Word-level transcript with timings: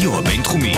הרדיו 0.00 0.18
הבינתחומי. 0.18 0.74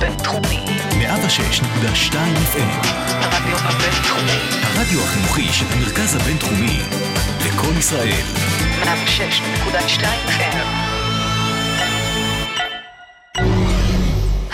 בינתחומי. 0.00 0.64
106.2 0.90 2.14
FM. 2.52 2.86
הרדיו 3.10 3.56
הבינתחומי. 3.56 4.38
הרדיו 4.62 5.00
החינוכי 5.00 5.52
של 5.52 5.64
המרכז 5.70 6.16
הבינתחומי. 6.16 6.78
לקום 7.46 7.78
ישראל. 7.78 8.24
106.2 8.82 10.02
FM. 10.28 10.66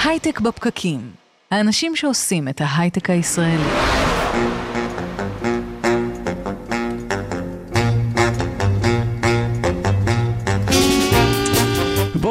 הייטק 0.05 0.41
בפקקים. 0.41 1.11
האנשים 1.51 1.97
שעושים 1.97 2.49
את 2.49 2.61
ההייטק 2.65 3.11
הישראלי. 3.11 3.69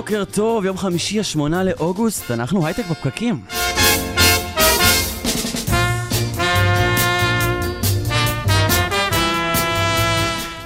בוקר 0.01 0.23
טוב, 0.25 0.65
יום 0.65 0.77
חמישי, 0.77 1.19
השמונה 1.19 1.63
לאוגוסט, 1.63 2.31
אנחנו 2.31 2.65
הייטק 2.65 2.83
בפקקים. 2.91 3.41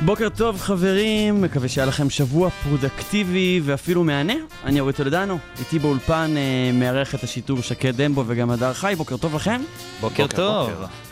בוקר 0.05 0.29
טוב 0.29 0.59
חברים, 0.59 1.41
מקווה 1.41 1.67
שהיה 1.67 1.87
לכם 1.87 2.09
שבוע 2.09 2.49
פרודקטיבי 2.49 3.61
ואפילו 3.63 4.03
מהנה. 4.03 4.33
אני 4.63 4.79
אורי 4.79 4.93
טולדנו, 4.93 5.37
איתי 5.59 5.79
באולפן 5.79 6.33
אה, 6.37 6.71
מארח 6.73 7.15
את 7.15 7.23
השיטור 7.23 7.61
שקד 7.61 8.01
דמבו 8.01 8.23
וגם 8.27 8.51
הדר 8.51 8.73
חי, 8.73 8.93
בוקר 8.97 9.17
טוב 9.17 9.35
לכם. 9.35 9.61
בוקר 10.01 10.27
טוב. 10.27 10.69
אה, 10.69 11.04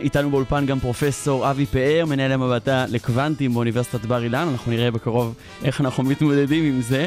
איתנו 0.00 0.30
באולפן 0.30 0.66
גם 0.66 0.80
פרופסור 0.80 1.50
אבי 1.50 1.66
פאר, 1.66 2.04
מנהל 2.06 2.32
המעבדה 2.32 2.84
לקוונטים 2.88 3.54
באוניברסיטת 3.54 4.00
בר 4.00 4.22
אילן, 4.22 4.48
אנחנו 4.52 4.72
נראה 4.72 4.90
בקרוב 4.90 5.34
איך 5.64 5.80
אנחנו 5.80 6.02
מתמודדים 6.02 6.64
עם 6.64 6.80
זה. 6.80 7.06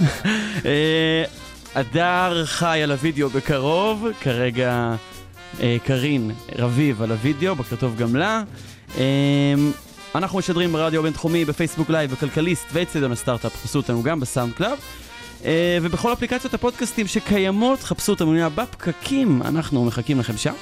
אה, 0.66 1.24
הדר 1.74 2.42
חי 2.44 2.80
על 2.82 2.92
הוידאו 2.92 3.28
בקרוב, 3.28 4.06
כרגע 4.20 4.94
אה, 5.60 5.76
קארין 5.84 6.30
רביב 6.58 7.02
על 7.02 7.10
הוידאו, 7.10 7.54
בוקר 7.54 7.76
טוב 7.76 7.96
גם 7.96 8.16
לה. 8.16 8.42
אה, 8.98 9.54
אנחנו 10.14 10.38
משדרים 10.38 10.72
ברדיו 10.72 11.00
הבינתחומי, 11.00 11.44
בפייסבוק 11.44 11.90
לייב, 11.90 12.10
בכלכליסט 12.10 12.66
ואצטדיון 12.72 13.12
הסטארט-אפ, 13.12 13.56
חפשו 13.62 13.78
אותנו 13.78 14.02
גם 14.02 14.20
בסאונד 14.20 14.52
קלאוד. 14.52 14.78
אה, 15.44 15.78
ובכל 15.82 16.12
אפליקציות 16.12 16.54
הפודקאסטים 16.54 17.06
שקיימות, 17.06 17.82
חפשו 17.82 18.12
אותנו 18.12 18.30
מילה 18.30 18.48
בפקקים, 18.48 19.42
אנחנו 19.42 19.84
מחכים 19.84 20.18
לכם 20.18 20.36
שם. 20.36 20.54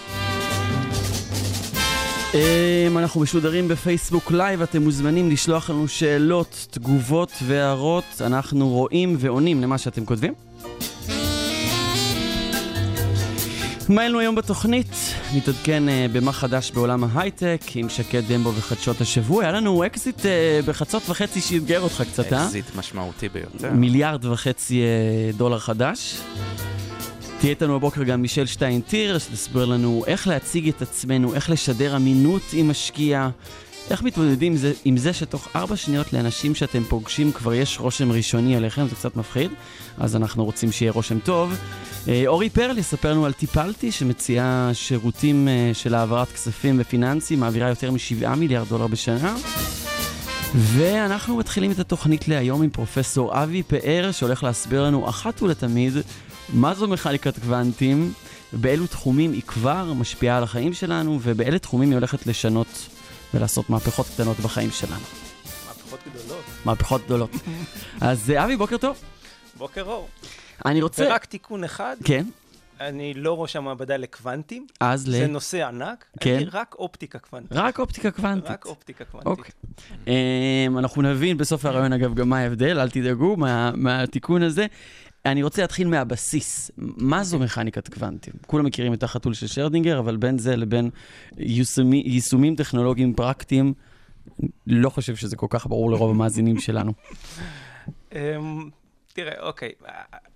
אה, 2.34 2.88
אנחנו 2.96 3.20
משודרים 3.20 3.68
בפייסבוק 3.68 4.32
לייב, 4.32 4.62
אתם 4.62 4.82
מוזמנים 4.82 5.30
לשלוח 5.30 5.70
לנו 5.70 5.88
שאלות, 5.88 6.66
תגובות 6.70 7.32
והערות, 7.46 8.04
אנחנו 8.20 8.68
רואים 8.68 9.16
ועונים 9.18 9.62
למה 9.62 9.78
שאתם 9.78 10.04
כותבים. 10.04 10.34
מה 13.88 14.08
לנו 14.08 14.18
היום 14.18 14.34
בתוכנית? 14.34 14.94
נתעדכן 15.34 15.82
אה, 15.88 16.12
במה 16.12 16.32
חדש 16.32 16.70
בעולם 16.70 17.04
ההייטק 17.04 17.60
עם 17.74 17.88
שקד 17.88 18.22
דמבו 18.28 18.54
וחדשות 18.54 19.00
השבוע. 19.00 19.42
היה 19.42 19.52
לנו 19.52 19.86
אקזיט 19.86 20.20
אה, 20.20 20.66
בחצות 20.66 21.02
וחצי 21.08 21.40
שאתגר 21.40 21.80
אותך 21.80 22.02
קצת, 22.12 22.32
אה? 22.32 22.44
אקזיט 22.44 22.64
משמעותי 22.76 23.28
ביותר. 23.28 23.72
מיליארד 23.72 24.24
וחצי 24.24 24.82
אה, 24.82 25.36
דולר 25.36 25.58
חדש. 25.58 26.16
תהיה 27.42 27.50
איתנו 27.50 27.76
הבוקר 27.76 28.02
גם 28.02 28.22
מישל 28.22 28.46
שטיין-טיר, 28.46 29.18
שתסביר 29.18 29.64
לנו 29.64 30.04
איך 30.06 30.28
להציג 30.28 30.68
את 30.68 30.82
עצמנו, 30.82 31.34
איך 31.34 31.50
לשדר 31.50 31.96
אמינות 31.96 32.42
עם 32.52 32.70
משקיע, 32.70 33.28
איך 33.90 34.02
מתמודדים 34.02 34.52
עם 34.52 34.58
זה, 34.58 34.72
עם 34.84 34.96
זה 34.96 35.12
שתוך 35.12 35.48
ארבע 35.56 35.76
שניות 35.76 36.12
לאנשים 36.12 36.54
שאתם 36.54 36.84
פוגשים 36.84 37.32
כבר 37.32 37.54
יש 37.54 37.80
רושם 37.80 38.12
ראשוני 38.12 38.56
עליכם, 38.56 38.88
זה 38.88 38.94
קצת 38.94 39.16
מפחיד, 39.16 39.50
אז 39.98 40.16
אנחנו 40.16 40.44
רוצים 40.44 40.72
שיהיה 40.72 40.92
רושם 40.92 41.18
טוב. 41.18 41.54
אה, 42.08 42.22
אורי 42.26 42.50
פרל 42.50 42.78
יספר 42.78 43.10
לנו 43.10 43.26
על 43.26 43.32
טיפלתי, 43.32 43.92
שמציעה 43.92 44.70
שירותים 44.72 45.48
אה, 45.48 45.70
של 45.74 45.94
העברת 45.94 46.28
כספים 46.32 46.76
ופיננסים, 46.80 47.40
מעבירה 47.40 47.68
יותר 47.68 47.90
מ-7 47.90 48.28
מיליארד 48.36 48.68
דולר 48.68 48.86
בשנה. 48.86 49.36
ואנחנו 50.54 51.36
מתחילים 51.36 51.70
את 51.70 51.78
התוכנית 51.78 52.28
להיום 52.28 52.62
עם 52.62 52.70
פרופסור 52.70 53.42
אבי 53.42 53.62
פאר, 53.62 54.10
שהולך 54.12 54.42
להסביר 54.42 54.84
לנו 54.84 55.08
אחת 55.08 55.42
ולתמיד 55.42 55.92
מה 56.48 56.74
זו 56.74 56.88
מכניקת 56.88 57.38
קוונטים, 57.38 58.12
באילו 58.52 58.86
תחומים 58.86 59.32
היא 59.32 59.42
כבר 59.42 59.92
משפיעה 59.92 60.36
על 60.36 60.42
החיים 60.42 60.72
שלנו, 60.72 61.18
ובאילו 61.22 61.58
תחומים 61.58 61.88
היא 61.88 61.96
הולכת 61.96 62.26
לשנות 62.26 62.88
ולעשות 63.34 63.70
מהפכות 63.70 64.06
קטנות 64.06 64.40
בחיים 64.40 64.70
שלנו. 64.70 65.00
מהפכות 65.66 66.00
גדולות. 66.14 66.44
מהפכות 66.64 67.04
גדולות. 67.04 67.30
אז 68.00 68.30
אה, 68.30 68.44
אבי, 68.44 68.56
בוקר 68.56 68.76
טוב. 68.76 68.96
בוקר 69.58 69.82
אור. 69.82 70.08
אני 70.64 70.82
רוצה... 70.82 71.04
ורק 71.04 71.24
תיקון 71.24 71.64
אחד, 71.64 71.96
כן, 72.04 72.24
אני 72.88 73.14
לא 73.14 73.42
ראש 73.42 73.56
המעבדה 73.56 73.96
לקוונטים, 73.96 74.66
אז 74.80 75.08
ל... 75.08 75.10
זה 75.10 75.26
נושא 75.26 75.66
ענק, 75.66 76.04
כן. 76.20 76.34
אני 76.34 76.44
רק 76.44 76.74
אופטיקה 76.78 77.18
קוונטית. 77.18 77.52
רק 77.52 77.78
אופטיקה 77.78 78.10
קוונטית. 78.10 78.50
רק 78.50 78.66
אופטיקה 78.66 79.04
קוונטית. 79.04 79.26
אוקיי. 79.26 79.50
Um, 80.04 80.78
אנחנו 80.78 81.02
נבין 81.02 81.36
בסוף 81.36 81.64
הרעיון, 81.64 81.92
אגב, 81.92 82.14
גם 82.14 82.28
מה 82.28 82.38
ההבדל, 82.38 82.78
אל 82.80 82.90
תדאגו 82.90 83.36
מה, 83.36 83.70
מהתיקון 83.74 84.42
הזה. 84.42 84.66
אני 85.26 85.42
רוצה 85.42 85.62
להתחיל 85.62 85.88
מהבסיס. 85.88 86.70
מה 86.76 87.24
זו 87.24 87.38
מכניקת 87.38 87.94
קוונטים? 87.94 88.32
כולם 88.46 88.64
מכירים 88.64 88.94
את 88.94 89.02
החתול 89.02 89.34
של 89.34 89.46
שרדינגר, 89.46 89.98
אבל 89.98 90.16
בין 90.16 90.38
זה 90.38 90.56
לבין 90.56 90.90
יישומי, 91.38 92.02
יישומים 92.06 92.56
טכנולוגיים 92.56 93.14
פרקטיים, 93.14 93.74
לא 94.66 94.90
חושב 94.90 95.16
שזה 95.16 95.36
כל 95.36 95.46
כך 95.50 95.66
ברור 95.66 95.90
לרוב 95.90 96.10
המאזינים 96.10 96.60
שלנו. 96.66 96.92
אמ, 98.12 98.70
תראה, 99.12 99.40
אוקיי, 99.40 99.72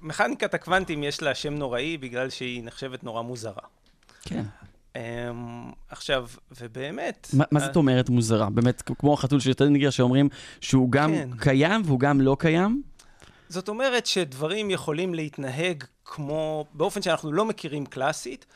מכניקת 0.03 0.55
הקוונטים 0.55 1.03
יש 1.03 1.23
לה 1.23 1.35
שם 1.35 1.55
נוראי 1.55 1.97
בגלל 1.99 2.31
שהיא 2.31 2.65
נחשבת 2.65 3.05
נורא 3.05 3.23
מוזרה. 3.23 3.63
כן. 4.23 4.43
אמ, 4.97 5.01
עכשיו, 5.91 6.27
ובאמת... 6.61 7.29
מה, 7.33 7.45
מה 7.51 7.61
זאת 7.61 7.77
אומרת 7.77 8.09
מוזרה? 8.09 8.51
באמת, 8.51 8.83
כמו 8.83 9.15
החתול 9.15 9.41
של 9.41 9.53
שרדינגר, 9.53 9.91
שאומרים 9.91 10.29
שהוא 10.61 10.93
גם 10.93 11.11
כן. 11.11 11.29
קיים 11.39 11.83
והוא 11.85 12.01
גם 12.01 12.21
לא 12.21 12.37
קיים? 12.39 12.83
זאת 13.49 13.69
אומרת 13.69 14.07
שדברים 14.07 14.71
יכולים 14.71 15.15
להתנהג 15.15 15.85
כמו, 16.05 16.65
באופן 16.73 17.03
שאנחנו 17.03 17.33
לא 17.33 17.45
מכירים 17.45 17.87
קלאסית, 17.87 18.47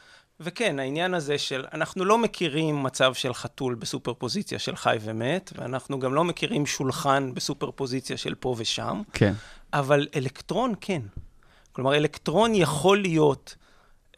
וכן, 0.41 0.79
העניין 0.79 1.15
הזה 1.15 1.39
של, 1.39 1.65
אנחנו 1.73 2.05
לא 2.05 2.19
מכירים 2.19 2.83
מצב 2.83 3.15
של 3.15 3.35
חתול 3.35 3.75
בסופר 3.75 4.15
פוזיציה 4.15 4.59
של 4.59 4.77
חי 4.77 4.97
ומת, 5.01 5.53
ואנחנו 5.57 5.99
גם 5.99 6.15
לא 6.15 6.25
מכירים 6.25 6.67
שולחן 6.67 7.35
בסופר 7.35 7.71
פוזיציה 7.71 8.17
של 8.17 8.35
פה 8.35 8.55
ושם, 8.59 9.03
כן. 9.13 9.33
אבל 9.73 10.09
אלקטרון 10.17 10.75
כן. 10.81 11.03
כלומר, 11.73 11.97
אלקטרון 11.97 12.55
יכול 12.55 13.01
להיות 13.01 13.57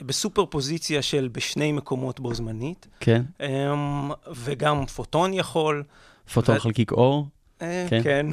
בסופר 0.02 0.46
פוזיציה 0.46 1.02
של 1.02 1.28
בשני 1.32 1.72
מקומות 1.72 2.20
בו 2.20 2.34
זמנית, 2.34 2.86
כן. 3.00 3.22
אמ, 3.40 4.10
וגם 4.34 4.86
פוטון 4.86 5.34
יכול. 5.34 5.84
פוטון 6.32 6.56
ו- 6.56 6.60
חלקיק 6.60 6.92
אור? 6.92 7.26
אה, 7.62 7.86
כן. 7.90 8.02
כן. 8.02 8.26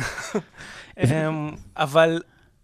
אמ, 1.04 1.52
אבל 1.78 2.22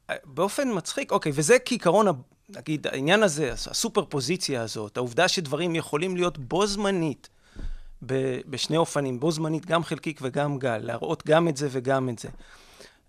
אה, 0.09 0.15
באופן 0.25 0.67
מצחיק, 0.77 1.11
אוקיי, 1.11 1.31
וזה 1.35 1.57
כעיקרון, 1.65 2.07
נגיד, 2.49 2.87
העניין 2.87 3.23
הזה, 3.23 3.51
הסופר 3.51 4.05
פוזיציה 4.05 4.61
הזאת, 4.61 4.97
העובדה 4.97 5.27
שדברים 5.27 5.75
יכולים 5.75 6.15
להיות 6.15 6.37
בו 6.37 6.67
זמנית, 6.67 7.29
ב- 8.05 8.39
בשני 8.47 8.77
אופנים, 8.77 9.19
בו 9.19 9.31
זמנית 9.31 9.65
גם 9.65 9.83
חלקיק 9.83 10.19
וגם 10.21 10.59
גל, 10.59 10.77
להראות 10.77 11.27
גם 11.27 11.47
את 11.47 11.57
זה 11.57 11.67
וגם 11.71 12.09
את 12.09 12.19
זה. 12.19 12.29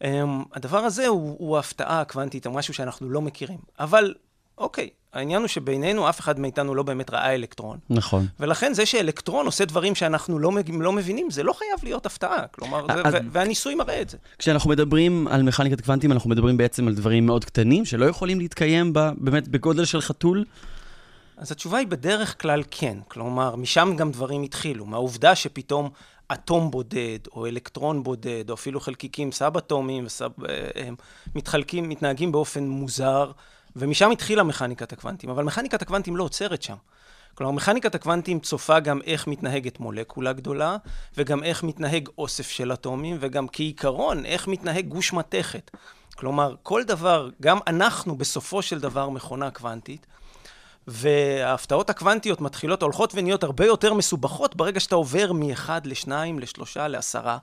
Um, 0.02 0.06
הדבר 0.52 0.78
הזה 0.78 1.06
הוא, 1.06 1.36
הוא 1.38 1.56
ההפתעה 1.56 2.00
הקוונטית, 2.00 2.46
או 2.46 2.52
משהו 2.52 2.74
שאנחנו 2.74 3.10
לא 3.10 3.20
מכירים. 3.20 3.58
אבל, 3.78 4.14
אוקיי, 4.58 4.90
העניין 5.16 5.40
הוא 5.40 5.48
שבינינו 5.48 6.08
אף 6.08 6.20
אחד 6.20 6.40
מאיתנו 6.40 6.74
לא 6.74 6.82
באמת 6.82 7.10
ראה 7.10 7.34
אלקטרון. 7.34 7.78
נכון. 7.90 8.26
ולכן 8.40 8.74
זה 8.74 8.86
שאלקטרון 8.86 9.46
עושה 9.46 9.64
דברים 9.64 9.94
שאנחנו 9.94 10.38
לא, 10.38 10.52
לא 10.80 10.92
מבינים, 10.92 11.30
זה 11.30 11.42
לא 11.42 11.52
חייב 11.52 11.78
להיות 11.82 12.06
הפתעה. 12.06 12.46
כלומר, 12.50 12.86
זה, 12.86 13.02
אז- 13.04 13.14
ו- 13.14 13.18
והניסוי 13.32 13.74
מראה 13.74 14.02
את 14.02 14.08
זה. 14.10 14.16
כשאנחנו 14.38 14.70
מדברים 14.70 15.28
על 15.28 15.42
מכניקת 15.42 15.80
קוונטים, 15.80 16.12
אנחנו 16.12 16.30
מדברים 16.30 16.56
בעצם 16.56 16.88
על 16.88 16.94
דברים 16.94 17.26
מאוד 17.26 17.44
קטנים, 17.44 17.84
שלא 17.84 18.06
יכולים 18.06 18.38
להתקיים 18.38 18.92
ב, 18.92 19.10
באמת 19.16 19.48
בגודל 19.48 19.84
של 19.84 20.00
חתול. 20.00 20.44
אז 21.36 21.52
התשובה 21.52 21.78
היא 21.78 21.86
בדרך 21.86 22.42
כלל 22.42 22.62
כן. 22.70 22.98
כלומר, 23.08 23.56
משם 23.56 23.94
גם 23.96 24.10
דברים 24.10 24.42
התחילו. 24.42 24.86
מהעובדה 24.86 25.34
שפתאום 25.34 25.90
אטום 26.32 26.70
בודד, 26.70 27.18
או 27.32 27.46
אלקטרון 27.46 28.02
בודד, 28.02 28.44
או 28.50 28.54
אפילו 28.54 28.80
חלקיקים 28.80 29.32
סאב-אטומיים, 29.32 30.06
וסאב, 30.06 30.30
אה, 30.48 30.88
מתחלקים, 31.34 31.88
מתנהגים 31.88 32.32
באופן 32.32 32.64
מוזר, 32.64 33.30
ומשם 33.76 34.10
התחילה 34.10 34.42
מכניקת 34.42 34.92
הקוונטים. 34.92 35.30
אבל 35.30 35.44
מכניקת 35.44 35.82
הקוונטים 35.82 36.16
לא 36.16 36.24
עוצרת 36.24 36.62
שם. 36.62 36.76
כלומר, 37.34 37.52
מכניקת 37.52 37.94
הקוונטים 37.94 38.40
צופה 38.40 38.80
גם 38.80 39.00
איך 39.06 39.26
מתנהגת 39.26 39.80
מולקולה 39.80 40.32
גדולה, 40.32 40.76
וגם 41.16 41.44
איך 41.44 41.62
מתנהג 41.62 42.08
אוסף 42.18 42.48
של 42.48 42.72
אטומים, 42.72 43.16
וגם 43.20 43.46
כעיקרון, 43.52 44.24
איך 44.24 44.48
מתנהג 44.48 44.88
גוש 44.88 45.12
מתכת. 45.12 45.70
כלומר, 46.16 46.54
כל 46.62 46.82
דבר, 46.84 47.30
גם 47.42 47.58
אנחנו 47.66 48.16
בסופו 48.16 48.62
של 48.62 48.80
דבר 48.80 49.08
מכונה 49.08 49.50
קוונטית, 49.50 50.06
וההפתעות 50.86 51.90
הקוונטיות 51.90 52.40
מתחילות, 52.40 52.82
הולכות 52.82 53.12
ונהיות 53.14 53.44
הרבה 53.44 53.66
יותר 53.66 53.94
מסובכות 53.94 54.56
ברגע 54.56 54.80
שאתה 54.80 54.94
עובר 54.94 55.32
מאחד 55.32 55.86
לשניים, 55.86 56.38
לשלושה, 56.38 56.88
לעשרה 56.88 57.38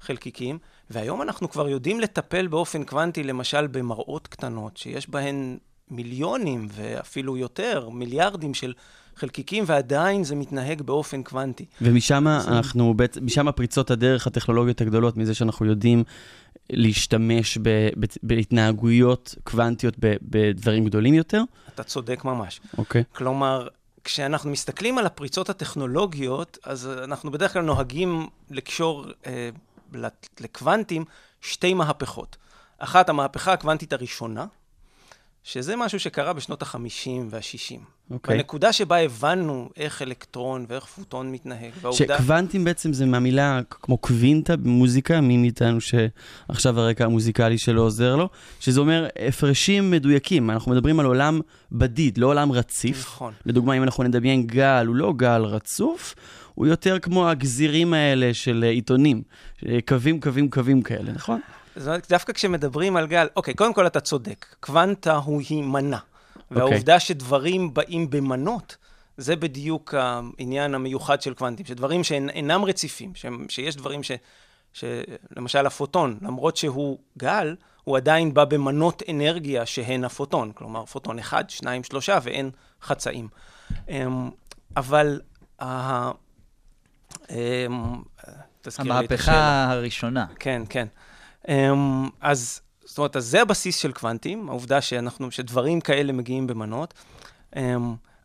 חלקיקים, 0.00 0.58
והיום 0.90 1.22
אנחנו 1.22 1.50
כבר 1.50 1.68
יודעים 1.68 2.00
לטפל 2.00 2.46
באופן 2.46 2.84
קוונטי, 2.84 3.22
למשל 3.22 3.66
במראות 3.66 4.28
קטנות, 4.28 4.76
שיש 4.76 5.10
בהן 5.10 5.58
מיליונים 5.90 6.68
ואפילו 6.70 7.36
יותר, 7.36 7.88
מיליארדים 7.88 8.54
של 8.54 8.72
חלקיקים, 9.16 9.64
ועדיין 9.66 10.24
זה 10.24 10.34
מתנהג 10.34 10.82
באופן 10.82 11.22
קוונטי. 11.22 11.64
ומשם 11.80 12.28
אנחנו, 12.28 12.94
משם 13.22 13.52
פריצות 13.52 13.90
הדרך 13.90 14.26
הטכנולוגיות 14.26 14.80
הגדולות, 14.80 15.16
מזה 15.16 15.34
שאנחנו 15.34 15.66
יודעים 15.66 16.04
להשתמש 16.70 17.58
ב, 17.58 17.68
ב, 17.98 18.06
בהתנהגויות 18.22 19.34
קוונטיות 19.44 19.94
ב, 20.00 20.14
בדברים 20.22 20.84
גדולים 20.84 21.14
יותר. 21.14 21.42
אתה 21.74 21.82
צודק 21.82 22.24
ממש. 22.24 22.60
אוקיי. 22.78 23.04
כלומר, 23.12 23.68
כשאנחנו 24.04 24.50
מסתכלים 24.50 24.98
על 24.98 25.06
הפריצות 25.06 25.50
הטכנולוגיות, 25.50 26.58
אז 26.64 26.90
אנחנו 27.04 27.30
בדרך 27.30 27.52
כלל 27.52 27.62
נוהגים 27.62 28.26
לקשור 28.50 29.06
אה, 29.26 29.50
לקוונטים 30.40 31.04
שתי 31.40 31.74
מהפכות. 31.74 32.36
אחת, 32.78 33.08
המהפכה 33.08 33.52
הקוונטית 33.52 33.92
הראשונה, 33.92 34.46
שזה 35.44 35.76
משהו 35.76 36.00
שקרה 36.00 36.32
בשנות 36.32 36.62
ה-50 36.62 37.08
וה-60. 37.30 37.80
אוקיי. 38.10 38.36
בנקודה 38.36 38.72
שבה 38.72 38.96
הבנו 38.96 39.70
איך 39.76 40.02
אלקטרון 40.02 40.66
ואיך 40.68 40.86
פוטון 40.86 41.32
מתנהג, 41.32 41.70
והעובדה... 41.80 42.16
שקוונטים 42.16 42.64
בעצם 42.64 42.92
זה 42.92 43.06
מהמילה 43.06 43.60
כמו 43.70 43.98
קווינטה 43.98 44.56
במוזיקה, 44.56 45.20
מי 45.20 45.36
מאיתנו 45.36 45.78
שעכשיו 45.80 46.80
הרקע 46.80 47.04
המוזיקלי 47.04 47.58
שלו 47.58 47.82
עוזר 47.82 48.16
לו, 48.16 48.28
שזה 48.60 48.80
אומר 48.80 49.08
הפרשים 49.28 49.90
מדויקים. 49.90 50.50
אנחנו 50.50 50.72
מדברים 50.72 51.00
על 51.00 51.06
עולם 51.06 51.40
בדיד, 51.72 52.18
לא 52.18 52.26
עולם 52.26 52.52
רציף. 52.52 53.00
נכון. 53.00 53.32
לדוגמה, 53.46 53.76
אם 53.76 53.82
אנחנו 53.82 54.04
נדמיין 54.04 54.46
גל, 54.46 54.86
הוא 54.86 54.96
לא 54.96 55.12
גל 55.16 55.42
רצוף, 55.42 56.14
הוא 56.60 56.66
יותר 56.66 56.98
כמו 56.98 57.28
הגזירים 57.28 57.94
האלה 57.94 58.34
של 58.34 58.64
אה, 58.64 58.70
עיתונים. 58.70 59.22
אה, 59.66 59.78
קווים, 59.88 60.20
קווים, 60.20 60.50
קווים 60.50 60.82
כאלה, 60.82 61.12
נכון? 61.12 61.40
זאת 61.76 61.86
אומרת, 61.86 62.06
דווקא 62.08 62.32
כשמדברים 62.32 62.96
על 62.96 63.06
גל, 63.06 63.26
אוקיי, 63.36 63.54
קודם 63.54 63.74
כל 63.74 63.86
אתה 63.86 64.00
צודק, 64.00 64.46
קוונטה 64.60 65.16
הוא 65.16 65.42
היא 65.48 65.62
מנה. 65.62 65.98
והעובדה 66.50 67.00
שדברים 67.00 67.74
באים 67.74 68.10
במנות, 68.10 68.76
זה 69.16 69.36
בדיוק 69.36 69.94
העניין 69.94 70.74
המיוחד 70.74 71.22
של 71.22 71.34
קוונטים, 71.34 71.66
שדברים 71.66 72.04
שאינם 72.04 72.64
רציפים, 72.64 73.14
ש, 73.14 73.26
שיש 73.48 73.76
דברים 73.76 74.02
ש, 74.02 74.12
ש... 74.72 74.84
למשל 75.36 75.66
הפוטון, 75.66 76.18
למרות 76.22 76.56
שהוא 76.56 76.98
גל, 77.18 77.56
הוא 77.84 77.96
עדיין 77.96 78.34
בא 78.34 78.44
במנות 78.44 79.02
אנרגיה 79.10 79.66
שהן 79.66 80.04
הפוטון, 80.04 80.52
כלומר 80.54 80.84
פוטון 80.86 81.18
אחד, 81.18 81.50
שניים, 81.50 81.84
שלושה, 81.84 82.18
ואין 82.22 82.50
חצאים. 82.82 83.28
אמ, 83.88 84.30
אבל 84.76 85.20
ה... 85.62 86.10
אמ, 86.10 86.14
תזכיר 86.14 86.14
לי 86.14 86.14
את 86.14 87.19
השאלה. 87.19 87.19
המהפכה 88.78 89.70
הראשונה. 89.70 90.26
כן, 90.38 90.62
כן. 90.68 90.86
Um, 91.46 91.50
אז, 92.20 92.60
זאת 92.84 92.98
אומרת, 92.98 93.16
אז 93.16 93.26
זה 93.26 93.42
הבסיס 93.42 93.76
של 93.76 93.92
קוונטים, 93.92 94.48
העובדה 94.48 94.80
שאנחנו, 94.80 95.30
שדברים 95.30 95.80
כאלה 95.80 96.12
מגיעים 96.12 96.46
במנות. 96.46 96.94
Um, 97.54 97.58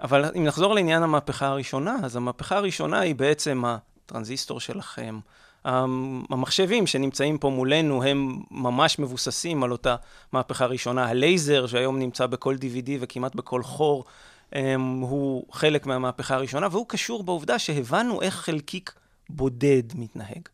אבל 0.01 0.31
אם 0.37 0.43
נחזור 0.43 0.75
לעניין 0.75 1.03
המהפכה 1.03 1.47
הראשונה, 1.47 1.95
אז 2.03 2.15
המהפכה 2.15 2.57
הראשונה 2.57 2.99
היא 2.99 3.15
בעצם 3.15 3.63
הטרנזיסטור 3.65 4.59
שלכם. 4.59 5.19
המחשבים 5.65 6.87
שנמצאים 6.87 7.37
פה 7.37 7.49
מולנו 7.49 8.03
הם 8.03 8.41
ממש 8.51 8.99
מבוססים 8.99 9.63
על 9.63 9.71
אותה 9.71 9.95
מהפכה 10.31 10.65
ראשונה. 10.65 11.05
הלייזר, 11.05 11.67
שהיום 11.67 11.99
נמצא 11.99 12.25
בכל 12.25 12.55
DVD 12.55 12.89
וכמעט 12.99 13.35
בכל 13.35 13.63
חור, 13.63 14.05
הוא 15.01 15.45
חלק 15.51 15.85
מהמהפכה 15.85 16.35
הראשונה, 16.35 16.67
והוא 16.71 16.85
קשור 16.87 17.23
בעובדה 17.23 17.59
שהבנו 17.59 18.21
איך 18.21 18.33
חלקיק 18.35 18.93
בודד 19.29 19.83
מתנהג. 19.95 20.49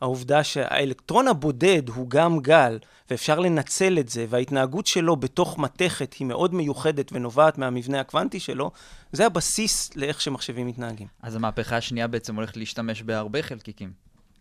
העובדה 0.00 0.44
שהאלקטרון 0.44 1.28
הבודד 1.28 1.88
הוא 1.88 2.10
גם 2.10 2.40
גל, 2.40 2.78
ואפשר 3.10 3.38
לנצל 3.38 3.98
את 3.98 4.08
זה, 4.08 4.26
וההתנהגות 4.28 4.86
שלו 4.86 5.16
בתוך 5.16 5.58
מתכת 5.58 6.14
היא 6.14 6.26
מאוד 6.26 6.54
מיוחדת 6.54 7.12
ונובעת 7.12 7.58
מהמבנה 7.58 8.00
הקוונטי 8.00 8.40
שלו, 8.40 8.70
זה 9.12 9.26
הבסיס 9.26 9.96
לאיך 9.96 10.20
שמחשבים 10.20 10.66
מתנהגים. 10.66 11.06
אז 11.22 11.36
המהפכה 11.36 11.76
השנייה 11.76 12.06
בעצם 12.06 12.36
הולכת 12.36 12.56
להשתמש 12.56 13.02
בהרבה 13.02 13.42
חלקיקים. 13.42 13.92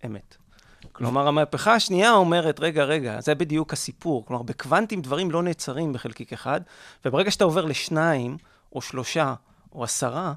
אמת. 0.05 0.37
כלומר, 0.91 1.27
המהפכה 1.27 1.73
השנייה 1.73 2.13
אומרת, 2.13 2.59
רגע, 2.59 2.83
רגע, 2.83 3.21
זה 3.21 3.35
בדיוק 3.35 3.73
הסיפור. 3.73 4.25
כלומר, 4.25 4.43
בקוונטים 4.43 5.01
דברים 5.01 5.31
לא 5.31 5.43
נעצרים 5.43 5.93
בחלקיק 5.93 6.33
אחד, 6.33 6.61
וברגע 7.05 7.31
שאתה 7.31 7.43
עובר 7.43 7.65
לשניים, 7.65 8.37
או 8.75 8.81
שלושה, 8.81 9.33
או 9.71 9.83
עשרה, 9.83 10.33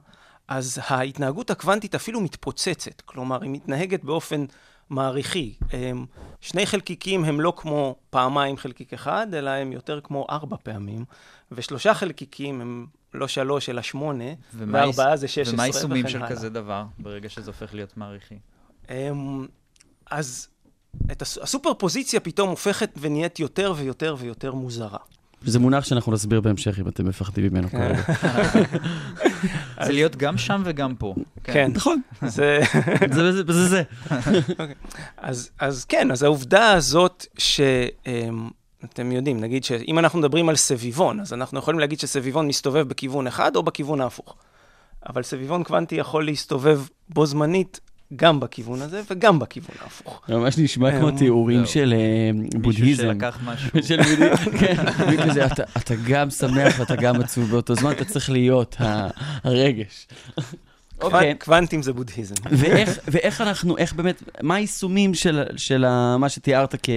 אז 0.48 0.80
ההתנהגות 0.86 1.50
הקוונטית 1.50 1.94
אפילו 1.94 2.20
מתפוצצת. 2.20 3.00
כלומר, 3.00 3.42
היא 3.42 3.50
מתנהגת 3.50 4.04
באופן 4.04 4.44
מעריכי. 4.90 5.54
שני 6.40 6.66
חלקיקים 6.66 7.24
הם 7.24 7.40
לא 7.40 7.52
כמו 7.56 7.96
פעמיים 8.10 8.56
חלקיק 8.56 8.92
אחד, 8.92 9.26
אלא 9.34 9.50
הם 9.50 9.72
יותר 9.72 10.00
כמו 10.04 10.26
ארבע 10.30 10.56
פעמים, 10.62 11.04
ושלושה 11.52 11.94
חלקיקים 11.94 12.60
הם 12.60 12.86
לא 13.14 13.28
שלוש, 13.28 13.68
אלא 13.68 13.82
שמונה, 13.82 14.24
ומה 14.54 14.78
וארבעה 14.78 15.16
זה 15.16 15.28
שש 15.28 15.38
עשרה 15.38 15.54
ומה 15.54 15.62
וכן 15.68 15.72
היישומים 15.72 16.08
של 16.08 16.18
הלאה. 16.18 16.28
כזה 16.30 16.50
דבר, 16.50 16.84
ברגע 16.98 17.28
שזה 17.28 17.50
הופך 17.50 17.74
להיות 17.74 17.96
מעריכי? 17.96 18.38
אז 20.10 20.48
את 21.12 21.22
הס- 21.22 21.38
הסופר 21.38 21.74
פוזיציה 21.74 22.20
פתאום 22.20 22.48
הופכת 22.48 22.90
ונהיית 23.00 23.40
יותר 23.40 23.74
ויותר 23.76 24.16
ויותר 24.18 24.54
מוזרה. 24.54 24.98
זה 25.42 25.58
מונח 25.58 25.84
שאנחנו 25.84 26.12
נסביר 26.12 26.40
בהמשך 26.40 26.78
אם 26.80 26.88
אתם 26.88 27.08
מפחדים 27.08 27.52
ממנו 27.52 27.68
כרגע. 27.70 28.02
זה 29.84 29.92
להיות 29.92 30.16
גם 30.16 30.38
שם 30.38 30.62
וגם 30.64 30.94
פה. 30.94 31.14
כן, 31.44 31.70
נכון, 31.74 32.00
זה... 32.26 32.60
זה 33.12 33.32
זה 33.32 33.42
זה. 33.52 33.68
זה. 33.68 33.82
אז, 35.16 35.50
אז 35.58 35.84
כן, 35.84 36.10
אז 36.10 36.22
העובדה 36.22 36.72
הזאת 36.72 37.26
שאתם 37.38 39.12
יודעים, 39.12 39.40
נגיד 39.40 39.64
שאם 39.64 39.98
אנחנו 39.98 40.18
מדברים 40.18 40.48
על 40.48 40.56
סביבון, 40.56 41.20
אז 41.20 41.32
אנחנו 41.32 41.58
יכולים 41.58 41.80
להגיד 41.80 42.00
שסביבון 42.00 42.46
מסתובב 42.48 42.88
בכיוון 42.88 43.26
אחד 43.26 43.56
או 43.56 43.62
בכיוון 43.62 44.00
ההפוך. 44.00 44.36
אבל 45.08 45.22
סביבון 45.22 45.64
קוונטי 45.64 45.94
יכול 45.94 46.24
להסתובב 46.24 46.80
בו 47.08 47.26
זמנית 47.26 47.80
גם 48.16 48.40
בכיוון 48.40 48.82
הזה 48.82 49.02
וגם 49.10 49.38
בכיוון 49.38 49.76
ההפוך. 49.82 50.20
זה 50.28 50.36
ממש 50.36 50.58
נשמע 50.58 50.98
כמו 50.98 51.08
אמ, 51.08 51.16
תיאורים 51.18 51.58
זהו. 51.58 51.66
של 51.72 51.94
אה, 51.96 52.30
מישהו 52.34 52.60
בודהיזם. 52.60 53.02
שלקח 53.02 53.38
משהו. 53.44 53.68
של 53.88 53.96
בודהיזם, 54.02 54.50
כן, 54.60 54.76
כזה, 55.30 55.46
אתה- 55.46 55.62
אתה 55.76 55.94
גם 56.08 56.30
שמח 56.30 56.74
ואתה 56.78 56.96
גם 56.96 57.20
עצוב 57.20 57.50
באותו 57.50 57.74
זמן, 57.74 57.90
אתה 57.92 58.04
צריך 58.04 58.30
להיות 58.30 58.76
ה- 58.80 59.08
הרגש. 59.44 60.06
אוקיי. 61.00 61.32
קוונ- 61.34 61.44
קוונטים 61.44 61.82
זה 61.82 61.92
בודהיזם. 61.92 62.34
ואיך, 63.06 63.40
אנחנו, 63.40 63.76
איך 63.78 63.92
באמת, 63.92 64.22
מה 64.42 64.54
היישומים 64.54 65.14
של, 65.14 65.84
מה 66.18 66.28
שתיארת 66.28 66.74
כ, 66.82 66.90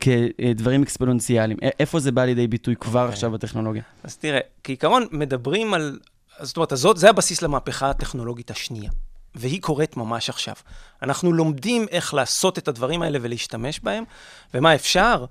כדברים 0.00 0.82
אקספוננציאליים? 0.82 1.58
איפה 1.80 2.00
זה 2.00 2.12
בא 2.12 2.24
לידי 2.24 2.46
ביטוי 2.46 2.76
כבר 2.76 3.00
אוקיי. 3.02 3.12
עכשיו 3.12 3.30
בטכנולוגיה? 3.30 3.82
אז 4.04 4.16
תראה, 4.16 4.40
כעיקרון 4.64 5.06
מדברים 5.12 5.74
על... 5.74 5.98
אז 6.38 6.48
זאת 6.48 6.56
אומרת, 6.56 6.72
זה 6.98 7.10
הבסיס 7.10 7.42
למהפכה 7.42 7.90
הטכנולוגית 7.90 8.50
השנייה. 8.50 8.90
והיא 9.36 9.62
קורית 9.62 9.96
ממש 9.96 10.28
עכשיו. 10.30 10.54
אנחנו 11.02 11.32
לומדים 11.32 11.86
איך 11.90 12.14
לעשות 12.14 12.58
את 12.58 12.68
הדברים 12.68 13.02
האלה 13.02 13.18
ולהשתמש 13.22 13.80
בהם, 13.80 14.04
ומה 14.54 14.74
אפשר? 14.74 15.24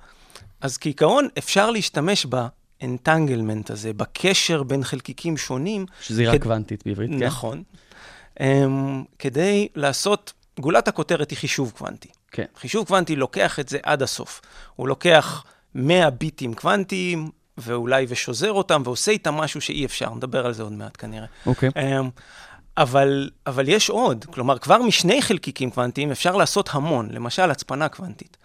אז 0.61 0.77
כעיקרון 0.77 1.27
אפשר 1.37 1.71
להשתמש 1.71 2.25
באנטנגלמנט 2.25 3.69
הזה, 3.71 3.93
בקשר 3.93 4.63
בין 4.63 4.83
חלקיקים 4.83 5.37
שונים. 5.37 5.85
שזירה 6.01 6.33
כד- 6.33 6.43
קוונטית 6.43 6.83
בעברית, 6.85 7.09
כן? 7.09 7.23
נכון. 7.23 7.63
Um, 8.39 8.41
כדי 9.19 9.67
לעשות, 9.75 10.33
גולת 10.59 10.87
הכותרת 10.87 11.29
היא 11.29 11.37
חישוב 11.37 11.73
קוונטי. 11.77 12.09
כן. 12.31 12.45
חישוב 12.59 12.87
קוונטי 12.87 13.15
לוקח 13.15 13.59
את 13.59 13.69
זה 13.69 13.77
עד 13.83 14.01
הסוף. 14.01 14.41
הוא 14.75 14.87
לוקח 14.87 15.43
100 15.75 16.09
ביטים 16.09 16.53
קוונטיים, 16.53 17.29
ואולי 17.57 18.05
ושוזר 18.09 18.51
אותם, 18.51 18.81
ועושה 18.85 19.11
איתם 19.11 19.33
משהו 19.35 19.61
שאי 19.61 19.85
אפשר, 19.85 20.13
נדבר 20.13 20.45
על 20.45 20.53
זה 20.53 20.63
עוד 20.63 20.71
מעט 20.73 20.95
כנראה. 20.99 21.25
אוקיי. 21.45 21.69
אמ, 21.75 22.09
אבל, 22.77 23.29
אבל 23.47 23.69
יש 23.69 23.89
עוד, 23.89 24.25
כלומר, 24.25 24.57
כבר 24.57 24.77
משני 24.77 25.21
חלקיקים 25.21 25.71
קוונטיים 25.71 26.11
אפשר 26.11 26.35
לעשות 26.35 26.69
המון, 26.71 27.09
למשל 27.11 27.51
הצפנה 27.51 27.89
קוונטית. 27.89 28.37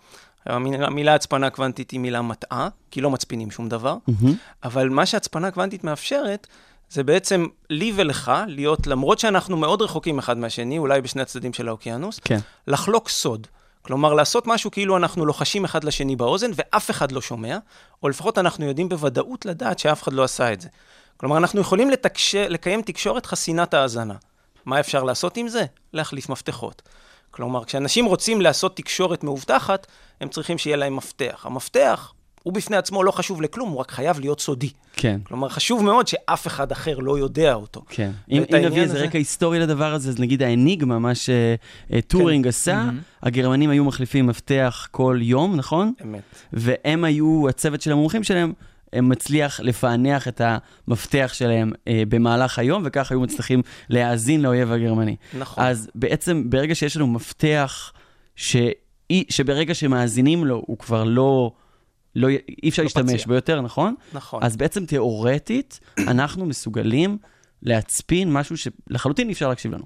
המילה, 0.46 0.86
המילה 0.86 1.14
הצפנה 1.14 1.50
קוונטית 1.50 1.90
היא 1.90 2.00
מילה 2.00 2.22
מטעה, 2.22 2.68
כי 2.90 3.00
לא 3.00 3.10
מצפינים 3.10 3.50
שום 3.50 3.68
דבר, 3.68 3.96
מהמם. 4.08 4.34
אבל 4.64 4.88
מה 4.88 5.06
שהצפנה 5.06 5.50
קוונטית 5.50 5.84
מאפשרת, 5.84 6.46
זה 6.90 7.04
בעצם 7.04 7.46
לי 7.70 7.92
ולך 7.96 8.32
להיות, 8.46 8.86
למרות 8.86 9.18
שאנחנו 9.18 9.56
מאוד 9.56 9.82
רחוקים 9.82 10.18
אחד 10.18 10.38
מהשני, 10.38 10.78
אולי 10.78 11.00
בשני 11.00 11.22
הצדדים 11.22 11.52
של 11.52 11.68
האוקיינוס, 11.68 12.18
כן. 12.18 12.38
לחלוק 12.66 13.08
סוד. 13.08 13.46
כלומר, 13.82 14.14
לעשות 14.14 14.46
משהו 14.46 14.70
כאילו 14.70 14.96
אנחנו 14.96 15.26
לוחשים 15.26 15.64
אחד 15.64 15.84
לשני 15.84 16.16
באוזן 16.16 16.50
ואף 16.54 16.90
אחד 16.90 17.12
לא 17.12 17.20
שומע, 17.20 17.58
או 18.02 18.08
לפחות 18.08 18.38
אנחנו 18.38 18.64
יודעים 18.64 18.88
בוודאות 18.88 19.46
לדעת 19.46 19.78
שאף 19.78 20.02
אחד 20.02 20.12
לא 20.12 20.24
עשה 20.24 20.52
את 20.52 20.60
זה. 20.60 20.68
כלומר, 21.20 21.36
אנחנו 21.36 21.60
יכולים 21.60 21.90
לתקש... 21.90 22.34
לקיים 22.34 22.82
תקשורת 22.82 23.26
חסינת 23.26 23.74
האזנה. 23.74 24.14
מה 24.66 24.80
אפשר 24.80 25.02
לעשות 25.02 25.36
עם 25.36 25.48
זה? 25.48 25.64
להחליף 25.92 26.28
מפתחות. 26.28 26.82
כלומר, 27.30 27.64
כשאנשים 27.64 28.04
רוצים 28.04 28.40
לעשות 28.40 28.76
תקשורת 28.76 29.24
מאובטחת, 29.24 29.86
הם 30.20 30.28
צריכים 30.28 30.58
שיהיה 30.58 30.76
להם 30.76 30.96
מפתח. 30.96 31.42
המפתח 31.44 32.12
הוא 32.42 32.52
בפני 32.52 32.76
עצמו 32.76 33.04
לא 33.04 33.10
חשוב 33.10 33.42
לכלום, 33.42 33.70
הוא 33.70 33.80
רק 33.80 33.90
חייב 33.90 34.20
להיות 34.20 34.40
סודי. 34.40 34.70
כן. 34.92 35.20
כלומר, 35.24 35.48
חשוב 35.48 35.84
מאוד 35.84 36.06
שאף 36.06 36.46
אחד 36.46 36.72
אחר 36.72 36.98
לא 36.98 37.18
יודע 37.18 37.54
אותו. 37.54 37.82
כן. 37.88 38.10
אם, 38.30 38.42
אם 38.50 38.64
נביא 38.64 38.82
איזה 38.82 39.02
רקע 39.02 39.18
היסטורי 39.18 39.58
לדבר 39.58 39.94
הזה, 39.94 40.08
אז 40.08 40.18
נגיד 40.18 40.42
האניגמה, 40.42 40.98
מה 40.98 41.12
שטורינג 41.14 42.44
כן. 42.44 42.48
עשה, 42.48 42.84
הגרמנים 43.22 43.70
היו 43.70 43.84
מחליפים 43.84 44.26
מפתח 44.26 44.88
כל 44.90 45.18
יום, 45.22 45.56
נכון? 45.56 45.92
אמת. 46.02 46.22
והם 46.52 47.04
היו, 47.04 47.48
הצוות 47.48 47.80
של 47.82 47.92
המומחים 47.92 48.24
שלהם, 48.24 48.44
הם 48.48 48.52
מצליח 48.94 49.60
לפענח 49.60 50.28
את 50.28 50.40
המפתח 50.44 51.30
שלהם 51.34 51.72
אה, 51.88 52.02
במהלך 52.08 52.58
היום, 52.58 52.82
וכך 52.86 53.10
היו 53.10 53.20
מצליחים 53.20 53.62
להאזין 53.88 54.42
לאויב 54.42 54.72
הגרמני. 54.72 55.16
נכון. 55.38 55.64
אז 55.64 55.90
בעצם, 55.94 56.50
ברגע 56.50 56.74
שיש 56.74 56.96
לנו 56.96 57.06
מפתח 57.06 57.92
שאי, 58.36 59.24
שברגע 59.28 59.74
שמאזינים 59.74 60.44
לו, 60.44 60.62
הוא 60.66 60.78
כבר 60.78 61.04
לא... 61.04 61.52
לא, 62.16 62.28
אי 62.62 62.68
אפשר 62.68 62.82
לא 62.82 62.84
להשתמש 62.84 63.12
פציע. 63.12 63.26
בו 63.26 63.34
יותר, 63.34 63.60
נכון? 63.60 63.94
נכון. 64.12 64.42
אז 64.42 64.56
בעצם 64.56 64.86
תיאורטית, 64.86 65.80
אנחנו 65.98 66.46
מסוגלים 66.46 67.18
להצפין 67.62 68.32
משהו 68.32 68.56
שלחלוטין 68.56 69.28
אי 69.28 69.32
אפשר 69.32 69.48
להקשיב 69.48 69.74
לנו. 69.74 69.84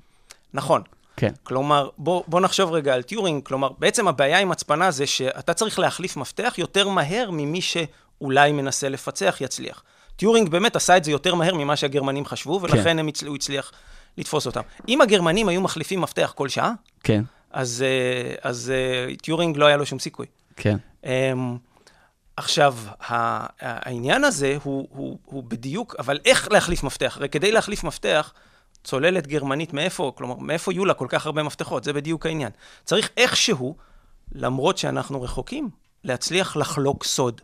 נכון. 0.55 0.83
כן. 1.17 1.33
כלומר, 1.43 1.89
בוא, 1.99 2.23
בוא 2.27 2.41
נחשוב 2.41 2.73
רגע 2.73 2.95
על 2.95 3.03
טיורינג, 3.03 3.43
כלומר, 3.43 3.69
בעצם 3.79 4.09
הבעיה 4.09 4.39
עם 4.39 4.53
הצפנה 4.53 4.91
זה 4.91 5.07
שאתה 5.07 5.55
צריך 5.55 5.79
להחליף 5.79 6.17
מפתח 6.17 6.55
יותר 6.59 6.89
מהר 6.89 7.31
ממי 7.33 7.61
שאולי 8.19 8.53
מנסה 8.53 8.89
לפצח 8.89 9.37
יצליח. 9.41 9.83
טיורינג 10.17 10.49
באמת 10.49 10.77
עשה 10.77 10.97
את 10.97 11.05
זה 11.05 11.11
יותר 11.11 11.35
מהר 11.35 11.55
ממה 11.55 11.77
שהגרמנים 11.77 12.27
חשבו, 12.27 12.61
ולכן 12.63 12.83
כן. 12.83 12.99
הם 12.99 13.09
הצל... 13.09 13.27
הוא 13.27 13.37
הצליח 13.37 13.73
לתפוס 14.19 14.47
אותם. 14.47 14.61
אם 14.89 15.01
הגרמנים 15.01 15.49
היו 15.49 15.61
מחליפים 15.61 16.01
מפתח 16.01 16.33
כל 16.37 16.49
שעה, 16.49 16.73
כן, 17.05 17.23
אז, 17.51 17.85
אה, 17.87 18.35
אז 18.51 18.73
אה, 18.75 19.17
טיורינג 19.17 19.57
לא 19.57 19.67
היה 19.67 19.77
לו 19.77 19.87
שום 19.87 19.99
סיכוי. 19.99 20.27
כן. 20.57 20.77
אמ, 21.05 21.57
עכשיו, 22.37 22.77
העניין 23.59 24.25
הזה 24.25 24.57
הוא, 24.63 24.89
הוא, 24.91 25.19
הוא 25.25 25.45
בדיוק, 25.45 25.95
אבל 25.99 26.19
איך 26.25 26.53
להחליף 26.53 26.83
מפתח? 26.83 27.17
הרי 27.17 27.29
כדי 27.29 27.53
להחליף 27.53 27.85
מפתח, 27.85 28.33
צוללת 28.85 29.27
גרמנית 29.27 29.73
מאיפה? 29.73 30.13
כלומר, 30.17 30.37
מאיפה 30.37 30.73
יהיו 30.73 30.85
לה 30.85 30.95
כל 30.95 31.07
כך 31.09 31.27
הרבה 31.27 31.43
מפתחות? 31.43 31.85
זה 31.85 31.93
בדיוק 31.93 32.27
העניין. 32.27 32.51
צריך 32.85 33.11
איכשהו, 33.17 33.77
למרות 34.33 34.79
שאנחנו 34.79 35.23
רחוקים, 35.23 35.71
להצליח 36.05 36.57
לחלוק 36.57 37.05
סוד. 37.05 37.41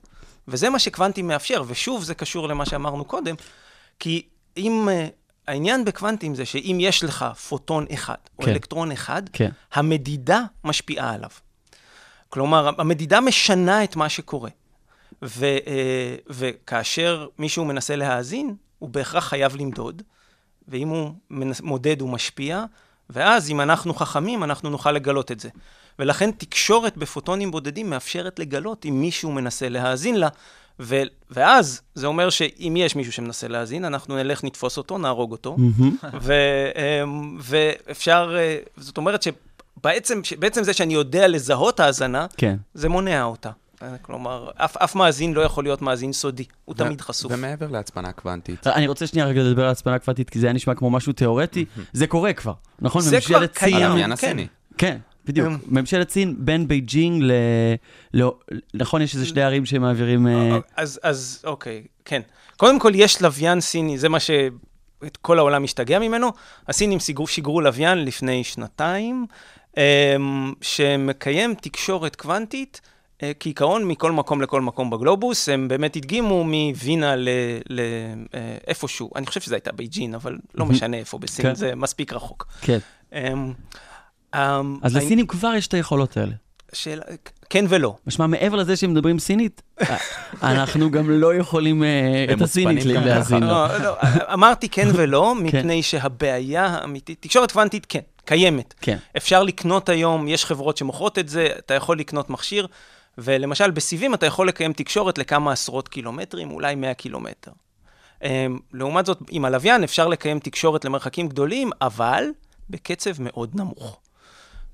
וזה 0.51 0.71
מה 0.71 0.79
שקוונטים 0.79 1.29
מאפשר, 1.29 1.63
ושוב, 1.67 2.05
זה 2.05 2.15
קשור 2.15 2.49
למה 2.49 2.67
שאמרנו 2.67 3.05
קודם, 3.05 3.35
כי 3.99 4.27
אם... 4.57 4.89
אה, 4.91 5.09
העניין 5.51 5.85
בקוונטים 5.85 6.35
זה 6.35 6.45
שאם 6.45 6.79
יש 6.81 7.05
לך 7.05 7.25
פוטון 7.49 7.87
אחד, 7.95 8.15
או 8.39 8.45
כן. 8.45 8.51
אלקטרון 8.51 8.93
אחד, 8.93 9.23
כן. 9.33 9.51
המדידה 9.73 10.43
משפיעה 10.65 11.15
עליו. 11.15 11.31
כלומר, 12.29 12.71
המדידה 12.79 13.21
משנה 13.21 13.85
את 13.85 13.97
מה 13.97 14.09
שקורה. 14.09 14.51
ו, 15.23 15.45
אה, 15.45 16.17
וכאשר 16.29 17.27
מישהו 17.39 17.65
מנסה 17.65 17.97
להאזין, 17.97 18.55
הוא 18.79 18.89
בהכרח 18.89 19.25
חייב 19.25 19.57
למדוד, 19.57 20.03
ואם 20.69 20.89
הוא 20.89 21.13
מודד, 21.63 22.01
הוא 22.01 22.11
משפיע, 22.11 22.65
ואז 23.11 23.51
אם 23.51 23.61
אנחנו 23.61 23.95
חכמים, 23.95 24.45
אנחנו 24.45 24.71
נוכל 24.71 24.93
לגלות 24.93 25.33
את 25.33 25.41
זה. 25.41 25.49
ולכן 26.01 26.31
תקשורת 26.31 26.97
בפוטונים 26.97 27.51
בודדים 27.51 27.91
מאפשרת 27.91 28.39
לגלות 28.39 28.87
אם 28.87 29.01
מישהו 29.01 29.33
מנסה 29.33 29.69
להאזין 29.69 30.17
לה, 30.17 30.29
ו, 30.81 31.03
ואז 31.31 31.81
זה 31.95 32.07
אומר 32.07 32.31
שאם 32.31 32.75
יש 32.79 32.97
מישהו 32.97 33.13
שמנסה 33.13 33.49
להאזין, 33.49 33.85
אנחנו 33.85 34.17
נלך, 34.17 34.45
נתפוס 34.45 34.77
אותו, 34.77 34.99
נהרוג 34.99 35.33
אותו, 35.33 35.57
ו, 36.21 36.33
אמ, 37.03 37.39
ואפשר, 37.41 38.37
אה, 38.39 38.57
זאת 38.77 38.97
אומרת 38.97 39.23
שבעצם, 39.23 40.21
בעצם 40.39 40.63
זה 40.63 40.73
שאני 40.73 40.95
יודע 40.95 41.29
לזהות 41.29 41.81
האזנה, 41.81 42.27
כן. 42.37 42.57
זה 42.75 42.89
מונע 42.89 43.23
אותה. 43.23 43.51
אה, 43.83 43.99
כלומר, 44.03 44.51
אף, 44.57 44.77
אף 44.77 44.95
מאזין 44.95 45.33
לא 45.33 45.41
יכול 45.41 45.65
להיות 45.65 45.83
מאזין 45.83 46.13
סודי, 46.13 46.45
הוא 46.65 46.75
תמיד 46.75 47.01
חשוף. 47.01 47.33
ומעבר 47.35 47.67
להצפנה 47.67 48.13
קוונטית, 48.13 48.67
אני 48.67 48.87
רוצה 48.89 49.07
שנייה 49.07 49.27
רגע 49.27 49.43
לדבר 49.43 49.65
על 49.65 49.71
הצפנה 49.71 49.99
קוונטית, 49.99 50.31
כי 50.31 50.41
זה 50.41 50.47
היה 50.47 50.53
נשמע 50.53 50.75
כמו 50.75 50.91
משהו 50.91 51.13
תיאורטי. 51.13 51.65
זה 51.93 52.07
קורה 52.07 52.33
כבר, 52.33 52.53
נכון? 52.81 53.03
זה 53.03 53.21
כבר 53.21 53.47
קיים. 53.47 54.17
כן. 54.17 54.37
כן, 54.79 54.99
בדיוק. 55.25 55.47
אמ. 55.49 55.57
ממשלת 55.67 56.11
סין 56.11 56.35
בין 56.39 56.69
בייג'ינג 56.69 57.23
ל... 57.23 57.33
לא, 58.15 58.37
נכון, 58.75 59.03
יש 59.03 59.15
איזה 59.15 59.27
שני 59.27 59.43
ערים 59.43 59.67
שמעבירים... 59.67 60.27
אה, 60.27 60.59
אז, 60.77 61.01
אז 61.03 61.43
אוקיי, 61.45 61.83
כן. 62.05 62.21
קודם 62.57 62.79
כל, 62.79 62.93
יש 62.95 63.23
לוויין 63.23 63.61
סיני, 63.61 63.99
זה 63.99 64.09
מה 64.09 64.21
שאת 64.21 65.17
כל 65.23 65.39
העולם 65.39 65.63
משתגע 65.63 65.99
ממנו. 65.99 66.29
הסינים 66.69 67.01
שיגרו, 67.01 67.27
שיגרו 67.27 67.61
לוויין 67.61 68.05
לפני 68.05 68.45
שנתיים, 68.45 69.27
אמ, 69.77 69.83
שמקיים 70.61 71.55
תקשורת 71.55 72.17
קוונטית, 72.17 72.81
אה, 73.23 73.33
כעיקרון 73.41 73.85
מכל 73.85 74.13
מקום 74.13 74.43
לכל 74.43 74.61
מקום 74.61 74.91
בגלובוס. 74.91 75.49
הם 75.49 75.69
באמת 75.69 75.97
הדגימו 75.97 76.45
מווינה 76.45 77.17
ל- 77.17 77.29
ל- 77.69 77.81
אה, 78.35 78.57
איפשהו, 78.67 79.11
אני 79.17 79.27
חושב 79.27 79.41
שזה 79.41 79.55
הייתה 79.55 79.73
בייג'ין, 79.73 80.15
אבל 80.15 80.39
לא 80.55 80.67
משנה 80.67 80.97
איפה 80.97 81.19
בסין, 81.19 81.45
כן. 81.45 81.55
זה 81.55 81.75
מספיק 81.75 82.13
רחוק. 82.13 82.47
כן. 82.61 82.79
אמ, 84.35 84.77
אז 84.83 84.97
לסינים 84.97 85.27
כבר 85.27 85.53
יש 85.57 85.67
את 85.67 85.75
היכולות 85.75 86.17
האלה. 86.17 86.33
שאלה, 86.73 87.03
כן 87.51 87.65
ולא. 87.69 87.97
משמע, 88.07 88.27
מעבר 88.27 88.57
לזה 88.57 88.77
שהם 88.77 88.91
מדברים 88.91 89.19
סינית, 89.19 89.63
אה, 89.81 89.97
אנחנו 90.53 90.91
גם 90.91 91.11
לא 91.11 91.35
יכולים 91.35 91.85
אה, 91.85 92.27
את 92.33 92.43
הסינית 92.43 92.85
להאזין 92.85 93.43
לו. 93.43 93.49
לא, 93.49 93.79
לא, 93.79 93.97
אמרתי 94.33 94.69
כן 94.69 94.89
ולא, 94.95 95.35
מפני 95.35 95.83
שהבעיה 95.83 96.67
האמיתית, 96.67 97.23
תקשורת 97.23 97.53
קוונטית, 97.53 97.87
כן, 97.87 98.01
קיימת. 98.25 98.75
כן. 98.81 98.97
אפשר 99.17 99.43
לקנות 99.43 99.89
היום, 99.89 100.29
יש 100.29 100.45
חברות 100.45 100.77
שמוכרות 100.77 101.19
את 101.19 101.29
זה, 101.29 101.49
אתה 101.59 101.75
יכול 101.75 101.99
לקנות 101.99 102.31
מכשיר, 102.31 102.67
ולמשל 103.19 103.71
בסיבים 103.71 104.15
אתה 104.15 104.27
יכול 104.27 104.49
לקיים 104.49 104.73
תקשורת 104.73 105.19
לכמה 105.19 105.53
עשרות 105.53 105.89
קילומטרים, 105.89 106.51
אולי 106.51 106.75
100 106.75 106.95
קילומטר. 106.95 107.51
אמ, 108.25 108.59
לעומת 108.73 109.07
זאת, 109.07 109.19
עם 109.31 109.45
הלוויין 109.45 109.85
אפשר 109.85 110.09
לקיים 110.09 110.39
תקשורת 110.39 110.85
למרחקים 110.85 111.29
גדולים, 111.29 111.71
אבל 111.81 112.25
בקצב 112.71 113.11
מאוד 113.19 113.51
נמוך. 113.55 114.01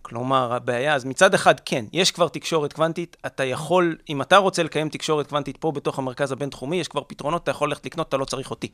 כלומר, 0.09 0.53
הבעיה, 0.53 0.95
אז 0.95 1.05
מצד 1.05 1.35
אחד, 1.35 1.61
כן, 1.61 1.85
יש 1.93 2.11
כבר 2.11 2.29
תקשורת 2.29 2.73
קוונטית, 2.73 3.17
אתה 3.27 3.45
יכול, 3.45 3.97
אם 4.09 4.23
אתה 4.23 4.37
רוצה 4.37 4.63
לקיים 4.63 4.89
תקשורת 4.89 5.27
קוונטית 5.27 5.57
פה 5.57 5.73
בתוך 5.73 5.99
המרכז 5.99 6.33
הבינתחומי, 6.33 6.77
יש 6.77 6.89
כבר 6.89 7.03
פתרונות, 7.07 7.43
אתה 7.43 7.51
יכול 7.51 7.69
ללכת 7.69 7.87
לקנות, 7.87 8.09
אתה 8.09 8.17
לא 8.17 8.25
צריך 8.25 8.51
אותי. 8.51 8.69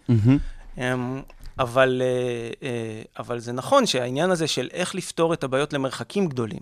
אמ, 0.79 1.23
אבל, 1.59 2.03
אה, 2.05 2.69
אה, 2.69 3.03
אבל 3.19 3.39
זה 3.39 3.53
נכון 3.53 3.87
שהעניין 3.87 4.31
הזה 4.31 4.47
של 4.47 4.69
איך 4.73 4.95
לפתור 4.95 5.35
את 5.35 5.45
הבעיות 5.45 5.73
למרחקים 5.73 6.29
גדולים, 6.29 6.61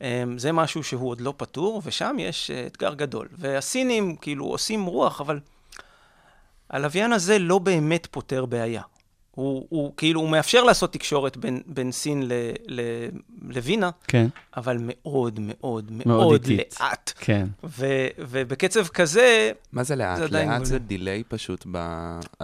אמ, 0.00 0.38
זה 0.38 0.52
משהו 0.52 0.84
שהוא 0.84 1.10
עוד 1.10 1.20
לא 1.20 1.34
פתור, 1.36 1.82
ושם 1.84 2.16
יש 2.18 2.50
אה, 2.50 2.66
אתגר 2.66 2.94
גדול. 2.94 3.28
והסינים 3.38 4.16
כאילו 4.16 4.46
עושים 4.46 4.84
רוח, 4.84 5.20
אבל 5.20 5.40
הלוויין 6.70 7.12
הזה 7.12 7.38
לא 7.38 7.58
באמת 7.58 8.06
פותר 8.10 8.46
בעיה. 8.46 8.82
הוא, 9.38 9.66
הוא 9.68 9.92
כאילו, 9.96 10.20
הוא 10.20 10.28
מאפשר 10.28 10.64
לעשות 10.64 10.92
תקשורת 10.92 11.36
בין, 11.36 11.60
בין 11.66 11.92
סין 11.92 12.22
ל, 12.28 12.32
ל, 12.68 12.80
לווינה, 13.48 13.90
כן, 14.08 14.26
אבל 14.56 14.76
מאוד 14.80 15.40
מאוד 15.42 15.92
מאוד, 15.92 16.06
מאוד 16.06 16.48
איטית. 16.48 16.76
לאט. 16.80 17.12
כן. 17.16 17.46
ו, 17.64 17.86
ובקצב 18.18 18.86
כזה, 18.88 19.50
מה 19.72 19.82
זה 19.82 19.96
לאט? 19.96 20.18
זה 20.18 20.28
לאט 20.28 20.44
גבולי. 20.48 20.64
זה 20.64 20.78
דיליי 20.78 21.22
פשוט 21.28 21.66
ב... 21.72 21.76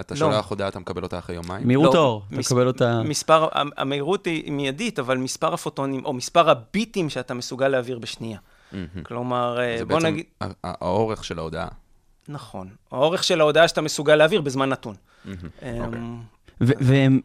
אתה 0.01 0.15
לא. 0.15 0.19
שולח 0.19 0.51
הודעה, 0.51 0.69
אתה 0.69 0.79
מקבל 0.79 1.03
אותה 1.03 1.19
אחרי 1.19 1.37
יומיים? 1.37 1.67
מהירות 1.67 1.95
לא, 1.95 2.01
האור, 2.01 2.23
אתה 2.29 2.37
מס- 2.37 2.53
מקבל 2.53 2.67
אותה... 2.67 3.03
מספר, 3.03 3.49
המ- 3.53 3.71
המהירות 3.77 4.27
היא 4.27 4.53
מיידית, 4.53 4.99
אבל 4.99 5.19
מספר 5.19 5.55
הפוטונים, 5.55 6.05
או 6.05 6.13
מספר 6.13 6.51
הביטים 6.51 7.11
שאתה 7.11 7.35
מסוגל 7.35 7.69
להעביר 7.69 7.99
בשנייה. 7.99 8.39
מהמם. 8.73 8.87
כלומר, 9.03 9.61
אה, 9.61 9.79
זה 9.79 9.85
בוא 9.85 9.95
בעצם 9.97 10.07
נגיד... 10.07 10.25
ה- 10.41 10.45
ה- 10.45 10.51
האורך 10.65 11.25
של 11.25 11.39
ההודעה. 11.39 11.69
נכון. 12.29 12.69
האורך 12.93 13.25
של 13.25 13.41
ההודעה 13.41 13.69
שאתה 13.69 13.81
מסוגל 13.81 14.17
להעביר 14.17 14.41
בזמן 14.41 14.69
נתון. 14.69 14.95
מהמם. 15.25 15.35
אמ, 15.95 16.34
והם, 16.61 17.21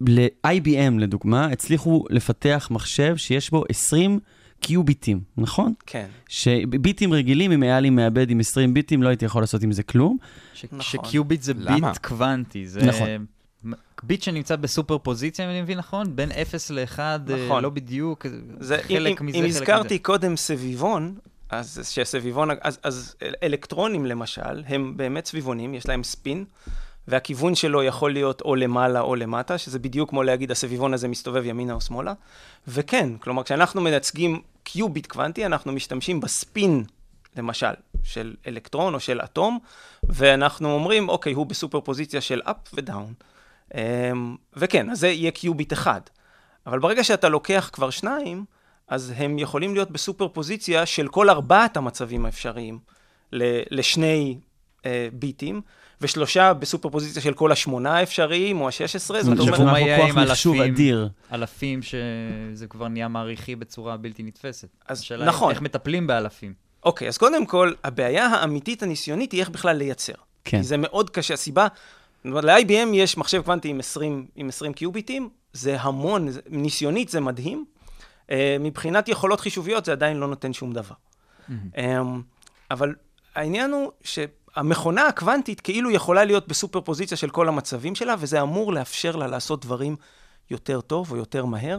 ל-IBM 0.00 0.98
לדוגמה, 0.98 1.46
הצליחו 1.46 2.04
לפתח 2.10 2.68
מחשב 2.70 3.16
שיש 3.16 3.50
בו 3.50 3.64
20 3.68 4.18
קיוביטים, 4.60 5.20
נכון? 5.36 5.72
כן. 5.86 6.06
שביטים 6.28 7.12
רגילים, 7.12 7.52
אם 7.52 7.62
היה 7.62 7.80
לי 7.80 7.90
מעבד 7.90 8.30
עם 8.30 8.40
20 8.40 8.74
ביטים, 8.74 9.02
לא 9.02 9.08
הייתי 9.08 9.24
יכול 9.24 9.42
לעשות 9.42 9.62
עם 9.62 9.72
זה 9.72 9.82
כלום. 9.82 10.16
ש- 10.54 10.64
נכון. 10.64 10.80
שקיוביט 11.04 11.42
זה 11.42 11.52
למה? 11.56 11.88
ביט 11.92 11.98
קוונטי. 11.98 12.66
זה 12.66 12.86
נכון. 12.86 13.08
ביט 14.02 14.22
שנמצא 14.22 14.56
בסופר 14.56 14.98
פוזיציה, 14.98 15.44
אם 15.44 15.50
אני 15.50 15.62
מבין 15.62 15.78
נכון? 15.78 16.16
בין 16.16 16.30
0 16.32 16.70
ל-1, 16.70 16.98
נכון. 17.46 17.62
לא 17.62 17.70
בדיוק, 17.70 18.26
זה, 18.60 18.78
חלק 18.82 19.20
אם, 19.20 19.26
מזה, 19.26 19.36
אם 19.38 19.42
חלק 19.42 19.50
הזכרתי 19.50 19.94
מזה. 19.94 20.02
קודם 20.02 20.36
סביבון, 20.36 21.14
אז 21.50 21.80
שהסביבון, 21.90 22.48
אז, 22.60 22.78
אז 22.82 23.14
אלקטרונים 23.42 24.06
למשל, 24.06 24.62
הם 24.66 24.96
באמת 24.96 25.26
סביבונים, 25.26 25.74
יש 25.74 25.88
להם 25.88 26.02
ספין, 26.02 26.44
והכיוון 27.10 27.54
שלו 27.54 27.82
יכול 27.82 28.12
להיות 28.12 28.40
או 28.40 28.54
למעלה 28.54 29.00
או 29.00 29.16
למטה, 29.16 29.58
שזה 29.58 29.78
בדיוק 29.78 30.10
כמו 30.10 30.22
להגיד, 30.22 30.50
הסביבון 30.50 30.94
הזה 30.94 31.08
מסתובב 31.08 31.46
ימינה 31.46 31.72
או 31.72 31.80
שמאלה. 31.80 32.12
וכן, 32.68 33.16
כלומר, 33.18 33.42
כשאנחנו 33.42 33.80
מייצגים 33.80 34.42
קיוביט 34.62 35.06
קוונטי, 35.06 35.46
אנחנו 35.46 35.72
משתמשים 35.72 36.20
בספין, 36.20 36.84
למשל, 37.36 37.72
של 38.02 38.34
אלקטרון 38.46 38.94
או 38.94 39.00
של 39.00 39.20
אטום, 39.24 39.58
ואנחנו 40.02 40.72
אומרים, 40.72 41.08
אוקיי, 41.08 41.32
הוא 41.32 41.46
בסופר 41.46 41.80
פוזיציה 41.80 42.20
של 42.20 42.40
up 42.46 42.74
ודאון. 42.74 43.14
וכן, 44.56 44.90
אז 44.90 45.00
זה 45.00 45.08
יהיה 45.08 45.30
קיוביט 45.30 45.72
אחד. 45.72 46.00
אבל 46.66 46.78
ברגע 46.78 47.04
שאתה 47.04 47.28
לוקח 47.28 47.70
כבר 47.72 47.90
שניים, 47.90 48.44
אז 48.88 49.12
הם 49.16 49.38
יכולים 49.38 49.74
להיות 49.74 49.90
בסופר 49.90 50.28
פוזיציה 50.28 50.86
של 50.86 51.08
כל 51.08 51.30
ארבעת 51.30 51.76
המצבים 51.76 52.26
האפשריים. 52.26 52.78
לשני 53.70 54.38
אה, 54.86 55.08
ביטים, 55.12 55.60
ושלושה 56.00 56.54
בסופרפוזיציה 56.54 57.22
של 57.22 57.34
כל 57.34 57.52
השמונה 57.52 57.96
האפשריים, 57.96 58.60
או 58.60 58.68
השש 58.68 58.96
עשרה, 58.96 59.22
זאת 59.22 59.38
אומרת... 59.38 59.60
מה 59.60 59.80
יהיה 59.80 60.06
עם 60.06 60.18
אלפים? 60.18 60.62
אדיר. 60.62 61.08
אלפים 61.32 61.80
שזה 61.82 62.66
כבר 62.66 62.88
נהיה 62.88 63.08
מעריכי 63.08 63.56
בצורה 63.56 63.96
בלתי 63.96 64.22
נתפסת. 64.22 64.68
אז 64.88 65.00
השאלה 65.00 65.26
נכון. 65.26 65.50
איך 65.50 65.60
מטפלים 65.60 66.06
באלפים. 66.06 66.54
אוקיי, 66.84 67.08
אז 67.08 67.18
קודם 67.18 67.46
כל, 67.46 67.72
הבעיה 67.84 68.26
האמיתית 68.26 68.82
הניסיונית 68.82 69.32
היא 69.32 69.40
איך 69.40 69.48
בכלל 69.48 69.76
לייצר. 69.76 70.12
כן. 70.44 70.58
כי 70.58 70.62
זה 70.62 70.76
מאוד 70.76 71.10
קשה. 71.10 71.34
הסיבה, 71.34 71.66
ל-IBM 72.24 72.94
יש 72.94 73.16
מחשב 73.16 73.42
קוונטי 73.42 73.68
עם 73.68 73.78
20, 73.78 74.26
עם 74.36 74.48
20 74.48 74.72
קיוביטים, 74.72 75.28
זה 75.52 75.80
המון, 75.80 76.28
ניסיונית 76.50 77.08
זה 77.08 77.20
מדהים. 77.20 77.64
Uh, 78.26 78.32
מבחינת 78.60 79.08
יכולות 79.08 79.40
חישוביות 79.40 79.84
זה 79.84 79.92
עדיין 79.92 80.16
לא 80.16 80.28
נותן 80.28 80.52
שום 80.52 80.72
דבר. 80.72 80.94
Um, 81.48 81.78
אבל 82.70 82.94
העניין 83.34 83.72
הוא 83.72 83.90
שהמכונה 84.54 85.06
הקוונטית 85.06 85.60
כאילו 85.60 85.90
יכולה 85.90 86.24
להיות 86.24 86.48
בסופר 86.48 86.80
פוזיציה 86.80 87.16
של 87.16 87.30
כל 87.30 87.48
המצבים 87.48 87.94
שלה, 87.94 88.14
וזה 88.18 88.42
אמור 88.42 88.72
לאפשר 88.72 89.16
לה 89.16 89.26
לעשות 89.26 89.64
דברים 89.64 89.96
יותר 90.50 90.80
טוב 90.80 91.10
או 91.10 91.16
יותר 91.16 91.44
מהר. 91.44 91.78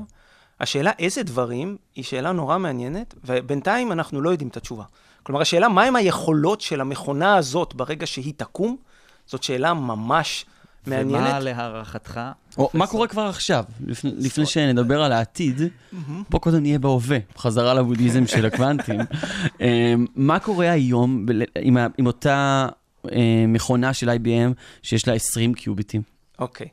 השאלה 0.60 0.92
איזה 1.00 1.24
דברים 1.24 1.78
היא 1.96 2.04
שאלה 2.04 2.32
נורא 2.32 2.58
מעניינת, 2.58 3.16
ובינתיים 3.24 3.92
אנחנו 3.92 4.22
לא 4.22 4.30
יודעים 4.30 4.50
את 4.50 4.58
התשובה. 4.58 4.84
כלומר, 5.24 5.42
השאלה 5.42 5.70
מהם 5.70 5.96
היכולות 5.96 6.62
של 6.62 6.82
המכונה 6.82 7.36
הזאת 7.36 7.74
ברגע 7.74 8.08
שהיא 8.08 8.34
תקום, 8.38 8.78
זאת 9.28 9.44
שאלה 9.44 9.74
ממש 9.74 10.46
מעניינת. 10.88 11.28
ומה 11.30 11.40
להערכתך? 11.40 12.22
או, 12.58 12.70
מה 12.74 12.88
קורה 12.88 13.08
כבר 13.08 13.22
עכשיו? 13.22 13.64
לפני, 13.88 14.12
לפני 14.18 14.46
שנדבר 14.46 15.04
על 15.04 15.12
העתיד, 15.12 15.62
בוא 16.30 16.40
קודם 16.40 16.62
נהיה 16.62 16.80
בהווה, 16.80 17.18
חזרה 17.38 17.74
לבודהיזם 17.74 18.28
של 18.28 18.46
הקוונטים. 18.46 19.00
אה, 19.62 19.94
מה 20.16 20.40
קורה 20.40 20.72
היום 20.72 21.26
עם, 21.62 21.78
ה- 21.78 21.88
עם 21.98 22.08
אותה 22.08 22.68
אה, 23.12 23.18
מכונה 23.48 23.94
של 23.94 24.10
IBM 24.10 24.54
שיש 24.82 25.08
לה 25.08 25.14
20 25.14 25.54
קיוביטים? 25.54 26.02
אוקיי. 26.40 26.68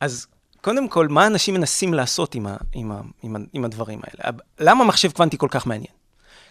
אז 0.00 0.26
קודם 0.60 0.88
כל, 0.88 1.08
מה 1.08 1.26
אנשים 1.26 1.54
מנסים 1.54 1.94
לעשות 1.94 2.34
עם, 2.34 2.46
ה, 2.46 2.56
עם, 2.72 2.92
ה, 2.92 3.00
עם, 3.22 3.36
ה, 3.36 3.38
עם 3.52 3.64
הדברים 3.64 4.00
האלה? 4.02 4.36
למה 4.60 4.84
מחשב 4.84 5.10
קוונטי 5.12 5.38
כל 5.38 5.48
כך 5.50 5.66
מעניין? 5.66 5.92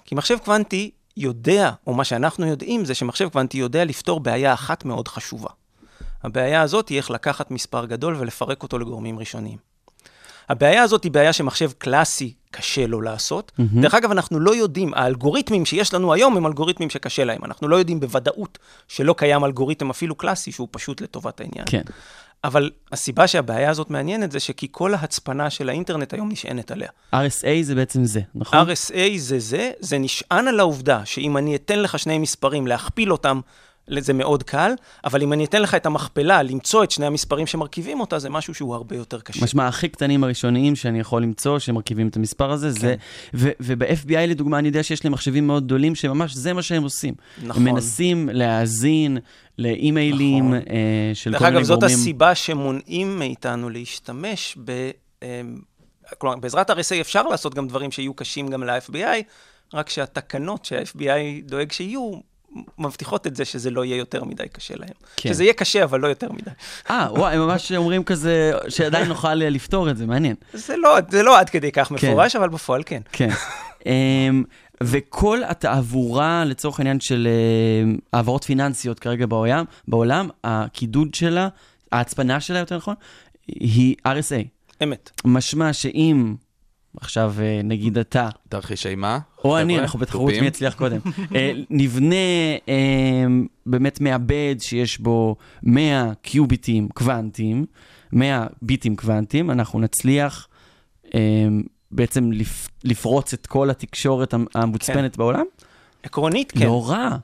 כי 0.06 0.16
מחשב 0.16 0.38
קוונטי 0.46 0.92
יודע, 1.18 1.72
או 1.88 1.94
מה 1.94 2.04
שאנחנו 2.04 2.46
יודעים, 2.48 2.86
זה 2.86 2.94
שמחשב 2.94 3.30
קוונטי 3.30 3.58
יודע 3.58 3.86
לפתור 3.86 4.20
בעיה 4.20 4.54
אחת 4.54 4.86
מאוד 4.86 5.08
חשובה. 5.08 5.50
הבעיה 6.24 6.62
הזאת 6.62 6.90
היא 6.90 6.98
איך 6.98 7.12
לקחת 7.12 7.52
מספר 7.52 7.86
גדול 7.86 8.16
ולפרק 8.20 8.64
אותו 8.64 8.80
לגורמים 8.80 9.20
ראשוניים. 9.20 9.58
הבעיה 10.50 10.84
הזאת 10.84 11.04
היא 11.04 11.12
בעיה 11.12 11.34
שמחשב 11.34 11.72
קלאסי 11.78 12.34
קשה 12.52 12.88
לו 12.88 13.02
לעשות. 13.02 13.52
Mm-hmm. 13.52 13.82
דרך 13.82 13.94
אגב, 13.94 14.12
אנחנו 14.12 14.40
לא 14.40 14.56
יודעים, 14.56 14.94
האלגוריתמים 14.94 15.66
שיש 15.66 15.94
לנו 15.94 16.14
היום 16.14 16.38
הם 16.38 16.46
אלגוריתמים 16.46 16.90
שקשה 16.90 17.24
להם. 17.24 17.46
אנחנו 17.46 17.68
לא 17.68 17.76
יודעים 17.76 18.00
בוודאות 18.00 18.58
שלא 18.88 19.16
קיים 19.18 19.46
אלגוריתם 19.46 19.90
אפילו 19.90 20.16
קלאסי 20.16 20.52
שהוא 20.52 20.68
פשוט 20.72 21.02
לטובת 21.02 21.42
העניין. 21.42 21.66
כן. 21.66 21.82
אבל 22.44 22.70
הסיבה 22.92 23.28
שהבעיה 23.28 23.70
הזאת 23.70 23.90
מעניינת 23.90 24.32
זה 24.32 24.40
שכי 24.40 24.68
כל 24.72 24.94
ההצפנה 24.94 25.50
של 25.50 25.70
האינטרנט 25.70 26.14
היום 26.14 26.32
נשענת 26.32 26.72
עליה. 26.72 26.90
RSA 27.16 27.62
זה 27.62 27.76
בעצם 27.76 28.04
זה, 28.04 28.22
נכון? 28.36 28.60
RSA 28.60 29.18
זה 29.18 29.40
זה, 29.40 29.72
זה 29.80 29.98
נשען 29.98 30.48
על 30.48 30.60
העובדה 30.60 31.06
שאם 31.06 31.38
אני 31.38 31.56
אתן 31.56 31.80
לך 31.80 32.00
שני 32.00 32.18
מספרים, 32.18 32.68
להכפיל 32.68 33.12
אותם, 33.12 33.40
זה 34.00 34.14
מאוד 34.14 34.44
קל, 34.44 34.72
אבל 35.04 35.22
אם 35.22 35.34
אני 35.34 35.46
אתן 35.46 35.62
לך 35.62 35.76
את 35.76 35.86
המכפלה, 35.86 36.44
למצוא 36.44 36.84
את 36.84 36.92
שני 36.92 37.06
המספרים 37.06 37.48
שמרכיבים 37.48 38.00
אותה, 38.00 38.20
זה 38.20 38.30
משהו 38.30 38.54
שהוא 38.54 38.76
הרבה 38.76 38.96
יותר 38.96 39.20
קשה. 39.20 39.44
משמע, 39.44 39.68
הכי 39.68 39.90
קטנים 39.90 40.24
הראשוניים 40.24 40.76
שאני 40.76 41.00
יכול 41.00 41.24
למצוא, 41.24 41.60
שמרכיבים 41.60 42.08
את 42.08 42.16
המספר 42.16 42.52
הזה, 42.52 42.68
כן. 42.68 42.74
זה... 42.74 42.96
ו- 43.34 43.52
וב-FBI 43.60 44.28
לדוגמה, 44.28 44.60
אני 44.60 44.68
יודע 44.68 44.84
שיש 44.84 45.06
להם 45.06 45.14
מחשבים 45.14 45.48
מאוד 45.48 45.66
גדולים, 45.66 45.96
שממש 45.96 46.34
זה 46.34 46.54
מה 46.54 46.62
שהם 46.62 46.84
עושים. 46.84 47.14
נכון. 47.44 47.68
הם 47.68 47.74
מנסים 47.74 48.30
להאזין 48.34 49.18
לאימיילים 49.58 50.46
נכון. 50.46 50.68
אה, 50.70 51.12
של 51.14 51.32
דרך 51.32 51.40
כל 51.40 51.46
מיני 51.46 51.58
אגב, 51.58 51.66
זאת 51.66 51.80
גורמים. 51.80 51.98
הסיבה 51.98 52.36
שמונעים 52.36 53.20
מאיתנו 53.20 53.70
להשתמש 53.70 54.58
ב... 54.66 54.90
אמ, 55.24 55.28
כלומר, 56.18 56.36
בעזרת 56.36 56.70
RSA 56.70 57.02
אפשר 57.02 57.24
לעשות 57.24 57.56
גם 57.56 57.68
דברים 57.68 57.92
שיהיו 57.92 58.14
קשים 58.14 58.48
גם 58.48 58.64
ל-FBI, 58.64 59.24
רק 59.74 59.90
שהתקנות 59.90 60.66
שה-FBI 60.66 61.46
דואג 61.46 61.72
שיהיו, 61.72 62.12
מבטיחות 62.78 63.28
את 63.28 63.36
זה 63.36 63.46
שזה 63.46 63.70
לא 63.70 63.86
יהיה 63.86 63.98
יותר 63.98 64.24
מדי 64.24 64.48
קשה 64.52 64.74
להם. 64.78 64.90
כן. 65.16 65.30
שזה 65.30 65.44
יהיה 65.44 65.54
קשה, 65.54 65.84
אבל 65.84 66.00
לא 66.00 66.08
יותר 66.08 66.32
מדי. 66.32 66.52
אה, 66.90 67.08
וואי, 67.12 67.36
הם 67.36 67.42
ממש 67.42 67.72
אומרים 67.72 68.04
כזה, 68.04 68.52
שעדיין 68.70 69.08
נוכל 69.14 69.34
לפתור 69.34 69.90
את 69.90 69.98
זה, 69.98 70.06
מעניין. 70.06 70.36
זה 70.54 70.78
לא, 70.78 70.98
זה 71.10 71.24
לא 71.24 71.40
עד 71.40 71.50
כדי 71.50 71.72
כך 71.72 71.92
מפורש, 71.92 72.36
אבל 72.36 72.50
בפועל 72.50 72.84
כן. 72.86 73.02
כן. 73.12 73.30
אמ, 73.86 74.44
וכל 74.84 75.44
התעבורה, 75.44 76.46
לצורך 76.46 76.80
העניין 76.80 77.00
של 77.00 77.28
אמ, 77.84 77.98
העברות 78.14 78.44
פיננסיות 78.44 79.00
כרגע 79.00 79.26
בעולם, 79.26 79.66
בעולם, 79.88 80.30
הקידוד 80.44 81.14
שלה, 81.14 81.48
ההצפנה 81.92 82.40
שלה, 82.40 82.60
יותר 82.60 82.78
נכון, 82.78 82.96
היא 83.48 83.96
RSA. 84.08 84.48
אמת. 84.84 85.12
משמע 85.26 85.74
שאם, 85.74 86.36
עכשיו 86.98 87.34
אה, 87.40 87.62
נגיד 87.64 87.98
אתה, 87.98 88.30
תרחישי 88.50 88.96
מה? 88.96 89.20
או 89.44 89.58
אני? 89.60 89.80
אנחנו 89.80 90.00
בתחרות? 90.00 90.34
מי 90.42 90.48
יצליח 90.48 90.74
קודם, 90.74 91.00
אה, 91.36 91.52
נבנה 91.70 92.16
אה, 92.70 93.26
באמת 93.66 94.02
מעבד 94.02 94.56
שיש 94.60 95.00
בו 95.00 95.36
100 95.64 96.12
קיוביטים 96.22 96.88
קוונטיים, 96.94 97.66
100 98.12 98.48
ביטים 98.62 98.96
קוונטיים, 98.96 99.52
אנחנו 99.52 99.80
נצליח 99.80 100.48
בעצם 101.92 102.32
לפ- 102.32 102.70
לפרוץ 102.84 103.34
את 103.34 103.48
כל 103.48 103.70
התקשורת 103.70 104.34
המ- 104.34 104.46
המוצפנת 104.56 105.18
בעולם? 105.18 105.46
עקרונית, 106.04 106.52
כן. 106.52 106.66
לא 106.66 106.90
רע. 106.90 107.18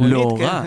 לא 0.00 0.34
כן. 0.38 0.44
רע. 0.44 0.62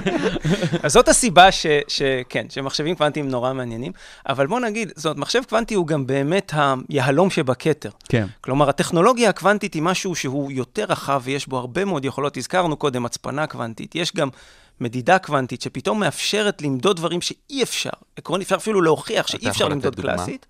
אז 0.82 0.92
זאת 0.92 1.08
הסיבה 1.08 1.48
שכן, 1.88 2.46
שמחשבים 2.48 2.94
קוונטיים 2.94 3.28
נורא 3.28 3.52
מעניינים, 3.52 3.92
אבל 4.28 4.46
בוא 4.46 4.60
נגיד, 4.60 4.92
זאת 4.96 5.04
אומרת, 5.04 5.16
מחשב 5.16 5.42
קוונטי 5.48 5.74
הוא 5.74 5.86
גם 5.86 6.06
באמת 6.06 6.52
היהלום 6.88 7.30
שבכתר. 7.30 7.90
כן. 8.08 8.26
כלומר, 8.40 8.68
הטכנולוגיה 8.68 9.28
הקוונטית 9.28 9.74
היא 9.74 9.82
משהו 9.82 10.14
שהוא 10.14 10.52
יותר 10.52 10.84
רחב 10.88 11.20
ויש 11.24 11.46
בו 11.46 11.58
הרבה 11.58 11.84
מאוד 11.84 12.04
יכולות. 12.04 12.36
הזכרנו 12.36 12.76
קודם 12.76 13.06
הצפנה 13.06 13.46
קוונטית, 13.46 13.94
יש 13.94 14.16
גם 14.16 14.28
מדידה 14.80 15.18
קוונטית 15.18 15.62
שפתאום 15.62 16.00
מאפשרת 16.00 16.62
למדוד 16.62 16.96
דברים 16.96 17.20
שאי 17.20 17.62
אפשר. 17.62 17.90
עקרונית, 18.16 18.44
אפשר 18.44 18.56
אפילו 18.56 18.82
להוכיח 18.82 19.26
שאי 19.26 19.48
אפשר 19.48 19.68
למדוד? 19.68 20.00
קלאסית. 20.00 20.46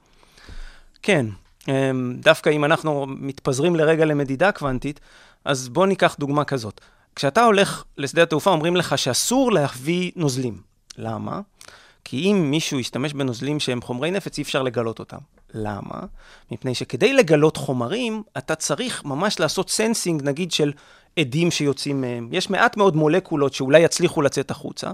כן, 1.03 1.27
אמ, 1.69 2.15
דווקא 2.19 2.51
אם 2.51 2.65
אנחנו 2.65 3.07
מתפזרים 3.09 3.77
לרגע 3.77 4.05
למדידה 4.05 4.53
קוונטית, 4.53 5.01
אז 5.45 5.69
בוא 5.69 5.87
ניקח 5.87 6.17
דוגמה 6.19 6.45
כזאת. 6.45 6.81
כשאתה 7.17 7.45
הולך 7.45 7.85
לשדה 7.99 8.23
התעופה, 8.23 8.51
אומרים 8.51 8.77
לך 8.77 8.99
שאסור 8.99 9.53
להביא 9.53 10.13
נוזלים. 10.17 10.61
למה? 10.99 11.41
כי 12.05 12.17
אם 12.17 12.51
מישהו 12.51 12.79
ישתמש 12.79 13.13
בנוזלים 13.13 13.61
שהם 13.61 13.83
חומרי 13.83 14.11
נפץ, 14.11 14.39
אי 14.39 14.43
אפשר 14.43 14.63
לגלות 14.63 14.99
אותם. 14.99 15.19
למה? 15.55 16.01
מפני 16.51 16.75
שכדי 16.75 17.13
לגלות 17.13 17.57
חומרים, 17.57 18.23
אתה 18.39 18.55
צריך 18.55 19.05
ממש 19.05 19.41
לעשות 19.41 19.71
sensing, 19.71 20.23
נגיד, 20.23 20.53
של 20.53 20.73
אדים 21.19 21.51
שיוצאים 21.51 22.01
מהם. 22.01 22.29
יש 22.33 22.51
מעט 22.51 22.77
מאוד 22.77 22.97
מולקולות 22.97 23.55
שאולי 23.55 23.81
יצליחו 23.81 24.23
לצאת 24.23 24.51
החוצה. 24.51 24.91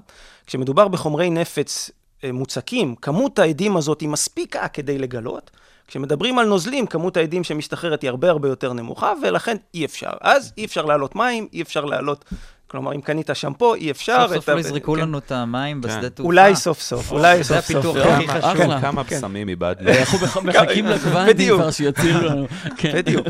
כשמדובר 0.47 0.89
בחומרי 0.89 1.31
נפץ 1.31 1.91
אה, 2.25 2.33
מוצקים, 2.33 2.95
כמות 2.95 3.39
העדים 3.39 3.77
הזאת 3.77 4.01
היא 4.01 4.09
מספיקה 4.09 4.69
כדי 4.69 4.99
לגלות. 4.99 5.51
כשמדברים 5.89 6.39
על 6.39 6.47
נוזלים, 6.47 6.87
כמות 6.87 7.17
העדים 7.17 7.45
שמשתחררת 7.45 8.03
היא 8.03 8.11
הרבה 8.11 8.31
הרבה 8.31 8.49
יותר 8.49 8.73
נמוכה, 8.73 9.13
ולכן 9.23 9.57
אי 9.75 9.85
אפשר. 9.85 10.11
אז 10.21 10.53
אי 10.59 10.65
אפשר 10.65 10.85
להעלות 10.85 11.17
מים, 11.17 11.49
אי 11.53 11.63
אפשר 11.63 11.85
להעלות... 11.85 12.25
כלומר, 12.71 12.95
אם 12.95 13.01
קנית 13.01 13.31
שמפו, 13.35 13.75
אי 13.75 13.91
אפשר. 13.91 14.27
סוף 14.29 14.35
סוף 14.37 14.49
לא 14.49 14.59
יזרקו 14.61 14.95
כן. 14.95 15.01
לנו 15.01 15.19
את 15.19 15.33
המים 15.33 15.81
בשדה 15.81 16.11
תעופה. 16.11 16.23
אולי 16.27 16.57
סוף 16.57 16.81
סוף, 16.81 17.13
אולי 17.13 17.43
זה 17.43 17.55
סוף 17.55 17.65
סוף. 17.67 17.71
הפיתוח 17.77 17.97
כן. 18.05 18.13
הכי 18.15 18.27
כמה- 18.27 18.41
חשוב. 18.55 18.81
כמה 18.81 19.05
כן. 19.05 19.17
בשמים 19.19 19.49
איבדנו. 19.49 19.91
אנחנו 19.91 20.19
בח- 20.19 20.37
מחכים 20.47 20.87
לקוונטים 20.87 21.35
בדיוק. 21.35 21.61
כבר 21.61 21.71
שיוציאו 21.71 22.21
לנו. 22.21 22.47
כן. 22.77 22.93
בדיוק. 22.97 23.27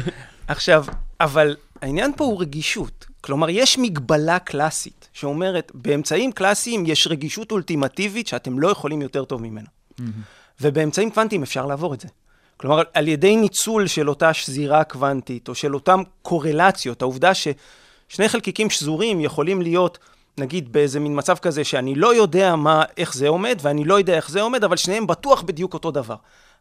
עכשיו, 0.49 0.85
אבל 1.21 1.57
העניין 1.83 2.13
פה 2.17 2.25
הוא 2.25 2.41
רגישות. 2.41 3.07
כלומר, 3.21 3.49
יש 3.51 3.79
מגבלה 3.79 4.39
קלאסית 4.39 5.09
שאומרת, 5.13 5.73
באמצעים 5.75 6.33
קלאסיים 6.33 6.87
יש 6.87 7.07
רגישות 7.07 7.53
אולטימטיבית 7.53 8.27
שאתם 8.27 8.59
לא 8.59 8.69
יכולים 8.69 9.03
יותר 9.03 9.25
טוב 9.25 9.43
ממנה. 9.43 9.67
ובאמצעים 10.61 11.11
קוונטיים 11.11 11.43
אפשר 11.43 11.67
לעבור 11.67 11.95
את 11.95 12.01
זה. 12.01 12.09
כלומר, 12.61 12.83
על 12.95 13.09
ידי 13.09 13.37
ניצול 13.37 13.87
של 13.87 14.09
אותה 14.09 14.35
שזירה 14.35 14.85
קוונטית, 14.85 15.49
או 15.49 15.55
של 15.55 15.75
אותן 15.75 16.03
קורלציות, 16.23 17.03
העובדה 17.03 17.33
ששני 17.35 18.29
חלקיקים 18.29 18.71
שזורים 18.71 19.21
יכולים 19.21 19.63
להיות, 19.63 19.99
נגיד, 20.39 20.73
באיזה 20.73 21.01
מין 21.01 21.19
מצב 21.19 21.37
כזה, 21.37 21.65
שאני 21.65 21.95
לא 21.95 22.15
יודע 22.15 22.57
מה, 22.57 22.83
איך 22.97 23.15
זה 23.15 23.29
עומד, 23.29 23.59
ואני 23.63 23.85
לא 23.85 23.99
יודע 23.99 24.17
איך 24.17 24.31
זה 24.31 24.41
עומד, 24.43 24.65
אבל 24.65 24.77
שניהם 24.77 25.07
בטוח 25.07 25.43
בדיוק 25.43 25.75
אותו 25.75 25.91
דבר. 25.91 26.17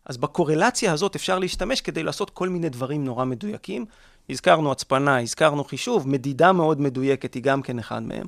אז 0.06 0.18
בקורלציה 0.18 0.94
הזאת 0.94 1.16
אפשר 1.16 1.40
להשתמש 1.40 1.82
כדי 1.82 2.04
לעשות 2.04 2.30
כל 2.30 2.50
מיני 2.50 2.70
דברים 2.70 3.06
נורא 3.06 3.26
מדויקים. 3.26 3.86
הזכרנו 4.30 4.72
הצפנה, 4.72 5.22
הזכרנו 5.22 5.64
חישוב, 5.64 6.08
מדידה 6.08 6.52
מאוד 6.52 6.82
מדויקת 6.82 7.34
היא 7.34 7.44
גם 7.44 7.62
כן 7.62 7.80
אחד 7.80 8.04
מהם. 8.04 8.26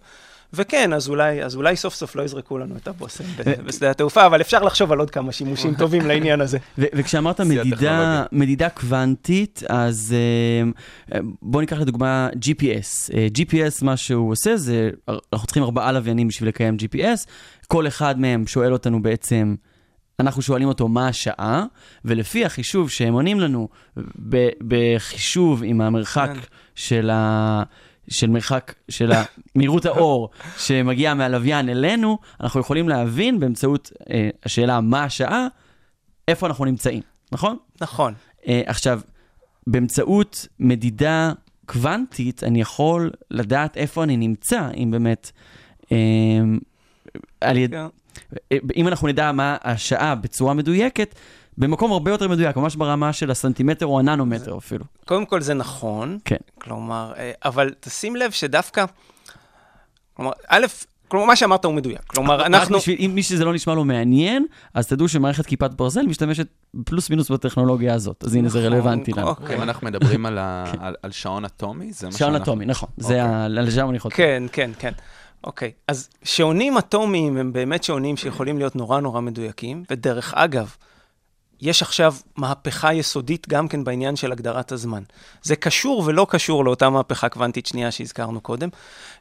וכן, 0.54 0.94
אז 0.94 1.10
אולי, 1.10 1.44
אז 1.44 1.56
אולי 1.56 1.76
סוף 1.76 1.96
סוף 1.96 2.16
לא 2.16 2.24
יזרקו 2.24 2.58
לנו 2.58 2.76
את 2.78 2.88
הבושם 2.88 3.24
בשדה 3.66 3.92
התעופה, 3.92 4.26
אבל 4.26 4.42
אפשר 4.42 4.64
לחשוב 4.64 4.92
על 4.92 5.00
עוד 5.00 5.10
כמה 5.10 5.32
שימושים 5.32 5.76
טובים 5.76 6.08
לעניין 6.08 6.42
הזה. 6.42 6.58
וכשאמרת 6.78 7.42
מדידה. 7.42 8.24
מדידה 8.32 8.70
קוונטית, 8.70 9.64
אז 9.70 10.16
אה, 11.12 11.20
בואו 11.42 11.62
ניקח 11.62 11.78
לדוגמה 11.78 12.30
GPS. 12.36 13.14
אה, 13.14 13.28
GPS, 13.38 13.86
מה 13.86 13.98
שהוא 13.98 14.32
עושה 14.32 14.58
זה, 14.58 14.90
אנחנו 15.34 15.48
צריכים 15.48 15.64
ארבעה 15.64 15.92
לוויינים 15.92 16.28
בשביל 16.28 16.50
לקיים 16.50 16.78
GPS, 16.80 17.30
כל 17.68 17.88
אחד 17.88 18.20
מהם 18.20 18.48
שואל 18.48 18.74
אותנו 18.74 19.02
בעצם, 19.02 19.56
אנחנו 20.20 20.42
שואלים 20.42 20.68
אותו 20.68 20.88
מה 20.88 21.08
השעה, 21.08 21.66
ולפי 22.06 22.46
החישוב 22.46 22.90
שהם 22.90 23.14
עונים 23.14 23.40
לנו, 23.40 23.70
ב- 24.30 24.50
בחישוב 24.68 25.62
עם 25.66 25.82
המרחק 25.82 26.30
כן. 26.34 26.40
של 26.76 27.10
ה... 27.10 27.64
של 28.10 28.30
מרחק, 28.30 28.74
של 28.90 29.12
מהירות 29.56 29.86
האור 29.86 30.30
שמגיע 30.58 31.14
מהלוויין 31.14 31.70
אלינו, 31.70 32.18
אנחנו 32.42 32.60
יכולים 32.60 32.90
להבין 32.90 33.40
באמצעות 33.40 33.92
אה, 34.10 34.30
השאלה 34.46 34.82
מה 34.82 35.04
השעה, 35.04 35.48
איפה 36.28 36.48
אנחנו 36.48 36.66
נמצאים, 36.66 37.02
נכון? 37.32 37.58
נכון. 37.82 38.14
אה, 38.48 38.62
עכשיו, 38.66 39.02
באמצעות 39.68 40.48
מדידה 40.60 41.32
קוונטית, 41.66 42.44
אני 42.44 42.62
יכול 42.62 43.12
לדעת 43.32 43.78
איפה 43.78 44.04
אני 44.04 44.18
נמצא, 44.18 44.70
אם 44.78 44.92
באמת... 44.92 45.32
אה, 45.92 45.98
על 47.42 47.58
יד... 47.58 47.72
כן. 47.72 47.86
אה, 48.52 48.58
אם 48.76 48.88
אנחנו 48.88 49.08
נדע 49.08 49.32
מה 49.32 49.58
השעה 49.64 50.16
בצורה 50.16 50.54
מדויקת, 50.54 51.16
במקום 51.60 51.92
הרבה 51.92 52.12
יותר 52.12 52.28
מדויק, 52.28 52.58
ממש 52.58 52.76
ברמה 52.76 53.14
של 53.14 53.32
הסנטימטר 53.32 53.86
או 53.86 54.00
הננומטר 54.00 54.58
אפילו. 54.58 54.86
קודם 55.06 55.26
כל 55.26 55.42
זה 55.42 55.54
נכון, 55.54 56.18
כן. 56.26 56.36
כלומר, 56.62 57.14
אה, 57.18 57.32
אבל 57.46 57.74
תשים 57.80 58.16
לב 58.16 58.32
שדווקא, 58.32 58.86
כלומר, 60.14 60.32
א', 60.48 60.66
כלומר, 61.08 61.26
מה 61.26 61.36
שאמרת 61.36 61.66
הוא 61.66 61.74
מדויק. 61.74 62.02
כלומר, 62.08 62.46
אנחנו... 62.46 62.78
בשביל, 62.78 62.98
אם 63.00 63.12
מי 63.16 63.24
שזה 63.24 63.46
לא 63.46 63.54
נשמע 63.54 63.74
לו 63.76 63.86
מעניין, 63.86 64.46
אז 64.74 64.88
תדעו 64.88 65.08
שמערכת 65.08 65.46
כיפת 65.46 65.72
ברזל 65.72 66.02
משתמשת 66.02 66.48
פלוס 66.86 67.10
מינוס 67.10 67.32
בטכנולוגיה 67.32 67.94
הזאת. 67.94 68.24
אז 68.24 68.36
הנה, 68.36 68.50
זה 68.50 68.60
נכון, 68.60 68.74
רלוונטי 68.74 69.12
לנו. 69.14 69.28
אוקיי. 69.28 69.56
אם 69.58 69.62
אנחנו 69.62 69.88
מדברים 69.88 70.26
על 70.26 70.38
ה- 70.38 70.66
על- 70.86 70.96
על 71.04 71.12
שעון 71.12 71.46
אטומי, 71.46 71.94
זה 71.94 72.08
מה 72.08 72.12
שעון 72.14 72.32
שאנחנו... 72.32 72.44
אטומי, 72.44 72.66
נכון. 72.66 72.90
זה 72.98 73.24
אוקיי. 73.24 73.36
ה... 73.36 73.48
לשם 73.48 73.90
אני 73.90 74.00
חותר. 74.00 74.16
כן, 74.16 74.44
כן, 74.52 74.72
כן. 74.80 74.92
אוקיי, 75.44 75.72
אז 75.88 76.10
שעונים 76.24 76.78
אטומיים 76.78 77.38
הם 77.38 77.54
באמת 77.54 77.84
שעונים 77.84 78.18
שיכולים 78.18 78.58
להיות 78.58 78.76
נורא 78.76 79.00
נורא 79.00 79.22
מדויקים, 79.22 79.84
ודרך 79.92 80.34
אגב, 80.34 80.76
יש 81.62 81.82
עכשיו 81.82 82.16
מהפכה 82.36 82.94
יסודית 82.94 83.50
גם 83.50 83.68
כן 83.68 83.84
בעניין 83.84 84.16
של 84.16 84.32
הגדרת 84.32 84.72
הזמן. 84.72 85.04
זה 85.42 85.56
קשור 85.56 86.04
ולא 86.06 86.28
קשור 86.30 86.66
לאותה 86.66 86.90
מהפכה 86.90 87.30
קוונטית 87.30 87.66
שנייה 87.66 87.92
שהזכרנו 87.92 88.42
קודם. 88.42 88.70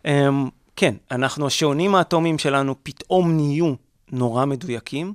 אמ, 0.04 0.48
כן, 0.76 0.94
אנחנו, 1.10 1.46
השעונים 1.46 1.94
האטומיים 1.94 2.38
שלנו 2.38 2.74
פתאום 2.82 3.36
נהיו 3.36 3.74
נורא 4.12 4.44
מדויקים, 4.44 5.14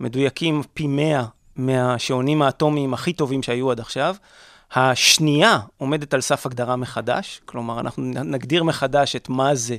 מדויקים 0.00 0.62
פי 0.74 0.86
100 0.86 1.24
מהשעונים 1.56 2.42
האטומיים 2.42 2.94
הכי 2.94 3.12
טובים 3.12 3.42
שהיו 3.42 3.70
עד 3.70 3.80
עכשיו. 3.80 4.16
השנייה 4.72 5.58
עומדת 5.78 6.14
על 6.14 6.20
סף 6.20 6.46
הגדרה 6.46 6.76
מחדש, 6.76 7.40
כלומר, 7.44 7.80
אנחנו 7.80 8.02
נגדיר 8.04 8.64
מחדש 8.64 9.16
את 9.16 9.28
מה 9.28 9.54
זה, 9.54 9.76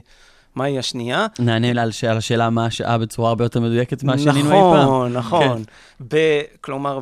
מהי 0.57 0.79
השנייה. 0.79 1.25
נענה 1.39 1.73
לה 1.73 1.81
על 1.81 2.17
השאלה 2.17 2.49
מה 2.49 2.65
השעה 2.65 2.97
בצורה 2.97 3.29
הרבה 3.29 3.45
יותר 3.45 3.59
מדויקת 3.59 4.03
ממה 4.03 4.17
שענינו 4.17 4.51
אי 4.51 4.57
פעם. 4.59 4.81
נכון, 4.83 5.13
נכון. 5.13 5.63
ב- 6.07 6.41
כלומר, 6.61 6.99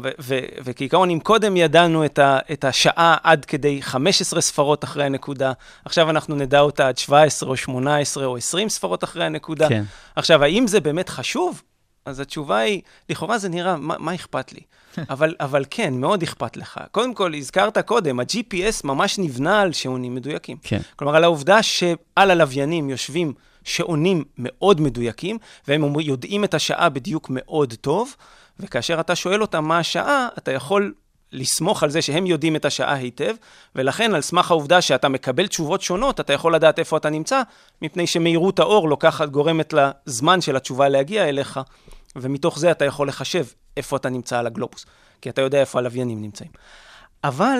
וכעיקרון, 0.63 1.09
אם 1.09 1.19
קודם 1.19 1.57
ידענו 1.57 2.05
את, 2.05 2.19
ה- 2.19 2.39
את 2.51 2.63
השעה 2.65 3.17
עד 3.23 3.45
כדי 3.45 3.81
15 3.81 4.41
ספרות 4.41 4.83
אחרי 4.83 5.03
הנקודה, 5.03 5.51
עכשיו 5.85 6.09
אנחנו 6.09 6.35
נדע 6.35 6.59
אותה 6.59 6.87
עד 6.87 6.97
17 6.97 7.49
או 7.49 7.57
18 7.57 8.25
או 8.25 8.37
20 8.37 8.69
ספרות 8.69 9.03
אחרי 9.03 9.25
הנקודה. 9.25 9.69
כן. 9.69 9.83
עכשיו, 10.15 10.43
האם 10.43 10.67
זה 10.67 10.79
באמת 10.79 11.09
חשוב? 11.09 11.61
אז 12.05 12.19
התשובה 12.19 12.57
היא, 12.57 12.81
לכאורה 13.09 13.37
זה 13.37 13.49
נראה, 13.49 13.77
מה, 13.77 13.95
מה 13.99 14.15
אכפת 14.15 14.53
לי? 14.53 14.59
אבל, 15.09 15.35
אבל 15.39 15.65
כן, 15.69 15.93
מאוד 15.93 16.23
אכפת 16.23 16.57
לך. 16.57 16.79
קודם 16.91 17.13
כל, 17.13 17.33
הזכרת 17.35 17.77
קודם, 17.77 18.19
ה-GPS 18.19 18.81
ממש 18.83 19.19
נבנה 19.19 19.61
על 19.61 19.73
שעונים 19.73 20.15
מדויקים. 20.15 20.57
כן. 20.63 20.79
כלומר, 20.95 21.15
על 21.15 21.23
העובדה 21.23 21.63
שעל 21.63 22.31
הלוויינים 22.31 22.89
יושבים 22.89 23.33
שעונים 23.63 24.23
מאוד 24.37 24.81
מדויקים, 24.81 25.37
והם 25.67 25.99
יודעים 25.99 26.43
את 26.43 26.53
השעה 26.53 26.89
בדיוק 26.89 27.27
מאוד 27.29 27.73
טוב, 27.81 28.15
וכאשר 28.59 28.99
אתה 28.99 29.15
שואל 29.15 29.41
אותם 29.41 29.65
מה 29.65 29.79
השעה, 29.79 30.27
אתה 30.37 30.51
יכול 30.51 30.93
לסמוך 31.31 31.83
על 31.83 31.89
זה 31.89 32.01
שהם 32.01 32.25
יודעים 32.25 32.55
את 32.55 32.65
השעה 32.65 32.93
היטב, 32.93 33.35
ולכן 33.75 34.15
על 34.15 34.21
סמך 34.21 34.51
העובדה 34.51 34.81
שאתה 34.81 35.09
מקבל 35.09 35.47
תשובות 35.47 35.81
שונות, 35.81 36.19
אתה 36.19 36.33
יכול 36.33 36.55
לדעת 36.55 36.79
איפה 36.79 36.97
אתה 36.97 37.09
נמצא, 37.09 37.41
מפני 37.81 38.07
שמהירות 38.07 38.59
האור 38.59 38.89
לוקחת, 38.89 39.29
גורמת 39.29 39.73
לזמן 39.73 40.41
של 40.41 40.55
התשובה 40.55 40.89
להגיע 40.89 41.29
אליך, 41.29 41.59
ומתוך 42.15 42.59
זה 42.59 42.71
אתה 42.71 42.85
יכול 42.85 43.07
לחשב 43.07 43.45
איפה 43.77 43.95
אתה 43.97 44.09
נמצא 44.09 44.39
על 44.39 44.47
הגלובוס, 44.47 44.85
כי 45.21 45.29
אתה 45.29 45.41
יודע 45.41 45.59
איפה 45.59 45.79
הלוויינים 45.79 46.21
נמצאים. 46.21 46.51
אבל 47.23 47.59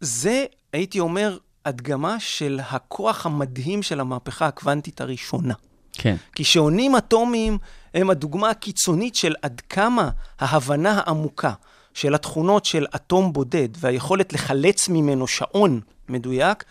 זה, 0.00 0.44
הייתי 0.72 1.00
אומר, 1.00 1.38
הדגמה 1.64 2.20
של 2.20 2.60
הכוח 2.70 3.26
המדהים 3.26 3.82
של 3.82 4.00
המהפכה 4.00 4.46
הקוונטית 4.46 5.00
הראשונה. 5.00 5.54
כן. 5.92 6.16
כי 6.34 6.44
שעונים 6.44 6.96
אטומיים 6.96 7.58
הם 7.94 8.10
הדוגמה 8.10 8.50
הקיצונית 8.50 9.14
של 9.14 9.34
עד 9.42 9.60
כמה 9.68 10.10
ההבנה 10.38 11.00
העמוקה 11.04 11.52
של 11.94 12.14
התכונות 12.14 12.64
של 12.64 12.86
אטום 12.94 13.32
בודד 13.32 13.68
והיכולת 13.78 14.32
לחלץ 14.32 14.88
ממנו 14.88 15.26
שעון 15.26 15.80
מדויק, 16.08 16.64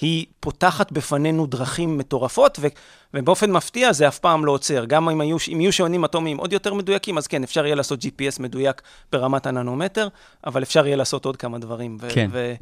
היא 0.00 0.26
פותחת 0.40 0.92
בפנינו 0.92 1.46
דרכים 1.46 1.98
מטורפות, 1.98 2.58
ו- 2.60 2.66
ובאופן 3.14 3.50
מפתיע 3.52 3.92
זה 3.92 4.08
אף 4.08 4.18
פעם 4.18 4.44
לא 4.44 4.52
עוצר. 4.52 4.84
גם 4.84 5.08
אם 5.08 5.20
יהיו, 5.20 5.36
אם 5.52 5.60
יהיו 5.60 5.72
שעונים 5.72 6.04
אטומיים 6.04 6.36
עוד 6.36 6.52
יותר 6.52 6.74
מדויקים, 6.74 7.18
אז 7.18 7.26
כן, 7.26 7.42
אפשר 7.42 7.66
יהיה 7.66 7.74
לעשות 7.74 8.00
GPS 8.04 8.42
מדויק 8.42 8.82
ברמת 9.12 9.46
הננומטר, 9.46 10.08
אבל 10.46 10.62
אפשר 10.62 10.86
יהיה 10.86 10.96
לעשות 10.96 11.24
עוד 11.24 11.36
כמה 11.36 11.58
דברים. 11.58 11.96
ו- 12.00 12.08
כן. 12.10 12.28
ו- 12.32 12.54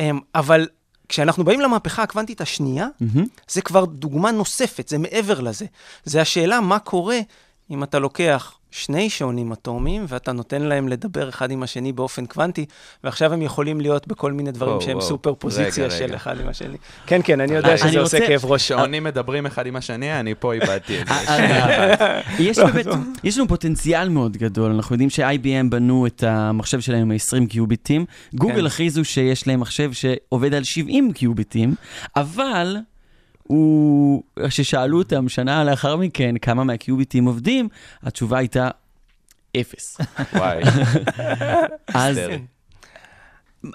אמ, 0.00 0.20
אבל 0.34 0.68
כשאנחנו 1.08 1.44
באים 1.44 1.60
למהפכה 1.60 2.02
הקוונטית 2.02 2.40
השנייה, 2.40 2.86
מהמם. 3.00 3.26
זה 3.48 3.62
כבר 3.62 3.84
דוגמה 3.84 4.30
נוספת, 4.30 4.88
זה 4.88 4.98
מעבר 4.98 5.40
לזה. 5.40 5.66
זה 6.04 6.20
השאלה 6.20 6.60
מה 6.60 6.78
קורה 6.78 7.18
אם 7.70 7.82
אתה 7.82 7.98
לוקח 7.98 8.58
שני 8.78 9.10
שעונים 9.10 9.52
אטומיים 9.52 10.04
ואתה 10.08 10.32
נותן 10.32 10.62
להם 10.62 10.88
לדבר 10.88 11.28
אחד 11.28 11.50
עם 11.50 11.62
השני 11.62 11.92
באופן 11.92 12.26
קוונטי, 12.26 12.64
ועכשיו 13.04 13.32
הם 13.32 13.42
יכולים 13.42 13.80
להיות 13.80 14.06
בכל 14.08 14.32
מיני 14.32 14.50
דברים 14.50 14.72
וואו, 14.72 14.82
שהם 14.82 14.96
וואו. 14.96 15.08
סופר 15.08 15.34
פוזיציה 15.34 15.84
רגע, 15.84 15.96
של 15.96 16.04
רגע. 16.04 16.16
אחד 16.16 16.40
עם 16.40 16.48
השני. 16.48 16.76
כן, 17.06 17.20
כן, 17.24 17.40
אני 17.40 17.54
יודע 17.54 17.68
אני 17.68 17.78
שזה 17.78 17.86
רוצה- 17.86 18.00
עושה 18.00 18.26
כאב 18.26 18.44
ראש. 18.44 18.68
שעונים 18.68 19.04
מדברים 19.04 19.46
אחד 19.46 19.66
עם 19.66 19.76
השני, 19.76 20.20
אני 20.20 20.34
פה 20.38 20.52
איבדתי 20.52 21.00
את 21.00 21.06
זה. 21.08 21.14
אה, 21.14 22.20
יש 22.38 22.58
באמת, 22.58 22.86
יש 23.24 23.38
לנו 23.38 23.48
פוטנציאל 23.48 24.08
מאוד 24.08 24.36
גדול, 24.36 24.70
אנחנו 24.72 24.94
יודעים 24.94 25.10
ש-IBM 25.10 25.70
בנו 25.70 26.06
את 26.06 26.22
המחשב 26.22 26.80
שלהם 26.80 27.02
עם 27.02 27.10
20 27.10 27.46
קיוביטים, 27.46 28.04
גוגל 28.34 28.54
כן. 28.60 28.66
הכריזו 28.66 29.04
שיש 29.04 29.46
להם 29.46 29.60
מחשב 29.60 29.90
שעובד 29.92 30.54
על 30.54 30.64
70 30.64 31.12
קיוביטים, 31.12 31.74
אבל 32.16 32.76
הוא, 33.46 34.22
כששאלו 34.46 34.98
אותם 34.98 35.28
שנה 35.28 35.64
לאחר 35.64 35.96
מכן 35.96 36.38
כמה 36.38 36.64
מהקיוביטים 36.64 37.24
עובדים, 37.24 37.68
התשובה 38.02 38.38
הייתה 38.38 38.68
אפס. 39.60 39.98
וואי, 40.32 40.62
אז. 41.94 42.20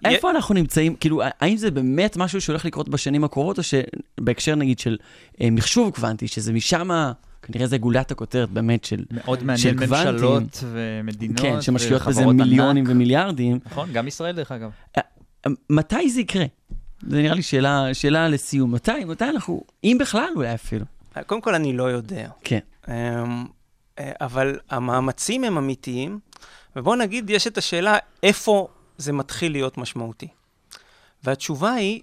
איפה 0.06 0.32
אנחנו 0.32 0.56
נמצאים, 0.56 0.96
כאילו, 0.96 1.22
האם 1.40 1.58
זה 1.58 1.72
באמת 1.72 2.18
משהו 2.18 2.42
שהולך 2.42 2.66
לקרות 2.66 2.90
בשנים 2.90 3.24
הקרובות, 3.24 3.58
או 3.58 3.64
שבהקשר 3.64 4.56
נגיד 4.56 4.80
של 4.80 4.98
אה, 5.42 5.50
מחשוב 5.52 5.92
קוונטי, 5.96 6.28
שזה 6.28 6.54
משם, 6.54 6.90
כנראה 7.42 7.68
זה 7.68 7.78
גולת 7.78 8.12
הכותרת 8.12 8.50
באמת 8.50 8.86
של, 8.86 9.04
מאוד 9.12 9.40
של 9.40 9.46
מעניין 9.46 9.78
קוונטים. 9.78 10.14
ממשלות 10.14 10.64
ומדינות 10.72 11.40
כן, 11.42 11.62
שמשקיעות 11.62 12.02
בזה 12.02 12.26
מיליונים 12.26 12.84
ענק. 12.84 12.96
ומיליארדים. 12.96 13.60
נכון, 13.66 13.90
גם 13.94 14.08
ישראל 14.08 14.36
דרך 14.36 14.52
אגב. 14.52 14.70
מתי 15.70 16.10
זה 16.10 16.22
יקרה? 16.22 16.46
זה 17.08 17.22
נראה 17.22 17.36
לי 17.36 17.44
שאלה, 17.44 17.94
שאלה 17.94 18.28
לסיום. 18.28 18.72
מתי, 18.72 19.06
מתי 19.06 19.26
אנחנו, 19.26 19.64
אם 19.84 19.98
בכלל 20.00 20.30
אולי 20.36 20.54
אפילו. 20.54 20.86
קודם 21.26 21.42
כל, 21.42 21.56
אני 21.56 21.74
לא 21.74 21.84
יודע. 21.84 22.30
כן. 22.44 22.60
אמ, 22.88 23.46
אה, 24.00 24.12
אבל 24.22 24.60
המאמצים 24.70 25.44
הם 25.44 25.58
אמיתיים, 25.58 26.20
ובואו 26.76 26.96
נגיד, 26.96 27.30
יש 27.30 27.48
את 27.48 27.58
השאלה 27.58 27.98
איפה 28.24 28.68
זה 28.98 29.14
מתחיל 29.14 29.52
להיות 29.52 29.78
משמעותי. 29.78 30.28
והתשובה 31.24 31.72
היא, 31.72 32.02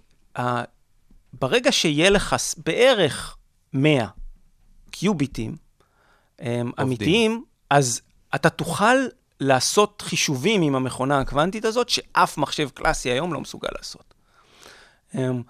ברגע 1.33 1.73
שיהיה 1.73 2.11
לך 2.11 2.37
בערך 2.57 3.37
100 3.73 4.07
קיוביטים 4.91 5.57
אמ, 6.43 6.71
אמיתיים, 6.81 7.45
אז 7.71 8.01
אתה 8.35 8.51
תוכל 8.51 8.97
לעשות 9.41 10.03
חישובים 10.03 10.63
עם 10.63 10.75
המכונה 10.75 11.19
הקוונטית 11.19 11.65
הזאת, 11.65 11.89
שאף 11.89 12.39
מחשב 12.39 12.69
קלאסי 12.69 13.11
היום 13.11 13.33
לא 13.33 13.41
מסוגל 13.41 13.69
לעשות. 13.77 14.08
אמ, 15.15 15.43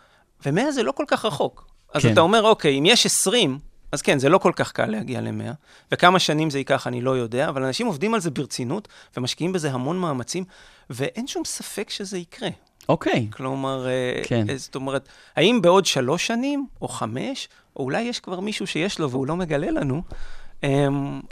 ו-100 0.47 0.71
זה 0.71 0.83
לא 0.83 0.93
כל 0.93 1.05
כך 1.07 1.25
רחוק. 1.25 1.69
אז 1.95 2.03
כן. 2.03 2.13
אתה 2.13 2.21
אומר, 2.21 2.43
אוקיי, 2.43 2.79
אם 2.79 2.87
יש 2.87 3.07
20, 3.07 3.59
אז 3.93 4.03
כן, 4.03 4.19
זה 4.19 4.29
לא 4.29 4.39
כל 4.39 4.53
כך 4.57 4.73
קל 4.73 4.87
להגיע 4.87 5.21
ל-100, 5.21 5.53
וכמה 5.93 6.19
שנים 6.19 6.51
זה 6.51 6.59
ייקח 6.59 6.87
אני 6.87 7.01
לא 7.01 7.11
יודע, 7.11 7.49
אבל 7.49 7.65
אנשים 7.65 7.87
עובדים 7.87 8.15
על 8.15 8.21
זה 8.21 8.31
ברצינות, 8.31 8.89
ומשקיעים 9.17 9.53
בזה 9.53 9.73
המון 9.73 9.99
מאמצים, 9.99 10.45
ואין 10.91 11.27
שום 11.27 11.45
ספק 11.45 11.91
שזה 11.91 12.19
יקרה. 12.19 12.49
אוקיי. 12.89 13.27
כלומר, 13.31 13.89
אה, 13.89 14.23
כן. 14.25 14.47
אה, 14.51 14.57
זאת 14.57 14.75
אומרת, 14.75 15.09
האם 15.37 15.63
בעוד 15.63 15.87
שלוש 15.87 16.27
שנים, 16.27 16.67
או 16.83 16.89
חמש, 16.89 17.49
או 17.77 17.85
אולי 17.85 18.03
יש 18.03 18.21
כבר 18.21 18.41
מישהו 18.41 18.67
שיש 18.67 18.99
לו 18.99 19.11
והוא 19.11 19.27
לא 19.27 19.37
מגלה 19.37 19.71
לנו, 19.71 20.03
כי 20.61 20.67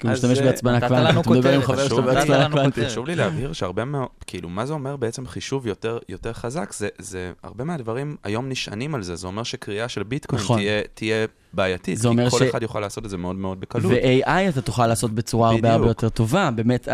הוא 0.07 0.13
משתמש 0.13 0.39
אה, 0.39 0.45
בהצפנה 0.45 0.77
נתת 0.77 0.89
קוונטית. 0.89 1.21
אתה 1.21 1.31
מדבר 1.31 1.55
עם 1.55 1.63
חבר 1.63 1.89
שלו 1.89 2.01
נתת 2.01 2.29
לנו 2.29 2.51
קוונטית. 2.51 2.75
כותרת. 2.75 2.91
חשוב 2.91 3.07
לי 3.07 3.15
להבהיר 3.17 3.53
שהרבה 3.53 3.85
מאוד, 3.85 4.09
כאילו, 4.27 4.49
מה 4.49 4.67
זה 4.67 4.73
אומר 4.73 4.97
בעצם 4.97 5.27
חישוב 5.27 5.67
יותר, 5.67 5.99
יותר 6.09 6.33
חזק? 6.33 6.73
זה, 6.73 6.89
זה, 6.99 7.33
הרבה 7.43 7.65
מהדברים 7.65 8.17
היום 8.25 8.49
נשענים 8.49 8.95
על 8.95 9.03
זה. 9.03 9.17
זה 9.17 9.27
אומר 9.27 9.43
שקריאה 9.43 9.89
של 9.89 10.03
ביטקוין 10.03 10.43
נכון. 10.43 10.61
תהיה, 10.95 11.27
בעייתית. 11.53 11.99
זה 11.99 12.09
אומר 12.09 12.25
כי 12.25 12.31
כל 12.31 12.39
ש- 12.45 12.49
אחד 12.49 12.63
יוכל 12.63 12.81
לעשות 12.81 13.05
את 13.05 13.11
זה 13.11 13.17
מאוד 13.17 13.37
מאוד 13.37 13.61
בקלות. 13.61 13.93
ו-AI 13.93 14.29
אתה 14.49 14.61
תוכל 14.63 14.87
לעשות 14.87 15.11
בצורה 15.13 15.49
הרבה 15.49 15.59
בדיוק. 15.61 15.75
הרבה 15.75 15.87
יותר 15.91 16.09
טובה, 16.09 16.51
באמת, 16.51 16.89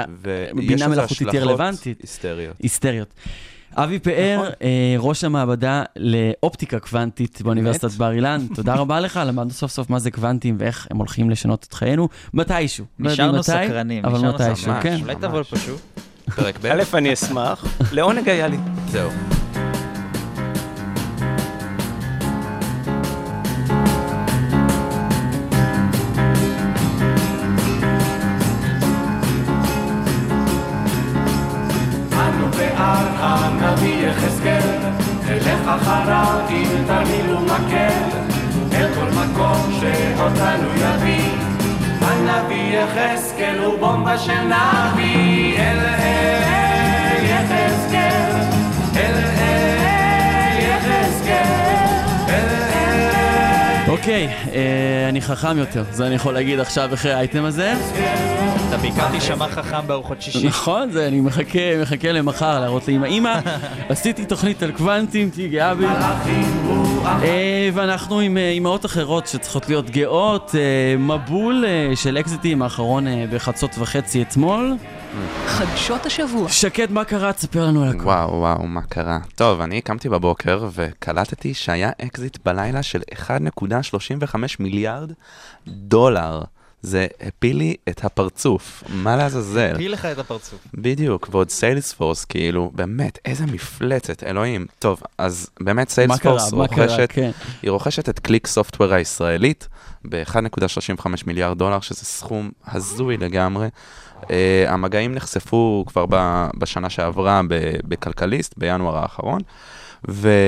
בינה 0.54 0.88
מלאכותית 0.88 1.20
היא 1.20 1.28
השלכות 1.28 1.48
רלוונטית. 1.48 2.00
היסטריות. 2.00 2.56
היסטריות. 2.62 3.08
אבי 3.76 3.98
פאר, 3.98 4.36
נכון. 4.38 4.52
אה, 4.62 4.94
ראש 4.98 5.24
המעבדה 5.24 5.82
לאופטיקה 5.96 6.78
קוונטית 6.78 7.42
באוניברסיטת 7.42 7.90
בר 7.90 8.12
אילן, 8.12 8.46
תודה 8.54 8.74
רבה 8.74 9.00
לך, 9.00 9.20
למדנו 9.26 9.50
סוף 9.50 9.70
סוף 9.70 9.90
מה 9.90 9.98
זה 9.98 10.10
קוונטים 10.10 10.56
ואיך 10.58 10.86
הם 10.90 10.96
הולכים 10.98 11.30
לשנות 11.30 11.66
את 11.68 11.72
חיינו, 11.74 12.08
מתישהו. 12.34 12.84
לא 12.98 13.12
נשארנו 13.12 13.38
מתי, 13.38 13.42
סקרנים, 13.42 14.04
אבל 14.04 14.18
נשארנו 14.18 14.34
מתישהו, 14.34 14.56
סקרנים. 14.56 14.82
כן. 14.82 15.00
אולי. 15.02 15.14
תבוא 15.14 15.42
פשוט. 15.42 15.80
פרק 16.36 16.58
ב', 16.62 16.66
א', 16.66 16.82
אני 16.94 17.12
אשמח. 17.12 17.64
לעונג 17.92 18.28
היה 18.28 18.48
לי. 18.48 18.56
זהו. 18.88 19.10
תלך 36.04 36.10
אחריו 36.10 36.40
עם 36.48 36.84
תרמיל 36.86 37.36
ומקל, 37.36 38.18
אל 38.72 38.94
כל 38.94 39.10
מקום 39.10 39.80
שאותנו 39.80 40.68
יביא. 40.76 41.30
הנביא 42.00 42.78
יחזקאל 42.78 43.58
הוא 43.64 43.78
בומבה 43.78 44.18
של 44.18 44.32
נביא, 44.32 45.58
אל 45.58 45.78
אל 45.78 46.41
אוקיי, 54.02 54.28
אה, 54.52 55.08
אני 55.08 55.20
חכם 55.20 55.58
יותר, 55.58 55.84
זה 55.90 56.06
אני 56.06 56.14
יכול 56.14 56.34
להגיד 56.34 56.60
עכשיו 56.60 56.94
אחרי 56.94 57.12
האייטם 57.12 57.44
הזה. 57.44 57.74
אתה 58.68 58.76
בעיקר 58.76 59.10
תישמע 59.10 59.48
חכם 59.48 59.86
בארוחות 59.86 60.22
שישי. 60.22 60.46
נכון, 60.46 60.90
זה, 60.90 61.06
אני 61.06 61.20
מחכה, 61.20 61.58
מחכה 61.82 62.12
למחר 62.12 62.60
להראות 62.60 62.88
לאמא. 62.88 63.06
אמא, 63.06 63.40
עשיתי 63.88 64.24
תוכנית 64.24 64.62
על 64.62 64.72
קוונטים, 64.72 65.30
תהיי 65.30 65.48
גאה 65.48 65.74
בי. 65.74 65.86
אה, 67.06 67.68
ואנחנו 67.74 68.20
עם 68.20 68.36
אה, 68.36 68.50
אימהות 68.50 68.86
אחרות 68.86 69.26
שצריכות 69.26 69.68
להיות 69.68 69.90
גאות. 69.90 70.54
מבול 70.98 71.64
של 71.94 72.18
אקזיטים 72.18 72.62
האחרון 72.62 73.06
בחצות 73.30 73.70
וחצי 73.78 74.22
אתמול. 74.22 74.76
חדשות 75.46 76.06
השבוע. 76.06 76.48
שקד, 76.48 76.92
מה 76.92 77.04
קרה? 77.04 77.32
תספר 77.32 77.66
לנו 77.66 77.82
על 77.82 77.88
הכל. 77.88 78.04
וואו, 78.04 78.30
וואו, 78.30 78.66
מה 78.66 78.82
קרה? 78.82 79.18
טוב, 79.34 79.60
אני 79.60 79.80
קמתי 79.80 80.08
בבוקר 80.08 80.68
וקלטתי 80.72 81.54
שהיה 81.54 81.90
אקזיט 82.02 82.38
בלילה 82.44 82.82
של 82.82 83.00
1.35 83.14 84.36
מיליארד 84.58 85.12
דולר. 85.66 86.42
זה 86.82 87.06
הפיל 87.20 87.56
לי 87.56 87.74
את 87.88 88.04
הפרצוף, 88.04 88.84
מה 88.88 89.16
לעזאזל? 89.16 89.76
הפיל 89.76 89.88
לך 89.88 90.04
את 90.04 90.18
הפרצוף. 90.18 90.58
בדיוק, 90.74 91.28
ועוד 91.30 91.50
סיילספורס, 91.50 92.24
כאילו, 92.24 92.70
באמת, 92.74 93.18
איזה 93.24 93.46
מפלצת, 93.46 94.24
אלוהים. 94.24 94.66
טוב, 94.78 95.02
אז 95.18 95.50
באמת? 95.60 95.88
סיילספורס? 95.88 96.52
רוכשת, 96.52 97.08
כן. 97.12 97.30
היא 97.62 97.70
רוכשת 97.70 98.08
את 98.08 98.18
קליק 98.18 98.46
סופטוור 98.46 98.94
הישראלית 98.94 99.68
ב-1.35 100.04 101.06
מיליארד 101.26 101.58
דולר, 101.58 101.80
שזה 101.80 102.04
סכום 102.04 102.50
הזוי 102.66 103.16
לגמרי. 103.16 103.68
Uh, 104.22 104.26
המגעים 104.68 105.14
נחשפו 105.14 105.84
כבר 105.88 106.06
ב- 106.08 106.48
בשנה 106.58 106.90
שעברה 106.90 107.40
בכלכליסט, 107.84 108.54
בינואר 108.56 108.96
האחרון, 108.96 109.40
וזה 110.08 110.40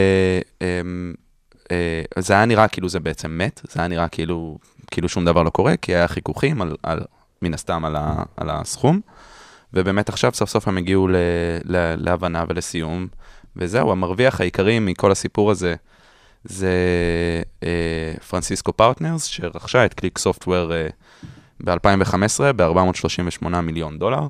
היה 2.29 2.45
נראה 2.45 2.69
כאילו 2.69 2.89
זה 2.89 3.01
בעצם 3.01 3.39
מת, 3.39 3.61
זה 3.71 3.81
היה 3.81 3.89
נראה 3.89 4.09
כאילו, 4.09 4.59
כאילו 4.95 5.09
שום 5.09 5.25
דבר 5.25 5.43
לא 5.43 5.51
קורה, 5.51 5.77
כי 5.77 5.95
היה 5.95 6.09
חיכוכים 6.09 6.63
על, 6.63 6.77
על, 6.83 7.01
מן 7.43 7.55
הסתם 7.55 7.85
על, 7.85 7.97
ה, 7.97 8.23
על 8.37 8.51
הסכום, 8.51 9.01
ובאמת 9.73 10.09
עכשיו 10.09 10.33
סוף 10.35 10.51
סוף 10.51 10.69
הם 10.69 10.77
הגיעו 10.77 11.09
ל, 11.09 11.17
ל, 11.65 11.95
להבנה 11.97 12.45
ולסיום, 12.49 13.07
וזהו, 13.57 13.93
המרוויח 13.93 14.41
העיקרי 14.41 14.79
מכל 14.79 15.13
הסיפור 15.13 15.51
הזה 15.51 15.75
זה 16.45 16.73
אה, 17.63 18.15
פרנסיסקו 18.29 18.73
פרטנרס, 18.73 19.25
שרכשה 19.25 19.85
את 19.85 19.95
קליק 19.95 20.19
סופטוור 20.19 20.73
אה, 20.73 20.87
ב-2015 21.61 22.53
ב-438 22.57 23.49
מיליון 23.49 23.99
דולר, 23.99 24.27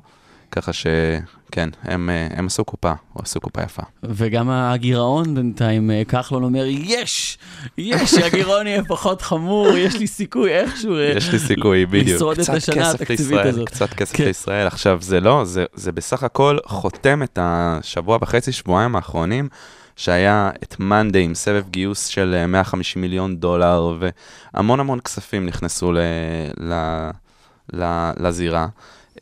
ככה 0.55 0.73
שכן, 0.73 1.69
הם, 1.83 2.09
אה, 2.09 2.27
הם 2.31 2.45
עשו 2.45 2.65
קופה, 2.65 2.93
או 3.15 3.21
עשו 3.21 3.39
קופה 3.39 3.63
יפה. 3.63 3.81
וגם 4.03 4.49
הגירעון 4.49 5.35
בינתיים, 5.35 5.91
אה, 5.91 6.01
כחלון 6.07 6.43
אומר, 6.43 6.65
יש! 6.67 7.37
יש, 7.77 8.11
שהגירעון 8.15 8.67
יהיה 8.67 8.83
פחות 8.83 9.21
חמור, 9.21 9.77
יש 9.77 9.95
לי 9.95 10.07
סיכוי 10.07 10.51
איכשהו. 10.51 10.97
אה, 10.97 11.13
יש 11.15 11.29
לי 11.29 11.39
סיכוי, 11.39 11.85
בדיוק. 11.91 12.15
לשרוד 12.15 12.39
את 12.39 12.49
השנה 12.49 12.91
התקציבית 12.91 13.19
לישראל, 13.19 13.47
הזאת. 13.47 13.69
קצת 13.69 13.93
כסף 13.93 14.15
כן. 14.15 14.23
לישראל. 14.23 14.67
עכשיו, 14.67 14.97
זה 15.01 15.19
לא, 15.19 15.45
זה, 15.45 15.65
זה 15.73 15.91
בסך 15.91 16.23
הכל 16.23 16.57
חותם 16.65 17.23
את 17.23 17.39
השבוע 17.41 18.17
וחצי, 18.21 18.51
שבועיים 18.51 18.95
האחרונים, 18.95 19.49
שהיה 19.95 20.49
את 20.63 20.75
monday 20.79 21.23
עם 21.23 21.35
סבב 21.35 21.63
גיוס 21.69 22.05
של 22.05 22.35
אה, 22.37 22.47
150 22.47 23.01
מיליון 23.01 23.35
דולר, 23.35 23.93
והמון 24.53 24.79
המון 24.79 24.99
כספים 24.99 25.45
נכנסו 25.45 25.91
ל, 25.91 25.99
ל, 26.59 26.73
ל, 27.73 28.11
לזירה. 28.17 28.67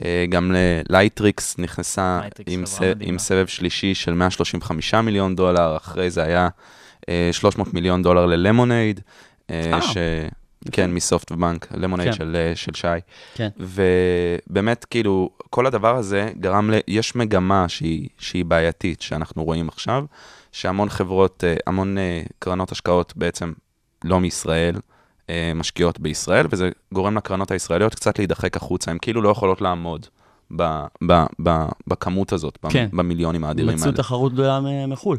אה, 0.03 0.25
גם 0.29 0.55
לייטריקס 0.89 1.55
נכנסה 1.57 2.21
עם, 2.47 2.65
ס. 2.65 2.79
עם 2.99 3.19
סבב 3.19 3.47
שלישי 3.47 3.95
של 3.95 4.13
135 4.13 4.93
מיליון 4.93 5.35
דולר, 5.35 5.77
אחרי 5.77 6.09
זה 6.09 6.23
היה 6.23 6.49
אה, 7.09 7.29
300 7.31 7.73
מיליון 7.73 8.03
דולר 8.03 8.25
ללמונייד, 8.25 8.99
אה, 9.49 9.73
אה. 9.73 9.81
ש... 9.81 9.97
כן, 10.71 10.91
מסופטבנק, 10.91 11.67
למונייד 11.73 12.11
כן. 12.11 12.17
של, 12.17 12.35
אה, 12.35 12.55
של 12.55 12.73
שי. 12.73 12.87
כן. 13.35 13.49
ובאמת, 13.57 14.85
כאילו, 14.85 15.29
כל 15.49 15.65
הדבר 15.65 15.95
הזה 15.95 16.29
גרם 16.39 16.71
ל... 16.71 16.73
יש 16.87 17.15
מגמה 17.15 17.69
שהיא, 17.69 18.09
שהיא 18.17 18.45
בעייתית, 18.45 19.01
שאנחנו 19.01 19.43
רואים 19.43 19.69
עכשיו, 19.69 20.05
שהמון 20.51 20.89
חברות, 20.89 21.43
אה, 21.43 21.55
המון 21.67 21.97
אה, 21.97 22.21
קרנות 22.39 22.71
השקעות 22.71 23.13
בעצם 23.15 23.53
לא 24.03 24.19
מישראל, 24.19 24.75
אה, 24.75 24.92
משקיעות 25.55 25.99
בישראל, 25.99 26.45
וזה 26.49 26.69
גורם 26.93 27.17
לקרנות 27.17 27.51
הישראליות 27.51 27.95
קצת 27.95 28.19
להידחק 28.19 28.57
החוצה, 28.57 28.91
הן 28.91 28.97
כאילו 29.01 29.21
לא 29.21 29.29
יכולות 29.29 29.61
לעמוד 29.61 30.07
ב, 30.55 30.63
ב, 31.07 31.23
ב, 31.43 31.65
בכמות 31.87 32.33
הזאת, 32.33 32.57
כן. 32.61 32.69
כן. 32.69 32.89
במיליונים 32.93 33.43
האדירים 33.43 33.75
מצאו 33.75 33.85
האלה. 33.85 33.97
תחרות 33.97 34.33
גדולה 34.33 34.59
מחו"ל. 34.87 35.17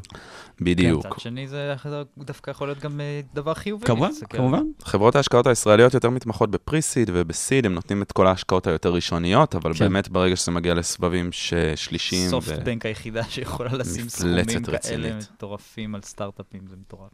בדיוק. 0.61 1.07
מצד 1.07 1.21
שני 1.21 1.49
זה 1.49 1.75
דווקא 2.19 2.51
יכול 2.51 2.69
להיות 2.69 2.79
גם 2.79 3.01
אה, 3.01 3.21
דבר 3.35 3.55
חיובי. 3.55 3.87
כמובן, 3.87 4.09
להסתכל. 4.09 4.37
כמובן. 4.39 4.63
חברות 4.83 5.17
ההשקעות 5.17 5.47
הישראליות 5.47 5.95
יותר 5.95 6.11
מתמחות 6.11 6.51
בפרי-סיד 6.51 7.11
ובסיד, 7.13 7.67
הם 7.67 7.75
נותנים 7.75 8.03
את 8.03 8.13
כל 8.13 8.27
ההשקעות 8.27 8.67
היותר 8.67 8.93
ראשוניות, 8.95 9.55
אבל 9.55 9.73
כן. 9.75 9.79
באמת 9.79 10.09
ברגע 10.09 10.37
שזה 10.37 10.53
מגיע 10.53 10.75
לסבבים 10.75 11.33
ש- 11.33 11.55
שלישיים, 11.77 12.27
ו- 12.27 12.31
סופטבנק 12.31 12.87
היחידה 12.87 13.23
שיכולה 13.25 13.73
לשים 13.73 14.09
סכומים 14.09 14.45
כאלה. 14.83 15.19
מטורפים 15.35 15.95
על 15.95 16.03
סטארט-אפים, 16.03 16.61
זה 16.67 16.77
מטורף. 16.77 17.11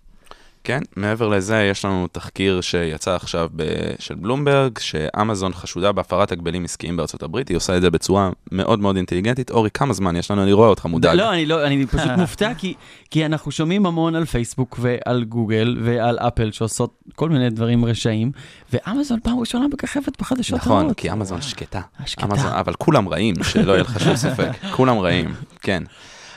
כן, 0.65 0.81
מעבר 0.97 1.29
לזה, 1.29 1.69
יש 1.71 1.85
לנו 1.85 2.07
תחקיר 2.13 2.61
שיצא 2.61 3.15
עכשיו 3.15 3.49
ב- 3.57 3.65
של 3.99 4.15
בלומברג, 4.15 4.79
שאמזון 4.79 5.53
חשודה 5.53 5.93
בהפרת 5.93 6.33
הגבלים 6.33 6.65
עסקיים 6.65 6.97
בארצות 6.97 7.23
הברית, 7.23 7.49
היא 7.49 7.57
עושה 7.57 7.77
את 7.77 7.83
זה 7.83 7.91
בצורה 7.91 8.31
מאוד 8.53 8.79
מאוד 8.81 8.97
אינטליגנטית. 8.97 9.51
אורי, 9.51 9.71
כמה 9.71 9.93
זמן 9.93 10.17
יש 10.17 10.31
לנו? 10.31 10.43
אני 10.43 10.53
רואה 10.53 10.69
אותך 10.69 10.87
מודאג. 10.87 11.17
לא, 11.17 11.33
אני 11.33 11.47
לא, 11.47 11.67
אני 11.67 11.87
פשוט 11.87 12.11
מופתע, 12.19 12.53
כי, 12.59 12.75
כי 13.11 13.27
אנחנו 13.27 13.51
שומעים 13.53 13.87
המון 13.87 14.15
על 14.15 14.25
פייסבוק 14.25 14.79
ועל 14.81 15.25
גוגל 15.25 15.79
ועל 15.85 16.19
אפל 16.19 16.51
שעושות 16.53 16.95
כל 17.15 17.29
מיני 17.29 17.51
דברים 17.51 17.85
רשעים, 17.85 18.33
ואמזון 18.73 19.21
פעם 19.23 19.39
ראשונה 19.41 19.67
מככבת 19.73 20.21
בחדשות 20.21 20.59
נכון, 20.61 20.77
הרעות. 20.81 20.97
כי 20.97 21.13
אמזון 21.13 21.43
שקטה. 21.43 21.81
שקטה. 22.07 22.27
אמזון, 22.27 22.53
אבל 22.53 22.75
כולם 22.75 23.09
רעים, 23.09 23.35
שלא 23.43 23.73
יהיה 23.73 23.83
לך 23.83 24.01
שום 24.01 24.17
ספק. 24.27 24.51
כולם 24.71 24.99
רעים, 24.99 25.35
כן. 25.61 25.83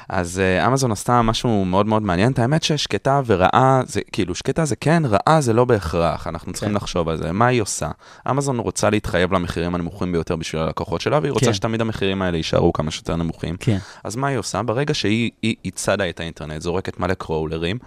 אז 0.10 0.42
uh, 0.42 0.68
אמזון 0.68 0.92
עשתה 0.92 1.22
משהו 1.22 1.66
מאוד 1.66 1.86
מאוד 1.86 2.02
מעניין. 2.02 2.32
את 2.32 2.40
האמת 2.40 2.64
ששקטה 2.64 3.22
ורעה, 3.26 3.82
זה 3.86 4.02
כאילו, 4.12 4.36
שקטה 4.36 4.66
זה 4.66 4.76
כן, 4.76 5.04
רעה 5.06 5.42
זה 5.42 5.54
לא 5.54 5.66
בהכרח, 5.66 6.28
אנחנו 6.28 6.54
צריכים 6.54 6.70
כן. 6.70 6.76
לחשוב 6.76 7.10
על 7.10 7.18
זה. 7.18 7.32
מה 7.32 7.48
היא 7.48 7.62
עושה? 7.62 7.90
אמזון 8.30 8.60
רוצה 8.60 8.90
להתחייב 8.90 9.34
למחירים 9.34 9.76
הנמוכים 9.76 10.12
ביותר 10.12 10.36
בשביל 10.36 10.62
הלקוחות 10.62 11.02
שלה, 11.02 11.20
והיא 11.22 11.32
רוצה 11.32 11.46
כן. 11.46 11.54
שתמיד 11.54 11.82
המחירים 11.82 12.22
האלה 12.22 12.38
יישארו 12.38 12.74
כמה 12.74 12.92
שיותר 12.92 13.16
נמוכים. 13.16 13.56
כן. 13.60 13.78
אז 14.04 14.16
מה 14.16 14.28
היא 14.28 14.38
עושה? 14.38 14.64
ברגע 14.64 14.94
שהיא 14.94 15.32
היא, 15.42 15.56
היא 15.64 15.72
צדה 15.76 16.10
את 16.10 16.20
האינטרנט, 16.20 16.62
זורקת 16.62 17.00
מלא 17.00 17.14
קרולרים, 17.14 17.78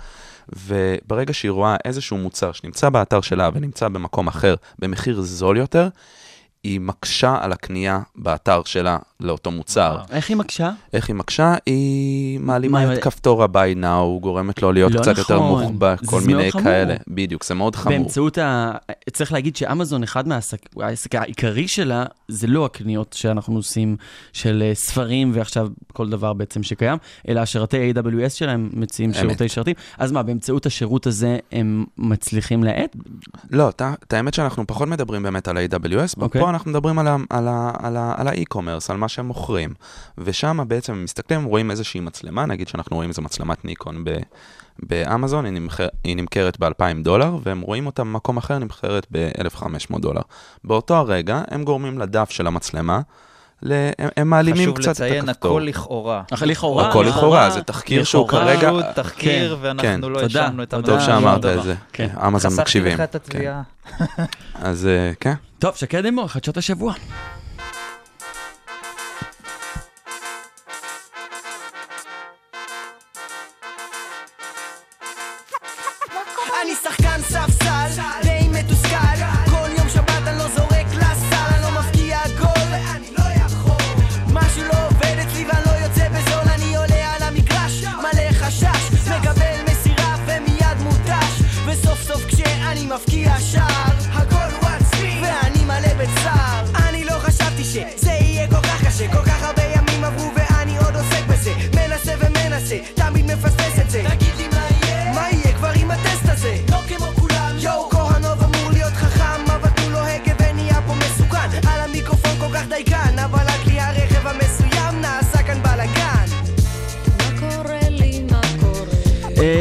וברגע 0.48 1.33
שהיא 1.33 1.50
רואה 1.50 1.76
איזשהו 1.85 2.16
מוצר 2.16 2.52
שנמצא 2.52 2.88
באתר 2.88 3.20
שלה 3.20 3.50
ונמצא 3.55 3.88
במקום 3.88 4.26
אחר 4.26 4.55
במחיר 4.79 5.20
זול 5.20 5.57
יותר, 5.57 5.88
היא 6.66 6.81
מקשה 6.81 7.37
על 7.40 7.52
הקנייה 7.52 8.00
באתר 8.16 8.62
שלה 8.64 8.98
לאותו 9.20 9.50
מוצר. 9.50 9.98
איך 10.11 10.29
היא 10.29 10.37
מקשה? 10.37 10.70
איך 10.92 11.09
היא 11.09 11.16
מקשה? 11.16 11.55
היא 11.66 12.40
מעלימה 12.40 12.87
מה, 12.87 12.94
את 12.94 13.02
כפתור 13.02 13.42
ה-by 13.42 13.83
now, 13.83 14.20
גורמת 14.20 14.62
לו 14.62 14.72
להיות 14.72 14.92
לא 14.92 15.00
קצת 15.00 15.18
יותר 15.18 15.37
נכון. 15.37 15.62
מוחבא, 15.62 15.94
כל 16.07 16.20
מיני. 16.20 16.50
כאלה. 16.52 16.94
בדיוק, 17.09 17.44
זה 17.44 17.55
מאוד 17.55 17.76
חמור. 17.76 17.98
באמצעות 17.98 18.38
ה... 18.38 18.72
צריך 19.12 19.33
להגיד 19.33 19.57
שאמזון, 19.57 20.02
אחד 20.02 20.29
מהעסק 20.29 20.59
העסק 20.81 21.14
העיקרי 21.14 21.68
שלה, 21.68 22.05
זה 22.29 22.46
לא 22.46 22.64
הקניות 22.64 23.12
שאנחנו 23.12 23.57
עושים 23.57 23.96
של 24.33 24.62
אה, 24.66 24.74
ספרים 24.74 25.31
ועכשיו 25.35 25.68
כל 25.92 26.09
דבר 26.09 26.33
בעצם 26.33 26.62
שקיים, 26.62 26.98
אלא 27.29 27.40
השירותי 27.40 27.92
AWS 27.92 28.31
שלהם 28.31 28.70
מציעים. 28.72 29.12
שירותי 29.12 29.48
שרתים. 29.48 29.74
אז 29.98 30.12
מה, 30.12 30.22
באמצעות 30.22 30.66
השירות 30.66 31.07
הזה 31.07 31.38
הם 31.52 31.85
מצליחים 31.98 32.64
להאט? 32.64 32.96
לא, 33.50 33.68
את 33.68 34.12
האמת 34.12 34.35
שאנחנו 34.35 34.66
פחות 34.66 34.88
מדברים 34.88 35.22
באמת 35.22 35.48
על 35.48 35.57
ה-AWS, 35.57 36.20
אוקיי. 36.20 36.40
פה 36.40 36.50
אנחנו 36.57 36.71
מדברים 36.71 36.99
על 36.99 37.07
ה- 37.09 37.16
על 37.31 37.49
ה- 37.49 37.71
על 37.83 37.97
ה- 37.97 38.14
על 38.16 38.29
ה-e-commerce, 38.29 38.87
על 38.88 38.97
מה 38.97 39.09
שהם 39.09 39.27
מוכרים. 39.27 39.75
ושם 40.19 40.59
בעצם 40.69 40.92
הם 40.92 41.05
מסתכלים, 41.05 41.45
רואים 41.45 41.71
איזושהי 41.71 42.01
מצלמה, 42.01 42.47
נגיד 42.47 42.69
שאנחנו 42.69 42.97
רואים 42.97 43.11
איזו 43.11 43.23
מצלמת 43.23 43.64
ניקון 43.64 44.05
ב- 44.05 44.19
באמזון, 44.83 45.45
היא, 45.45 45.53
נמכר, 45.53 45.88
היא 46.05 46.16
נמכרת 46.16 46.59
ב-2,000 46.61 47.03
דולר, 47.03 47.37
והם 47.42 47.61
רואים 47.61 47.87
אותה 47.87 48.05
במקום 48.05 48.37
אחר 48.37 48.59
נמכרת 48.59 49.07
ב-1,500 49.11 49.99
דולר. 50.01 50.21
באותו 50.64 50.95
הרגע 50.97 51.42
הם 51.49 51.64
גורמים 51.64 51.99
לדף 51.99 52.31
של 52.31 52.47
המצלמה, 52.47 53.01
ל- 53.62 53.90
הם, 54.16 54.31
מעלימים 54.31 54.62
חשוב 54.62 54.77
קצת 54.79 54.85
את 54.85 55.01
לציין, 55.01 55.29
הכפתור. 55.29 55.51
הכל 55.59 55.66
לכאורה. 55.66 56.23
אך 56.33 56.42
לכאורה. 56.42 56.88
הכל 56.88 57.07
לכאורה, 57.09 57.51
זה 57.51 57.62
תחקיר 57.62 58.05
שהוא 58.05 58.27
לכאורה. 58.27 58.45
כרגע... 58.45 58.71
פשוט 58.71 58.85
תחקיר, 58.95 59.57
כן, 59.57 59.62
ואנחנו 59.66 60.09
לא 60.11 60.21
תודה, 60.21 60.42
האשמנו 60.45 60.62
את 60.62 60.71
תודה. 60.71 60.87
טוב. 60.92 61.01
שאמרת. 61.01 61.45
את 61.45 61.62
זה, 61.62 61.75
כן. 61.92 62.09
אמזון 62.27 62.51
חסכתי 62.51 62.62
מקשיבים. 62.62 62.92
לך 62.95 63.01
את 63.01 63.11
כן. 63.11 63.16
התביעה. 63.16 63.62
אז 64.55 64.87
אה, 64.87 65.12
כן. 65.21 65.35
טוב, 65.59 65.75
שקד 65.75 66.07
אמור, 66.07 66.29
חדשות 66.29 66.57
השבוע. 66.57 66.92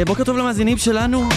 בוקר 0.06 0.24
טוב 0.24 0.36
למאזינים 0.36 0.78
שלנו. 0.78 1.28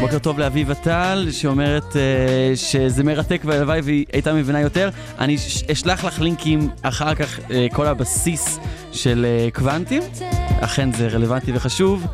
בוקר 0.00 0.18
טוב 0.18 0.38
לאביבה 0.38 0.74
טל, 0.74 1.28
שאומרת 1.30 1.96
אה, 1.96 2.52
שזה 2.56 3.04
מרתק 3.04 3.42
והלוואי 3.44 3.80
והיא 3.80 4.04
הייתה 4.12 4.32
מבינה 4.32 4.60
יותר. 4.60 4.90
אני 5.18 5.36
אשלח 5.72 6.04
לך 6.04 6.20
לינקים 6.20 6.68
אחר 6.82 7.14
כך, 7.14 7.38
אה, 7.50 7.66
כל 7.72 7.86
הבסיס 7.86 8.58
של 8.92 9.26
אה, 9.28 9.48
קוונטים. 9.52 10.02
אכן 10.60 10.92
זה 10.92 11.08
רלוונטי 11.08 11.52
וחשוב. 11.54 12.06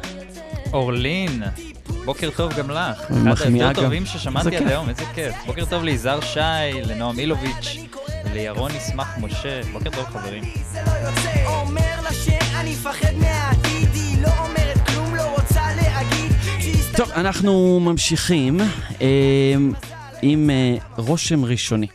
אורלין, 0.72 1.42
בוקר 2.04 2.30
טוב 2.36 2.52
גם 2.54 2.70
לך. 2.70 3.00
אחד 3.00 3.14
מחמיאה 3.14 3.66
היותר 3.66 3.80
גם. 3.80 3.86
טובים 3.86 4.02
איזה 4.02 4.18
ששמעתי 4.18 4.50
כיף. 4.50 4.60
עד 4.60 4.68
היום, 4.68 4.88
איזה 4.88 5.04
כיף. 5.14 5.34
בוקר 5.46 5.64
טוב 5.64 5.84
ליזהר 5.84 6.20
שי, 6.20 6.40
לנועם 6.84 7.18
אילוביץ', 7.18 7.76
לירון 8.32 8.70
ישמח 8.74 9.18
משה. 9.20 9.60
בוקר 9.72 9.90
טוב 9.90 10.04
חברים. 10.04 10.44
לא 11.44 11.60
אומר 11.60 12.02
לה 12.02 12.12
שאני 12.12 12.72
מפחד 12.72 13.12
מהעתיד 13.20 13.67
טוב, 16.98 17.10
אנחנו 17.10 17.80
ממשיכים 17.80 18.60
אה, 19.00 19.54
עם 20.22 20.50
אה, 20.50 20.76
רושם 20.96 21.44
ראשוני. 21.44 21.86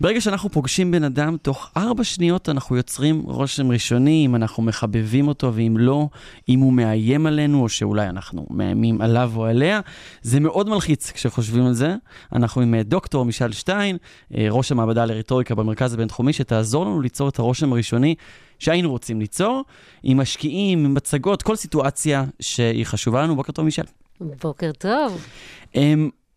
ברגע 0.00 0.20
שאנחנו 0.20 0.50
פוגשים 0.50 0.90
בן 0.90 1.04
אדם, 1.04 1.36
תוך 1.42 1.70
ארבע 1.76 2.04
שניות 2.04 2.48
אנחנו 2.48 2.76
יוצרים 2.76 3.22
רושם 3.24 3.70
ראשוני, 3.70 4.26
אם 4.26 4.36
אנחנו 4.36 4.62
מחבבים 4.62 5.28
אותו 5.28 5.54
ואם 5.54 5.76
לא, 5.78 6.08
אם 6.48 6.60
הוא 6.60 6.72
מאיים 6.72 7.26
עלינו, 7.26 7.62
או 7.62 7.68
שאולי 7.68 8.08
אנחנו 8.08 8.46
מאיימים 8.50 9.00
עליו 9.00 9.32
או 9.36 9.44
עליה. 9.44 9.80
זה 10.22 10.40
מאוד 10.40 10.68
מלחיץ 10.68 11.10
כשחושבים 11.10 11.66
על 11.66 11.72
זה. 11.72 11.94
אנחנו 12.32 12.62
עם 12.62 12.74
אה, 12.74 12.82
דוקטור 12.82 13.24
מישל 13.24 13.52
שטיין, 13.52 13.96
אה, 14.34 14.46
ראש 14.50 14.72
המעבדה 14.72 15.04
לרטוריקה 15.04 15.54
במרכז 15.54 15.94
הבינתחומי, 15.94 16.32
שתעזור 16.32 16.84
לנו 16.84 17.00
ליצור 17.00 17.28
את 17.28 17.38
הרושם 17.38 17.72
הראשוני 17.72 18.14
שהיינו 18.58 18.90
רוצים 18.90 19.20
ליצור, 19.20 19.64
עם 20.02 20.20
משקיעים, 20.20 20.84
עם 20.84 20.94
מצגות, 20.94 21.42
כל 21.42 21.56
סיטואציה 21.56 22.24
שהיא 22.40 22.84
חשובה 22.86 23.22
לנו. 23.22 23.36
בוקר 23.36 23.52
טוב, 23.52 23.64
מישל. 23.64 24.01
בוקר 24.20 24.72
טוב. 24.72 25.26
Um, 25.74 25.78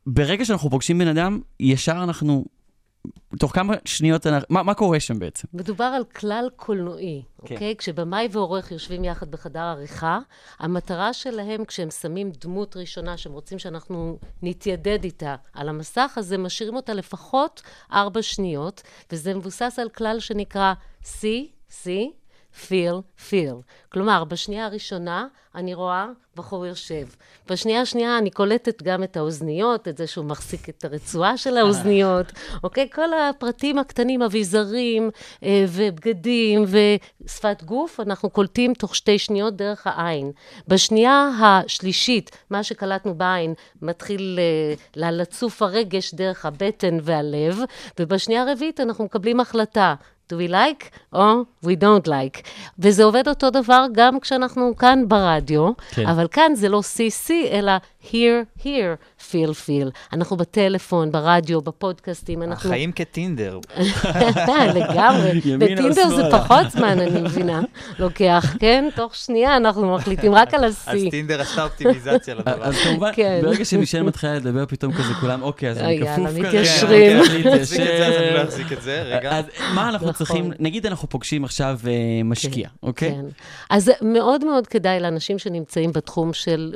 ברגע 0.08 0.46
שאנחנו 0.46 0.70
פוגשים 0.70 0.98
בן 0.98 1.08
אדם, 1.08 1.42
ישר 1.60 2.04
אנחנו, 2.04 2.46
תוך 3.40 3.56
כמה 3.56 3.74
שניות, 3.86 4.28
אנחנו, 4.28 4.48
מה, 4.50 4.64
מה 4.64 4.74
קורה 4.74 5.00
שם 5.00 5.20
בעצם? 5.20 5.48
מדובר 5.54 5.84
על 5.84 6.04
כלל 6.04 6.50
קולנועי, 6.56 7.22
כן. 7.46 7.54
אוקיי? 7.54 7.76
כשבמאי 7.78 8.28
ועורך 8.32 8.72
יושבים 8.72 9.04
יחד 9.04 9.32
בחדר 9.32 9.60
עריכה, 9.60 10.20
המטרה 10.60 11.14
שלהם, 11.14 11.66
כשהם 11.66 11.92
שמים 11.92 12.32
דמות 12.42 12.78
ראשונה 12.78 13.18
שהם 13.18 13.34
רוצים 13.34 13.60
שאנחנו 13.60 14.20
נתיידד 14.42 15.04
איתה 15.04 15.36
על 15.54 15.70
המסך, 15.70 16.14
אז 16.18 16.32
הם 16.32 16.44
משאירים 16.44 16.76
אותה 16.76 16.94
לפחות 16.94 17.62
ארבע 17.92 18.22
שניות, 18.22 18.82
וזה 19.12 19.34
מבוסס 19.34 19.80
על 19.82 19.90
כלל 19.90 20.20
שנקרא 20.20 20.74
see, 21.04 21.72
see, 21.72 22.25
feel, 22.56 23.30
feel. 23.30 23.62
כלומר, 23.90 24.24
בשנייה 24.24 24.66
הראשונה 24.66 25.28
אני 25.56 25.74
רואה 25.74 26.08
בחור 26.36 26.66
יושב. 26.66 27.08
בשנייה 27.50 27.82
השנייה 27.82 28.18
אני 28.18 28.32
קולטת 28.32 28.84
גם 28.84 29.04
את 29.04 29.18
האוזניות, 29.18 29.88
את 29.88 29.98
זה 29.98 30.08
שהוא 30.08 30.26
מחזיק 30.26 30.70
את 30.70 30.86
הרצועה 30.86 31.38
של 31.38 31.58
האוזניות, 31.58 32.32
אוקיי? 32.64 32.90
כל 32.94 33.14
הפרטים 33.14 33.80
הקטנים, 33.80 34.22
אביזרים 34.22 35.10
אה, 35.44 35.66
ובגדים 35.68 36.66
ושפת 36.68 37.64
גוף, 37.64 38.00
אנחנו 38.00 38.30
קולטים 38.30 38.74
תוך 38.74 38.96
שתי 38.96 39.20
שניות 39.20 39.56
דרך 39.56 39.88
העין. 39.88 40.32
בשנייה 40.68 41.30
השלישית, 41.42 42.32
מה 42.50 42.64
שקלטנו 42.64 43.16
בעין, 43.16 43.54
מתחיל 43.82 44.40
אה, 44.98 45.12
לצוף 45.12 45.62
הרגש 45.62 46.14
דרך 46.14 46.46
הבטן 46.46 46.98
והלב, 47.02 47.60
ובשנייה 48.00 48.42
הרביעית 48.42 48.80
אנחנו 48.80 49.06
מקבלים 49.06 49.40
החלטה. 49.40 49.96
Do 50.34 50.36
we 50.36 50.52
like 50.52 50.86
או 51.14 51.42
we 51.66 51.76
don't 51.82 52.08
like. 52.08 52.42
וזה 52.80 53.04
עובד 53.04 53.28
אותו 53.28 53.50
דבר 53.50 53.86
גם 53.92 54.20
כשאנחנו 54.20 54.76
כאן 54.78 55.04
ברדיו, 55.08 55.72
כן. 55.92 56.08
אבל 56.08 56.28
כאן 56.32 56.56
זה 56.56 56.70
לא 56.70 56.82
CC, 56.96 57.32
אלא 57.52 57.72
here, 58.12 58.64
here, 58.64 59.22
feel, 59.32 59.54
feel. 59.68 59.90
אנחנו 60.14 60.38
בטלפון, 60.38 61.12
ברדיו, 61.12 61.62
בפודקאסטים, 61.62 62.44
אנחנו... 62.44 62.70
החיים 62.70 62.92
כטינדר. 62.92 63.60
לגמרי. 64.76 65.32
ימינה 65.46 65.66
בטינדר 65.66 66.10
זה. 66.16 66.24
פחות 66.32 66.72
זמן, 66.72 67.00
אני 67.00 67.22
מבינה. 67.22 67.62
לוקח, 68.00 68.56
כן? 68.60 68.90
תוך 68.96 69.16
שנייה 69.16 69.58
אנחנו 69.58 69.96
מחליטים 69.96 70.36
רק 70.36 70.54
על 70.54 70.66
אז 70.66 70.88
ה-C. 70.88 71.10
טינדר 71.12 71.42
עשתה 71.42 71.64
אופטימיזציה 71.64 72.36
לדבר. 72.36 72.64
אז 72.64 72.76
כמובן, 72.76 73.12
כן. 73.14 73.40
ברגע 73.44 73.66
שמישל 73.66 74.04
מתחילה 74.04 74.36
לדבר, 74.36 74.66
פתאום 74.66 74.94
כזה 74.94 75.14
כולם, 75.22 75.42
אוקיי, 75.42 75.70
אז 75.70 75.78
אני 75.78 75.94
יאללה, 75.94 76.14
כפוף 76.16 76.30
כרגע. 76.30 76.48
מתיישרים. 76.48 77.20
אוקיי, 77.20 77.42
אני 77.42 78.44
אחזיק 78.44 78.72
את 78.72 78.82
זה, 78.82 79.02
אז 79.02 79.08
אני 79.12 79.24
לא. 79.24 79.30
אז 79.30 79.46
מה 79.74 79.90
אנחנו 79.90 80.08
נכון. 80.08 80.14
צריכים, 80.18 80.52
נגיד 80.60 80.86
אנחנו 80.86 81.10
פוגשים 81.10 81.44
עכשיו 81.44 81.80
אה, 81.88 81.92
משקיע, 82.24 82.70
אוקיי? 82.84 83.12
כן. 83.12 83.26
אז 83.70 83.92
מאוד 84.02 84.46
מאוד 84.46 84.68
כדאי 84.68 85.00
לאנשים 85.00 85.40
שנמצאים 85.40 85.92
בתחום 85.92 86.34
של, 86.34 86.76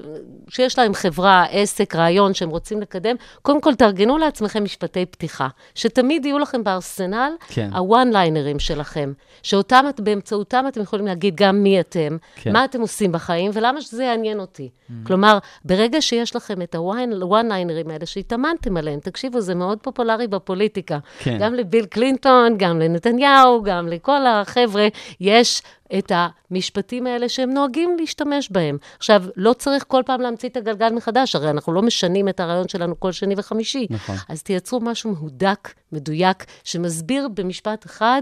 שיש 0.50 0.80
להם 0.80 0.94
חברה, 0.94 1.19
עסק, 1.26 1.96
רעיון 1.96 2.34
שהם 2.34 2.50
רוצים 2.50 2.82
לקדם, 2.82 3.16
קודם 3.42 3.62
כל 3.62 3.76
תארגנו 3.76 4.18
לעצמכם 4.18 4.64
משפטי 4.64 5.06
פתיחה, 5.06 5.48
שתמיד 5.76 6.26
יהיו 6.26 6.40
לכם 6.40 6.64
בארסנל 6.64 7.32
כן. 7.48 7.70
הוואן-ליינרים 7.74 8.60
שלכם, 8.60 9.14
שאותם, 9.44 9.86
באמצעותם 10.00 10.66
אתם 10.68 10.82
יכולים 10.82 11.06
להגיד 11.06 11.36
גם 11.36 11.64
מי 11.64 11.80
אתם, 11.80 12.18
כן. 12.36 12.54
מה 12.54 12.66
אתם 12.66 12.82
עושים 12.82 13.12
בחיים 13.12 13.52
ולמה 13.54 13.82
שזה 13.82 14.04
יעניין 14.04 14.40
אותי. 14.40 14.70
כלומר, 15.04 15.38
ברגע 15.66 16.02
שיש 16.02 16.36
לכם 16.36 16.62
את 16.62 16.76
הוואן-ליינרים 16.76 17.90
האלה 17.90 18.06
שהתאמנתם 18.06 18.78
עליהם, 18.78 19.00
תקשיבו, 19.00 19.42
זה 19.42 19.56
מאוד 19.56 19.78
פופולרי 19.82 20.28
בפוליטיקה. 20.28 20.98
כן. 21.20 21.38
גם 21.40 21.54
לביל 21.54 21.86
קלינטון, 21.86 22.58
גם 22.58 22.80
לנתניהו, 22.80 23.64
גם 23.64 23.88
לכל 23.88 24.28
החבר'ה, 24.28 24.88
יש 25.20 25.62
את 25.98 26.12
המשפטים 26.52 27.08
האלה 27.08 27.30
שהם 27.30 27.50
נוהגים 27.50 27.98
להשתמש 28.00 28.52
בהם. 28.52 28.78
עכשיו, 28.98 29.24
לא 29.36 29.54
צריך 29.54 29.86
כל 29.88 30.04
פעם 30.06 30.22
להמציא 30.22 30.50
את 30.50 30.58
הגלגל 30.58 30.94
מחדש, 30.94 31.36
הרי 31.36 31.50
אנחנו 31.50 31.74
לא 31.74 31.82
משנים 31.82 32.30
את 32.30 32.40
הרעיון 32.40 32.68
שלנו 32.68 33.00
כל 33.00 33.12
שני 33.12 33.36
וחמישי. 33.38 33.88
נכון. 33.90 34.16
אז 34.30 34.44
תייצרו 34.44 34.80
משהו 34.80 35.12
מהודק, 35.12 35.74
מדויק, 35.92 36.46
שמסביר 36.64 37.28
במשפט 37.34 37.86
אחד 37.86 38.22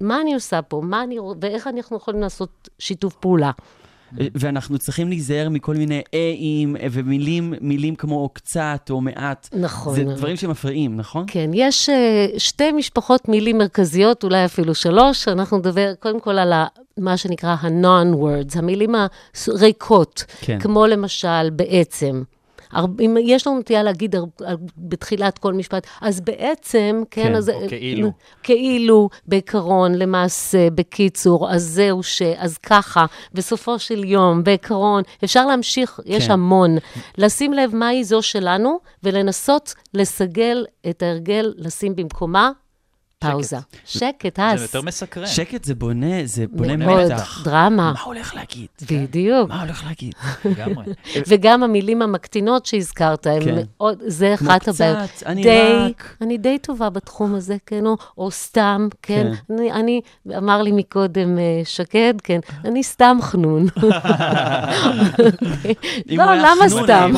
מה 0.00 0.20
אני 0.20 0.34
עושה 0.34 0.62
פה, 0.62 0.80
מה 0.84 1.02
אני, 1.02 1.18
ואיך 1.40 1.66
אנחנו 1.66 1.96
יכולים 1.96 2.20
לעשות 2.20 2.68
שיתוף 2.78 3.14
פעולה. 3.14 3.50
ואנחנו 4.12 4.78
צריכים 4.78 5.08
להיזהר 5.08 5.48
מכל 5.48 5.74
מיני 5.74 6.02
איים 6.12 6.76
ומילים, 6.92 7.54
מילים 7.60 7.94
כמו 7.94 8.28
קצת 8.28 8.86
או 8.90 9.00
מעט. 9.00 9.48
נכון. 9.52 9.94
זה 9.94 10.04
דברים 10.04 10.36
שמפריעים, 10.36 10.96
נכון? 10.96 11.24
כן, 11.26 11.50
יש 11.54 11.88
uh, 11.88 12.38
שתי 12.38 12.72
משפחות 12.72 13.28
מילים 13.28 13.58
מרכזיות, 13.58 14.24
אולי 14.24 14.44
אפילו 14.44 14.74
שלוש. 14.74 15.28
אנחנו 15.28 15.58
נדבר 15.58 15.94
קודם 15.94 16.20
כל 16.20 16.38
על 16.38 16.52
ה, 16.52 16.66
מה 16.98 17.16
שנקרא 17.16 17.56
ה-non-words, 17.60 18.58
המילים 18.58 18.94
הריקות, 19.46 20.24
כן. 20.40 20.58
כמו 20.60 20.86
למשל 20.86 21.50
בעצם. 21.50 22.22
אם 23.00 23.16
יש 23.20 23.46
לנו 23.46 23.58
נטייה 23.58 23.82
להגיד 23.82 24.14
בתחילת 24.78 25.38
כל 25.38 25.54
משפט, 25.54 25.86
אז 26.00 26.20
בעצם, 26.20 27.02
כן, 27.10 27.22
כן, 27.22 27.34
אז... 27.34 27.50
או 27.50 27.60
כאילו. 27.68 28.10
כאילו, 28.42 29.08
בעיקרון, 29.26 29.94
למעשה, 29.94 30.70
בקיצור, 30.70 31.50
אז 31.50 31.62
זהו 31.62 32.02
ש... 32.02 32.22
אז 32.22 32.58
ככה, 32.58 33.06
בסופו 33.32 33.78
של 33.78 34.04
יום, 34.04 34.44
בעיקרון, 34.44 35.02
אפשר 35.24 35.46
להמשיך, 35.46 36.00
יש 36.06 36.26
כן. 36.26 36.32
המון. 36.32 36.76
לשים 37.18 37.52
לב 37.52 37.74
מהי 37.74 38.04
זו 38.04 38.22
שלנו, 38.22 38.78
ולנסות 39.02 39.74
לסגל 39.94 40.64
את 40.90 41.02
ההרגל, 41.02 41.54
לשים 41.56 41.96
במקומה 41.96 42.50
פאוזה. 43.18 43.56
שקט, 43.84 44.36
זה 44.36 44.46
הס. 44.46 44.62
יותר 44.62 44.82
מסקרן. 44.82 45.26
שקט 45.26 45.64
זה 45.64 45.74
בונה, 45.74 46.16
זה 46.24 46.44
בונה 46.50 46.76
מאוד, 46.76 47.12
מתח. 47.12 47.42
דרמה. 47.44 47.92
מה 47.92 48.02
הולך 48.04 48.34
להגיד? 48.34 48.66
בדיוק. 48.90 49.48
מה 49.48 49.62
הולך 49.62 49.84
להגיד? 49.84 50.12
לגמרי. 50.44 50.84
וגם 51.28 51.62
המילים 51.62 52.02
המקטינות 52.02 52.66
שהזכרת, 52.66 53.24
כן. 53.26 53.54
מאוד, 53.80 54.02
זה 54.06 54.34
אחת 54.34 54.62
קצת, 54.62 54.84
הבעיות. 54.84 55.22
אני 55.26 55.42
די, 55.42 55.72
רק. 55.88 56.16
אני 56.20 56.38
די 56.38 56.58
טובה 56.58 56.90
בתחום 56.90 57.34
הזה, 57.34 57.56
כן, 57.66 57.84
או, 58.18 58.30
סתם, 58.30 58.88
כן. 59.02 59.32
כן. 59.48 59.54
אני, 59.54 59.72
אני, 59.72 60.00
אמר 60.36 60.62
לי 60.62 60.72
מקודם 60.72 61.38
אה, 61.38 61.60
שקד, 61.64 62.14
כן, 62.22 62.38
אני 62.64 62.82
סתם 62.82 63.16
חנון. 63.20 63.66
אם 66.10 66.18
לא, 66.18 66.22
הוא 66.22 66.30
היה 66.30 66.42
למה 66.42 66.68
חנון, 66.68 66.84
סתם? 66.84 67.12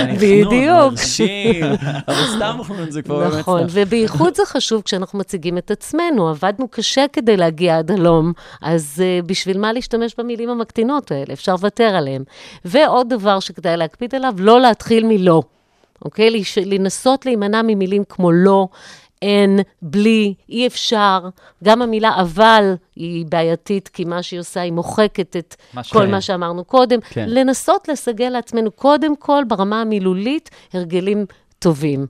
אני 0.00 0.16
בדיוק. 0.16 0.52
חנון, 0.52 0.90
מרשים, 0.90 1.64
אבל 2.08 2.24
סתם 2.36 2.58
חנון 2.62 2.90
זה 2.90 3.02
כבר 3.02 3.18
באמת 3.18 3.38
נכון. 3.38 3.62
ובייחוד 3.70 4.34
זה 4.34 4.42
חשוב 4.46 4.82
כשאנחנו 4.82 5.18
מציגים 5.28 5.58
את 5.58 5.70
עצמנו. 5.70 6.28
עבדנו 6.28 6.68
קשה 6.68 7.04
כדי 7.12 7.36
להגיע 7.36 7.78
עד 7.78 7.90
הלום, 7.90 8.32
אז 8.62 9.02
uh, 9.22 9.26
בשביל 9.26 9.58
מה 9.58 9.72
להשתמש 9.72 10.14
במילים 10.18 10.50
המקטינות 10.50 11.12
האלה? 11.12 11.32
אפשר 11.32 11.52
לוותר 11.52 11.84
עליהן. 11.96 12.22
ועוד 12.64 13.08
דבר 13.08 13.40
שכדאי 13.40 13.76
להקפיד 13.76 14.14
עליו, 14.14 14.34
לא 14.38 14.60
להתחיל 14.60 15.06
מלא. 15.06 15.42
אוקיי? 16.04 16.30
לש- 16.30 16.58
לנסות 16.58 17.26
להימנע 17.26 17.62
ממילים 17.62 18.02
כמו 18.08 18.32
לא. 18.32 18.68
אין, 19.22 19.60
בלי, 19.82 20.34
אי 20.48 20.66
אפשר. 20.66 21.28
גם 21.64 21.82
המילה 21.82 22.20
אבל 22.20 22.74
היא 22.96 23.26
בעייתית, 23.28 23.88
כי 23.88 24.04
מה 24.04 24.22
שהיא 24.22 24.40
עושה, 24.40 24.60
היא 24.60 24.72
מוחקת 24.72 25.36
את 25.36 25.54
מה 25.74 25.82
כל 25.92 26.06
ש- 26.06 26.10
מה 26.10 26.20
שאמרנו 26.20 26.64
קודם. 26.64 27.00
כן. 27.00 27.24
לנסות 27.28 27.88
לסגל 27.88 28.28
לעצמנו, 28.28 28.70
קודם 28.70 29.16
כל, 29.16 29.42
ברמה 29.48 29.80
המילולית, 29.80 30.50
הרגלים 30.72 31.26
טובים. 31.58 32.06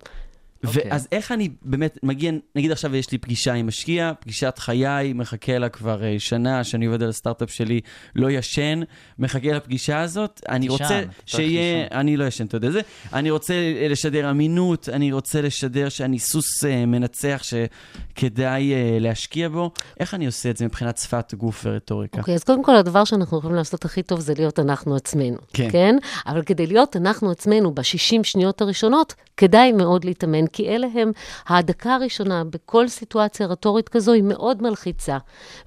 אוקיי. 0.67 0.83
ואז 0.91 1.09
איך 1.13 1.33
אני 1.33 1.49
באמת 1.63 1.99
מגיע, 2.03 2.33
נגיד 2.57 2.73
עכשיו 2.73 2.97
יש 2.97 3.13
לי 3.13 3.19
פגישה 3.19 3.55
עם 3.55 3.67
משקיע, 3.67 4.13
פגישת 4.21 4.55
חיי, 4.59 5.13
מחכה 5.13 5.59
לה 5.59 5.69
כבר 5.69 6.05
אה, 6.05 6.15
שנה, 6.19 6.65
שאני 6.65 6.87
עובד 6.87 7.03
על 7.03 7.09
הסטארט-אפ 7.09 7.51
שלי, 7.51 7.81
לא 8.15 8.31
ישן, 8.31 8.81
מחכה 9.19 9.53
לפגישה 9.53 10.01
הזאת, 10.01 10.41
אני 10.49 10.69
רוצה 10.69 11.03
שיהיה. 11.27 11.87
אני 11.93 12.17
לא 12.17 12.25
ישן, 12.25 12.47
אתה 12.47 12.57
יודע 12.57 12.71
זה, 12.71 12.81
אני 13.13 13.31
רוצה 13.31 13.55
לשדר 13.91 14.31
אמינות, 14.31 14.89
אני 14.89 15.13
רוצה 15.13 15.41
לשדר 15.41 15.89
שאני 15.89 16.19
סוס 16.19 16.65
אה, 16.65 16.87
מנצח 16.87 17.43
שכדאי 17.43 18.73
אה, 18.73 18.99
להשקיע 19.01 19.49
בו, 19.49 19.71
איך 20.01 20.15
אני 20.15 20.27
עושה 20.27 20.51
את 20.51 20.57
זה 20.57 20.65
מבחינת 20.65 20.99
שפת 20.99 21.35
גוף 21.35 21.67
ורטוריקה? 21.67 22.19
אוקיי, 22.21 22.35
אז 22.35 22.45
קודם 22.45 22.65
כל, 22.65 22.77
הדבר 22.77 23.05
שאנחנו 23.05 23.39
יכולים 23.39 23.57
לעשות 23.57 23.85
הכי 23.85 24.03
טוב 24.03 24.21
זה 24.21 24.35
להיות 24.37 24.59
אנחנו 24.59 24.97
עצמנו. 24.97 25.37
כן. 25.53 25.69
כן? 25.73 25.97
אבל 26.27 26.43
כדי 26.43 26.67
להיות 26.67 26.97
אנחנו 26.97 27.31
עצמנו 27.31 27.75
ב-60 27.75 28.23
שניות 28.23 28.61
הראשונות, 28.61 29.15
כדאי 29.37 29.73
מאוד 29.73 30.05
להתאמן, 30.05 30.48
כי 30.53 30.69
אלה 30.69 30.87
הם, 30.95 31.13
הדקה 31.49 31.95
הראשונה 31.95 32.43
בכל 32.45 32.89
סיטואציה 32.89 33.47
רטורית 33.47 33.89
כזו 33.89 34.13
היא 34.13 34.23
מאוד 34.23 34.63
מלחיצה, 34.63 35.19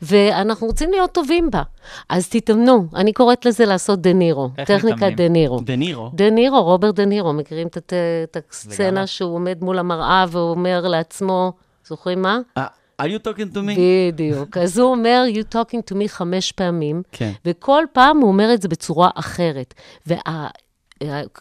ואנחנו 0.01 0.67
רוצים 0.67 0.91
להיות 0.91 1.11
טובים 1.11 1.51
בה. 1.51 1.61
אז 2.09 2.29
תתאמנו, 2.29 2.85
אני 2.95 3.13
קוראת 3.13 3.45
לזה 3.45 3.65
לעשות 3.65 4.01
דה 4.01 4.13
נירו, 4.13 4.49
טכניקת? 4.65 5.11
דה 5.15 5.29
נירו. 5.29 5.59
דה 5.59 5.75
נירו. 5.75 6.11
דה 6.13 6.29
נירו, 6.29 6.63
רוברט 6.63 6.95
דה 6.95 7.05
נירו, 7.05 7.33
מכירים 7.33 7.67
את, 7.67 8.37
הסצנה. 8.49 9.07
שהוא 9.07 9.35
עומד 9.35 9.57
מול 9.61 9.79
המראה 9.79 10.25
ואומר 10.29 10.87
לעצמו, 10.87 11.53
זוכרים 11.87 12.21
מה? 12.21 12.39
אה, 12.57 12.65
are 13.01 13.05
you 13.05 13.27
talking 13.27 13.53
to 13.53 13.57
me? 13.57 13.79
בדיוק. 14.13 14.57
אז 14.57 14.79
הוא 14.79 14.91
אומר, 14.91 15.23
you 15.33 15.55
talking 15.55 15.93
to 15.93 15.95
me 15.95 16.07
חמש 16.07 16.51
פעמים, 16.51 17.01
כן. 17.11 17.31
וכל 17.45 17.83
פעם 17.93 18.17
הוא 18.17 18.27
אומר 18.27 18.53
את 18.53 18.61
זה 18.61 18.67
בצורה 18.67 19.09
אחרת. 19.15 19.73
וה... 20.07 20.47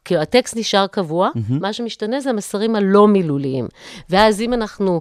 כאילו, 0.04 0.20
הטקסט 0.20 0.56
נשאר 0.56 0.86
קבוע, 0.86 1.28
mm-hmm. 1.28 1.52
מה 1.60 1.72
שמשתנה 1.72 2.20
זה 2.20 2.30
המסרים 2.30 2.76
הלא 2.76 3.08
מילוליים. 3.08 3.68
ואז 4.10 4.40
אם 4.40 4.52
אנחנו 4.52 5.00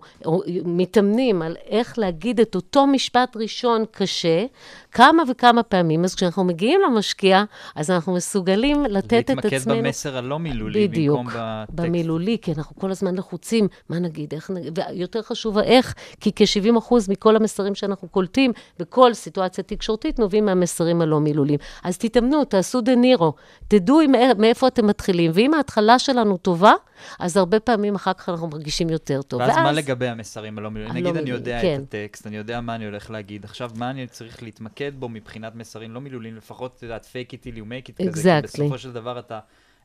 מתאמנים 0.66 1.42
על 1.42 1.56
איך 1.70 2.00
להגיד 2.00 2.40
את 2.40 2.56
אותו 2.56 2.88
משפט 2.88 3.38
ראשון 3.38 3.86
קשה, 3.92 4.46
כמה 4.92 5.24
וכמה 5.30 5.64
פעמים, 5.64 6.04
אז 6.04 6.16
כשאנחנו 6.16 6.44
מגיעים 6.44 6.82
למשקיע, 6.82 7.44
אז 7.76 7.92
אנחנו 7.92 8.14
מסוגלים 8.14 8.86
לתת 8.90 9.14
את 9.14 9.30
עצמנו... 9.30 9.52
להתמקד 9.54 9.86
במסר 9.86 10.18
הלא 10.18 10.40
מילולי, 10.40 10.88
בדיוק, 10.88 11.18
במקום 11.18 11.34
בטקסט. 11.36 11.80
במילולי, 11.80 12.38
כי 12.42 12.54
אנחנו 12.58 12.76
כל 12.76 12.92
הזמן 12.92 13.16
לחוצים, 13.16 13.68
מה 13.90 14.00
נגיד, 14.00 14.34
איך 14.34 14.50
נגיד, 14.50 14.80
ויותר 14.94 15.22
חשוב 15.22 15.58
האיך, 15.58 15.96
כי 16.20 16.32
כ-70% 16.36 16.94
מכל 17.10 17.36
המסרים 17.36 17.76
שאנחנו 17.76 18.08
קולטים 18.08 18.52
בכל 18.80 19.14
סיטואציה 19.14 19.64
תקשורתית 19.64 20.20
נובעים 20.20 20.46
מהמסרים 20.46 21.02
הלא 21.02 21.20
מילוליים. 21.20 21.60
אז 21.84 21.98
תתאמנו, 21.98 22.46
תעשו 22.46 22.82
דה 22.82 22.96
נירו, 22.96 23.34
תדעו 23.68 24.00
עם, 24.00 24.16
מאיפה 24.50 24.68
אתם 24.68 24.88
מתחילים, 24.88 25.32
ואם 25.34 25.54
ההתחלה 25.54 26.00
שלנו 26.00 26.38
טובה, 26.38 26.74
אז 27.20 27.38
הרבה 27.38 27.60
פעמים 27.60 27.96
אחר 27.96 28.14
כך 28.14 28.30
אנחנו 28.30 28.48
מרגישים 28.48 28.90
יותר 28.90 29.22
טוב. 29.22 29.40
ואז 29.42 29.58
מה 29.58 29.72
לגבי 29.72 30.08
המסרים 30.08 30.58
הלא 30.58 30.72
מילוליים? 30.72 30.96
נגיד 30.96 31.06
אני 31.06 31.24
מילוליים, 31.24 31.36
יודע 31.36 31.62
כן. 31.62 31.82
את 31.84 31.94
הטקסט, 31.96 32.28
אני 32.28 32.38
יודע 32.38 32.62
מה 32.62 32.76
אני 32.76 32.86
הולך 32.86 33.12
להגיד, 33.12 33.46
עכשיו 33.46 33.72
מה 33.76 33.90
אני 33.90 34.08
צריך 34.08 34.44
להתמקד 34.44 34.92
בו 35.00 35.10
מבחינת 35.10 35.56
מסרים 35.56 35.92
לא 35.92 36.02
מילוליים, 36.02 36.36
לפחות, 36.36 36.76
את 36.78 36.84
יודעת, 36.84 37.06
fake 37.06 37.34
it 37.34 37.44
till 37.44 37.58
you 37.58 37.64
make 37.64 37.90
it 37.90 38.10
כזה, 38.10 38.40
Exactly. 38.40 38.42
כי 38.42 38.62
בסופו 38.62 38.78
של 38.78 38.92
דבר 38.92 39.20
אתה 39.20 39.40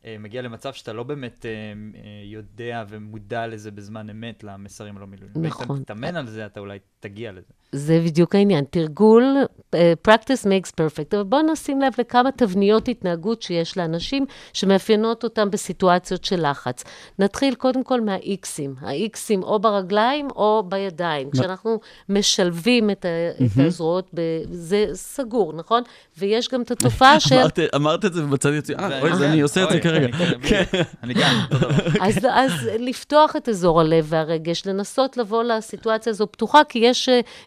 אה, 0.05 0.17
מגיע 0.19 0.43
למצב 0.43 0.73
שאתה 0.73 0.93
לא 0.93 1.03
באמת 1.03 1.47
אה, 1.47 1.51
אה, 1.51 2.11
יודע 2.25 2.85
ומודע 2.89 3.47
לזה 3.47 3.71
בזמן 3.71 4.11
אמת, 4.11 4.45
למסרים 4.45 4.97
הלא 4.97 5.07
מילוליים. 5.07 5.47
נכון. 5.47 5.71
ואם 5.71 5.77
אתה 5.77 5.85
תתאמן 5.85 6.17
על 6.17 6.27
זה, 6.27 6.47
אתה 6.47 6.61
אולי 6.61 6.79
תגיע 7.05 7.33
לזה. 7.33 7.41
זה 7.73 8.01
בדיוק 8.05 8.35
העניין. 8.35 8.65
תרגול, 8.71 9.37
uh, 9.75 9.79
practice 10.09 10.45
makes 10.45 10.71
perfect. 10.81 11.15
אבל 11.17 11.23
בואו 11.23 11.43
נשים 11.53 11.81
לב 11.81 11.93
לכמה 11.99 12.33
תבניות 12.33 12.89
התנהגות 12.89 13.43
שיש 13.43 13.77
לאנשים 13.79 14.25
שמאפיינות 14.53 15.25
אותם 15.25 15.51
בסיטואציות 15.51 16.25
של 16.25 16.51
לחץ. 16.51 16.85
נתחיל 17.19 17.55
קודם 17.55 17.85
כל 17.85 18.01
מהאיקסים. 18.01 18.75
האיקסים 18.81 19.43
או 19.43 19.59
ברגליים 19.59 20.29
או 20.37 20.63
בידיים. 20.69 21.31
כשאנחנו 21.31 21.81
משלבים 22.09 22.91
את, 22.91 23.05
ה- 23.05 23.09
את 23.47 23.67
הזרועות, 23.67 24.11
ב- 24.15 24.21
זה 24.51 24.87
סגור, 24.93 25.53
נכון? 25.53 25.83
ויש 26.19 26.49
גם 26.49 26.63
את 26.63 26.71
התופעה 26.71 27.21
של... 27.29 27.35
אמרת- 27.35 27.59
אמרת 27.75 28.05
את 28.05 28.15
זה 28.15 28.25
ובצד 28.25 28.53
יוצא, 28.53 28.73
אה, 28.79 29.01
אוי, 29.01 29.13
אני 29.13 29.41
עושה 29.41 29.65
את 29.65 29.71
זה 29.71 29.81
כרגע. 29.81 30.07
אני 30.07 30.43
כן. 30.49 30.65
אני 31.03 31.15
גם, 31.15 31.35
אותו 31.53 31.59
דבר. 31.59 31.75
אז, 32.01 32.19
אז 32.31 32.53
לפתוח 32.79 33.37
את 33.37 33.49
אזור 33.49 33.81
הלב 33.81 34.07
והרגש, 34.09 34.67
לנסות 34.67 35.17
לבוא 35.17 35.43
לסיטואציה 35.43 36.11
הזו 36.11 36.27
פתוחה, 36.33 36.61
כי 36.69 36.79
יש 36.79 36.94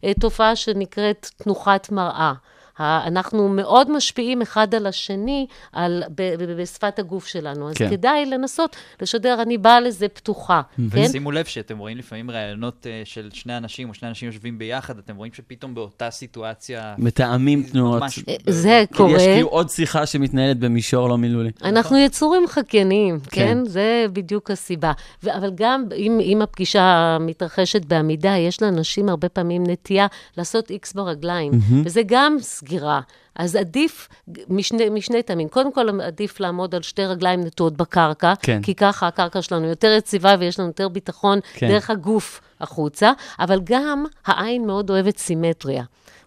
uh, 0.06 0.20
תופעה 0.20 0.56
שנקראת 0.56 1.30
תנוחת 1.38 1.92
מראה. 1.92 2.34
אנחנו 2.80 3.50
מאוד 3.50 3.92
משפיעים 3.92 4.42
אחד 4.42 4.76
על 4.76 4.88
השני 4.88 5.48
על, 5.74 6.04
ב, 6.16 6.22
ב, 6.44 6.62
בשפת 6.62 7.00
הגוף 7.00 7.28
שלנו, 7.28 7.70
אז 7.70 7.76
כן. 7.78 7.90
כדאי 7.90 8.26
לנסות 8.26 8.76
לשדר, 9.02 9.42
אני 9.42 9.58
באה 9.58 9.80
לזה 9.80 10.08
פתוחה, 10.08 10.62
כן? 10.76 10.84
ושימו 11.06 11.32
לב 11.32 11.46
שאתם 11.46 11.78
רואים 11.78 11.98
לפעמים 11.98 12.32
ראיונות 12.32 12.88
אה, 12.90 13.02
של 13.06 13.30
שני 13.34 13.58
אנשים, 13.58 13.90
או 13.90 13.94
שני 13.94 14.10
אנשים 14.10 14.28
יושבים 14.28 14.58
ביחד, 14.58 14.98
אתם 14.98 15.16
רואים 15.16 15.34
שפתאום 15.34 15.76
באותה 15.76 16.10
סיטואציה... 16.12 16.96
מתאמים 16.98 17.64
תנועות. 17.64 18.02
ממש- 18.02 18.20
אה, 18.30 18.36
זה 18.48 18.84
כאילו, 18.94 19.10
קורה. 19.10 19.22
יש 19.22 19.28
כאילו 19.28 19.48
עוד 19.48 19.70
שיחה 19.70 20.06
שמתנהלת 20.06 20.60
במישור 20.60 21.10
לא 21.10 21.18
מילולי. 21.18 21.50
אנחנו 21.64 21.98
יצורים 21.98 22.48
חקייניים, 22.48 23.20
כן. 23.20 23.42
כן? 23.42 23.66
זה 23.66 24.06
בדיוק 24.14 24.52
הסיבה. 24.52 24.92
ו- 25.24 25.38
אבל 25.38 25.52
גם 25.56 25.84
אם, 25.96 26.20
אם 26.22 26.42
הפגישה 26.42 27.18
מתרחשת 27.20 27.86
בעמידה, 27.86 28.38
יש 28.38 28.62
לאנשים 28.62 29.10
הרבה 29.10 29.30
פעמים 29.30 29.64
נטייה 29.68 30.08
לעשות 30.38 30.70
איקס 30.70 30.94
ברגליים, 30.94 31.52
וזה 31.86 32.02
גם 32.06 32.38
סגירה. 32.68 33.02
אז 33.36 33.56
עדיף 33.56 34.10
משני, 34.50 34.90
משני 34.90 35.24
טעמים. 35.24 35.50
קודם 35.50 35.74
כל, 35.74 36.02
עדיף 36.02 36.40
לעמוד 36.40 36.76
על 36.76 36.82
שתי 36.82 37.06
רגליים 37.06 37.42
נטועות 37.42 37.78
בקרקע, 37.78 38.34
כן. 38.42 38.62
כי 38.62 38.76
ככה 38.76 39.08
הקרקע 39.08 39.42
שלנו 39.42 39.68
יותר 39.68 39.92
יציבה 39.98 40.36
ויש 40.40 40.60
לנו 40.60 40.68
יותר 40.68 40.88
ביטחון 40.90 41.40
כן. 41.54 41.68
דרך 41.68 41.90
הגוף 41.90 42.42
החוצה, 42.60 43.12
אבל 43.40 43.60
גם 43.64 44.06
העין 44.26 44.68
מאוד 44.68 44.90
אוהבת 44.90 45.18
סימטריה. 45.18 45.84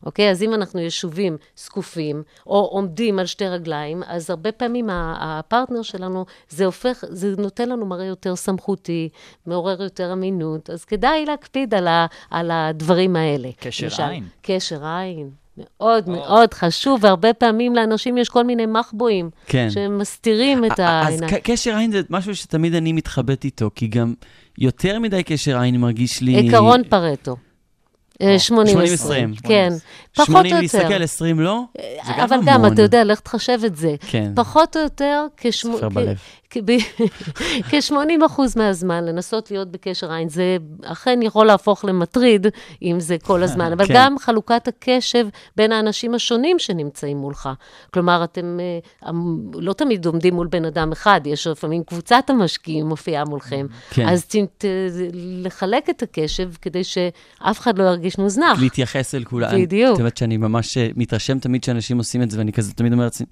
אוקיי? 0.07 0.31
אז 0.31 0.43
אם 0.43 0.55
אנחנו 0.55 0.81
יישובים 0.81 1.37
זקופים, 1.57 2.23
או 2.47 2.61
עומדים 2.61 3.19
על 3.19 3.27
שתי 3.27 3.49
רגליים, 3.49 4.03
אז 4.07 4.31
הרבה 4.31 4.53
פעמים 4.53 4.89
הפרטנר 4.93 5.83
שלנו, 5.83 6.25
זה 6.49 6.65
הופך, 6.65 7.05
זה 7.09 7.35
נותן 7.39 7.69
לנו 7.69 7.87
מראה 7.87 8.05
יותר 8.05 8.37
סמכותי, 8.37 9.09
מעורר 9.47 9.83
יותר 9.83 10.13
אמינות, 10.13 10.71
אז 10.71 10.85
כדאי 10.85 11.27
להקפיד 11.27 11.75
על, 11.75 11.89
ה, 11.89 12.07
על 12.31 12.51
הדברים 12.51 13.17
האלה. 13.17 13.49
קשר 13.61 13.87
למשל, 13.87 14.03
עין. 14.03 14.25
קשר 14.43 14.85
עין. 14.87 15.40
מאוד 15.81 16.09
מאוד 16.09 16.55
חשוב, 16.55 16.99
והרבה 17.03 17.33
פעמים 17.33 17.75
לאנשים 17.75 18.19
יש 18.19 18.29
כל 18.29 18.45
מיני 18.45 18.67
מחבואים, 18.67 19.31
כן. 19.47 19.69
שהם 19.71 19.99
מסתירים 19.99 20.65
את 20.65 20.71
אז 20.71 20.79
העיניים. 21.15 21.31
ק- 21.33 21.51
קשר 21.51 21.77
עין 21.77 21.93
זה 21.93 22.01
משהו 22.11 22.37
שתמיד 22.37 22.75
אני 22.75 22.93
מתחבט 22.93 23.45
איתו, 23.45 23.71
כי 23.75 23.87
גם 23.87 24.15
יותר 24.59 24.99
מדי 24.99 25.23
קשר 25.23 25.59
עין 25.61 25.77
מרגיש 25.77 26.21
לי... 26.21 26.49
עקרון 26.49 26.83
פרטו. 26.89 27.37
אה, 28.23 28.37
80-20. 28.49 28.53
80-20. 28.53 29.41
כן. 29.49 29.69
פחות 30.15 30.27
80 30.27 30.57
או 30.57 30.63
יותר. 30.63 30.79
אה, 30.79 30.83
להסתכל, 30.83 31.03
20 31.03 31.41
לא? 31.41 31.63
זה 31.77 31.83
גם 32.19 32.21
אבל 32.21 32.33
המון. 32.35 32.47
גם, 32.47 32.73
אתה 32.73 32.83
יודע, 32.83 33.05
לך 33.05 33.21
תחשב 33.21 33.59
את 33.67 33.77
זה. 33.77 33.95
כן. 34.11 34.33
פחות 34.37 34.77
או 34.77 34.83
יותר, 34.83 35.27
כשמו- 35.37 35.73
סופר 35.73 35.91
כ- 35.91 35.93
בלב. 35.93 36.17
כ- 36.51 36.57
ב- 36.65 37.03
כ-80 37.71 37.95
אחוז 38.27 38.57
מהזמן 38.57 39.05
לנסות 39.05 39.51
להיות 39.51 39.69
בקשר 39.71 40.13
עין, 40.13 40.29
זה 40.29 40.57
אכן 40.85 41.21
יכול 41.23 41.47
להפוך 41.47 41.85
למטריד, 41.85 42.47
אם 42.83 43.01
זה 43.01 43.17
כל 43.23 43.43
הזמן, 43.43 43.73
אבל 43.75 43.87
כן. 43.87 43.95
גם 43.97 44.19
חלוקת 44.19 44.69
הקשב 44.69 45.27
בין 45.57 45.73
האנשים 45.73 46.15
השונים 46.15 46.59
שנמצאים 46.59 47.17
מולך. 47.17 47.49
כלומר, 47.95 48.25
אתם 48.25 48.59
אה, 48.61 49.11
אמ, 49.11 49.37
לא 49.55 49.73
תמיד 49.73 50.07
עומדים 50.07 50.35
מול 50.35 50.47
בן 50.47 50.65
אדם 50.65 50.93
אחד, 50.93 51.21
יש 51.25 51.47
לפעמים 51.47 51.83
קבוצת 51.85 52.25
המשקיעים 52.31 52.87
מופיעה 52.87 53.25
מולכם. 53.25 53.67
כן. 53.91 54.09
אז 54.09 54.25
ת- 54.25 54.37
ת- 54.59 54.65
לחלק 55.15 55.91
את 55.91 56.03
הקשב 56.03 56.51
כדי 56.63 56.85
שאף 56.85 57.61
אחד 57.61 57.79
לא 57.79 57.85
ירגיש 57.85 58.19
מוזנח. 58.19 58.61
להתייחס 58.61 59.15
אל 59.15 59.25
כולם. 59.25 59.63
בדיוק. 59.63 59.95
את 59.95 59.99
יודעת 59.99 60.17
שאני 60.17 60.37
ממש 60.37 60.77
אה, 60.79 60.89
מתרשם 60.97 61.39
תמיד 61.39 61.65
שאנשים 61.65 61.99
עושים 61.99 62.23
את 62.23 62.31
זה, 62.31 62.39
ואני 62.39 62.53
כזה 62.53 62.73
תמיד 62.73 62.93
אומר 62.93 63.05
לעצמי, 63.05 63.27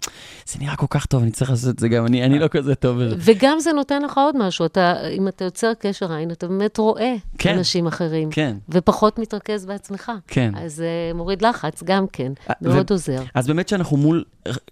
זה 0.47 0.59
נראה 0.61 0.77
כל 0.77 0.87
כך 0.91 1.07
טוב, 1.07 1.23
אני 1.23 1.31
צריך 1.31 1.51
לעשות 1.51 1.75
את 1.75 1.79
זה 1.79 1.89
גם, 1.89 2.07
אני 2.07 2.25
אני 2.25 2.39
לא 2.39 2.49
כזה 2.49 2.75
טוב 2.75 3.01
בזה. 3.17 3.33
וגם 3.33 3.61
זה 3.61 3.73
נותן 3.73 4.03
לך 4.03 4.19
עוד 4.19 4.37
משהו, 4.37 4.67
אתה, 4.67 5.09
אם 5.09 5.29
אתה 5.29 5.45
יוצר 5.45 5.73
קשר 5.79 6.13
עין, 6.13 6.31
אתה 6.31 6.49
באמת 6.49 6.79
רואה 6.79 7.15
כן. 7.39 7.57
אנשים 7.57 7.87
אחרים. 7.87 8.31
כן. 8.31 8.57
ופחות 8.69 9.19
מתרכז 9.19 9.67
בעצמך. 9.67 10.13
כן. 10.27 10.53
אז 10.57 10.75
זה 10.75 10.89
מוריד 11.15 11.43
לחץ 11.43 11.83
גם 11.83 12.07
כן, 12.13 12.33
אה, 12.51 12.55
מאוד 12.63 12.91
ו- 12.91 12.95
עוזר. 12.95 13.23
אז 13.35 13.47
באמת 13.47 13.69
שאנחנו 13.69 13.97
מול 13.97 14.25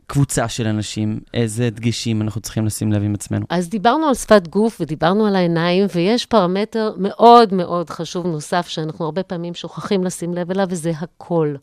קבוצה 0.07 0.49
של 0.49 0.66
אנשים, 0.66 1.20
איזה 1.34 1.70
דגשים 1.70 2.22
אנחנו 2.22 2.41
צריכים 2.41 2.66
לשים 2.66 2.93
לב 2.93 3.03
עם 3.03 3.14
עצמנו. 3.14 3.47
אז 3.51 3.68
דיברנו 3.68 4.07
על 4.07 4.14
שפת 4.14 4.49
גוף 4.49 4.80
ודיברנו 4.80 5.26
על 5.26 5.37
העיניים, 5.37 5.87
ויש 5.95 6.26
פרמטר 6.26 6.93
מאוד 6.97 7.55
מאוד 7.55 7.91
חשוב 7.91 8.26
נוסף 8.26 8.68
שאנחנו 8.68 9.05
הרבה 9.05 9.22
פעמים 9.22 9.55
שוכחים 9.55 10.05
לשים 10.05 10.34
לב 10.34 10.51
אליו, 10.51 10.66
וזה 10.70 10.93
הקול. 11.01 11.57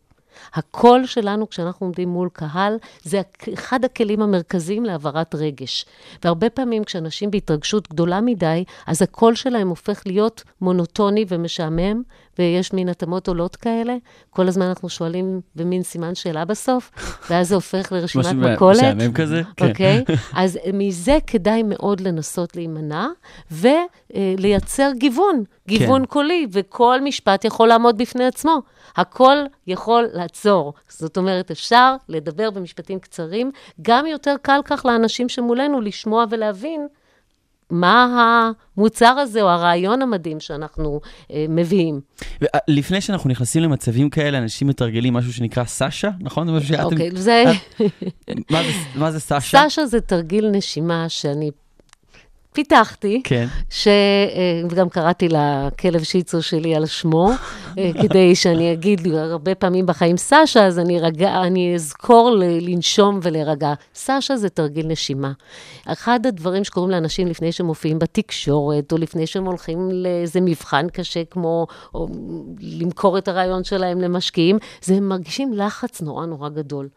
הקול 0.53 1.05
שלנו 1.05 1.49
כשאנחנו 1.49 1.85
עומדים 1.85 2.09
מול 2.09 2.29
קהל, 2.33 2.77
זה 3.03 3.21
אחד 3.53 3.85
הכלים 3.85 4.21
המרכזיים 4.21 4.85
להעברת 4.85 5.35
רגש. 5.35 5.85
והרבה 6.23 6.49
פעמים 6.49 6.83
כשאנשים 6.83 7.31
בהתרגשות 7.31 7.89
גדולה 7.89 8.21
מדי, 8.21 8.63
אז 8.87 9.01
הקול 9.01 9.35
שלהם 9.35 9.69
הופך 9.69 10.01
להיות 10.05 10.43
מונוטוני 10.61 11.25
ומשעמם, 11.27 12.03
ויש 12.39 12.73
מין 12.73 12.89
התאמות 12.89 13.27
עולות 13.27 13.55
כאלה. 13.55 13.95
כל 14.29 14.47
הזמן 14.47 14.65
אנחנו 14.65 14.89
שואלים 14.89 15.41
במין 15.55 15.83
סימן 15.83 16.15
שאלה 16.15 16.45
בסוף, 16.45 16.91
ואז 17.29 17.47
זה 17.47 17.55
הופך 17.55 17.91
לרשימת 17.91 18.25
משהו 18.25 18.37
מכולת. 18.37 18.77
משעמם 18.79 19.13
כזה? 19.13 19.41
כן. 19.57 19.69
אוקיי? 19.69 20.03
אז 20.35 20.59
מזה 20.73 21.17
כדאי 21.27 21.63
מאוד 21.63 22.01
לנסות 22.01 22.55
להימנע, 22.55 23.07
ולייצר 23.51 24.91
גיוון, 24.97 25.43
גיוון 25.67 26.01
כן. 26.01 26.05
קולי, 26.05 26.47
וכל 26.51 27.01
משפט 27.01 27.45
יכול 27.45 27.67
לעמוד 27.67 27.97
בפני 27.97 28.25
עצמו. 28.25 28.61
הכל 28.95 29.37
יכול 29.67 30.07
לעצור. 30.13 30.73
זאת 30.89 31.17
אומרת, 31.17 31.51
אפשר 31.51 31.95
לדבר 32.09 32.51
במשפטים 32.51 32.99
קצרים, 32.99 33.51
גם 33.81 34.07
יותר 34.07 34.35
קל 34.41 34.59
כך 34.65 34.85
לאנשים 34.85 35.29
שמולנו 35.29 35.81
לשמוע 35.81 36.25
ולהבין 36.29 36.87
מה 37.69 38.51
המוצר 38.77 39.05
הזה 39.19 39.41
או 39.41 39.49
הרעיון 39.49 40.01
המדהים 40.01 40.39
שאנחנו 40.39 40.99
אה, 41.31 41.45
מביאים. 41.49 42.01
לפני 42.67 43.01
שאנחנו 43.01 43.29
נכנסים 43.29 43.63
למצבים 43.63 44.09
כאלה, 44.09 44.37
אנשים 44.37 44.67
מתרגלים 44.67 45.13
משהו 45.13 45.33
שנקרא 45.33 45.63
סאשה, 45.63 46.09
נכון? 46.19 46.47
זה 46.47 46.53
משהו 46.53 46.67
שאתם... 46.69 46.83
אוקיי, 46.83 47.09
זה... 47.13 47.43
מה 48.51 48.63
זה- 48.63 48.99
מה 48.99 49.11
זה 49.11 49.19
סאשה? 49.19 49.69
סשה 49.69 49.85
זה 49.85 50.01
תרגיל 50.01 50.49
נשימה 50.49 51.09
שאני 51.09 51.51
פיתחתי, 52.53 53.21
כן. 53.23 53.47
שגם 53.69 54.89
קראתי 54.89 55.27
לכלב 55.29 56.03
שיצו 56.03 56.41
שלי 56.41 56.75
על 56.75 56.85
שמו, 56.85 57.31
אה, 57.77 57.91
כדי 58.01 58.35
שאני 58.35 58.73
אגיד 58.73 59.07
הרבה 59.07 59.55
פעמים 59.55 59.85
בחיים 59.85 60.17
סשה, 60.17 60.65
אז 60.65 60.79
אני, 60.79 60.99
רגע, 60.99 61.41
אני 61.41 61.75
אזכור 61.75 62.31
ל- 62.31 62.69
לנשום 62.69 63.19
ולהירגע. 63.23 63.73
סשה 63.95 64.35
זה 64.35 64.49
תרגיל 64.49 64.87
נשימה. 64.87 65.31
אחד 65.87 66.25
הדברים 66.25 66.63
שקורים 66.63 66.89
לאנשים 66.91 67.27
לפני 67.27 67.51
שהם 67.51 67.65
מופיעים 67.65 67.99
בתקשורת, 67.99 68.91
או 68.91 68.97
לפני 68.97 69.27
שהם 69.27 69.45
הולכים 69.45 69.89
לאיזה 69.91 70.41
מבחן 70.41 70.87
קשה, 70.93 71.23
כמו 71.29 71.67
או, 71.95 72.07
למכור 72.61 73.17
את 73.17 73.27
הרעיון 73.27 73.63
שלהם 73.63 74.01
למשקיעים, 74.01 74.57
זה 74.81 74.93
הם 74.93 75.09
מרגישים 75.09 75.53
לחץ 75.53 76.01
נורא 76.01 76.25
נורא 76.25 76.49
גדול. 76.49 76.87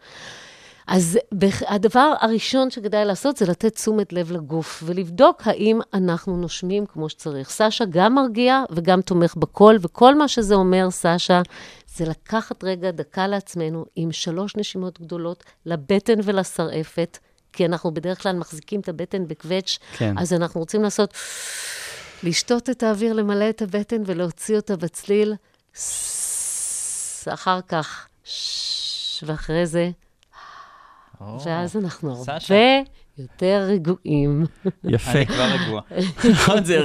אז 0.86 1.18
הדבר 1.66 2.14
הראשון 2.20 2.70
שכדאי 2.70 3.04
לעשות 3.04 3.36
זה 3.36 3.46
לתת 3.46 3.74
תשומת 3.74 4.12
לב 4.12 4.32
לגוף, 4.32 4.82
ולבדוק 4.86 5.42
האם 5.44 5.80
אנחנו 5.94 6.36
נושמים 6.36 6.86
כמו 6.86 7.08
שצריך. 7.08 7.50
סשה 7.50 7.84
גם 7.90 8.14
מרגיע 8.14 8.62
וגם 8.70 9.00
תומך 9.00 9.34
בקול, 9.36 9.78
וכל 9.80 10.14
מה 10.14 10.28
שזה 10.28 10.54
אומר, 10.54 10.90
סשה, 10.90 11.42
זה 11.96 12.04
לקחת 12.04 12.64
רגע, 12.64 12.90
דקה 12.90 13.26
לעצמנו, 13.26 13.84
עם 13.96 14.12
שלוש 14.12 14.56
נשימות 14.56 15.00
גדולות, 15.00 15.44
לבטן 15.66 16.18
ולשרעפת, 16.24 17.18
כי 17.52 17.66
אנחנו 17.66 17.94
בדרך 17.94 18.22
כלל 18.22 18.36
מחזיקים 18.36 18.80
את 18.80 18.88
הבטן 18.88 19.28
בקווץ', 19.28 19.78
כן. 19.92 20.18
אז 20.18 20.32
אנחנו 20.32 20.60
רוצים 20.60 20.82
לעשות, 20.82 21.14
לשתות 22.22 22.70
את 22.70 22.82
האוויר, 22.82 23.12
למלא 23.12 23.48
את 23.50 23.62
הבטן 23.62 24.02
ולהוציא 24.06 24.56
אותה 24.56 24.76
בצליל, 24.76 25.34
אחר 27.28 27.60
כך, 27.68 28.06
ואחרי 29.22 29.66
זה, 29.66 29.90
ואז 31.20 31.76
אנחנו 31.76 32.10
הרבה. 32.10 32.82
יותר 33.18 33.66
רגועים. 33.68 34.44
יפה. 34.84 35.10
אני 35.10 35.26
כבר 35.26 35.44
רגוע. 35.44 35.80
נכון, 36.32 36.64
זה 36.64 36.78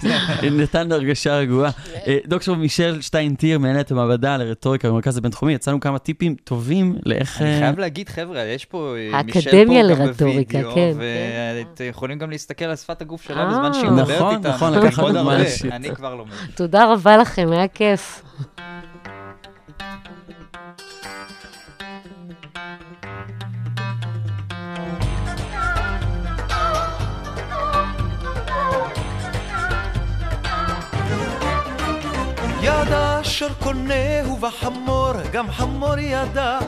זה 0.00 0.50
נתן 0.50 0.92
הרגשה 0.92 1.36
רגועה. 1.36 1.70
אה, 2.06 2.18
דוקטור 2.26 2.56
מישל 2.56 3.00
שטיינטיר, 3.00 3.58
מנהלת 3.58 3.90
המעבדה 3.90 4.36
לרטוריקה 4.36 4.88
במרכז 4.88 5.18
הבינתחומי, 5.18 5.52
יצאנו 5.52 5.80
כמה 5.80 5.98
טיפים 5.98 6.34
טובים 6.44 6.96
לאיך... 7.06 7.42
אני 7.42 7.54
אה, 7.54 7.58
חייב 7.58 7.78
להגיד, 7.78 8.08
חבר'ה, 8.08 8.40
יש 8.40 8.64
פה, 8.64 8.94
אה, 8.96 9.22
מישל 9.22 9.38
האקדמיה 9.38 9.82
פה 9.82 9.94
גם 9.94 10.06
לרטוריקה, 10.06 10.58
בווידאו, 10.58 10.74
כן. 10.74 10.92
ואתם 10.96 11.84
יכולים 11.84 12.18
גם 12.18 12.30
להסתכל 12.30 12.64
על 12.64 12.76
שפת 12.76 13.02
הגוף 13.02 13.22
שלה 13.22 13.42
אה. 13.42 13.50
בזמן 13.50 13.72
שהיא 13.72 13.90
מדברת 13.90 14.16
נכון, 14.16 14.36
איתנו. 14.36 14.50
נכון, 14.54 14.74
אני 14.74 14.86
לקחת 14.86 15.02
הרבה, 15.02 15.36
אישית. 15.36 15.72
אני 15.72 15.94
כבר 15.94 16.14
לומד. 16.14 16.32
תודה 16.54 16.92
רבה 16.92 17.16
לכם, 17.16 17.48
היה 17.52 17.68
כיף. 17.68 18.22
ידע 33.33 33.33
אשר 33.33 33.47
קונהו 33.63 34.37
בחמור, 34.37 35.11
גם 35.31 35.51
חמור 35.51 35.97
ידע, 35.99 36.59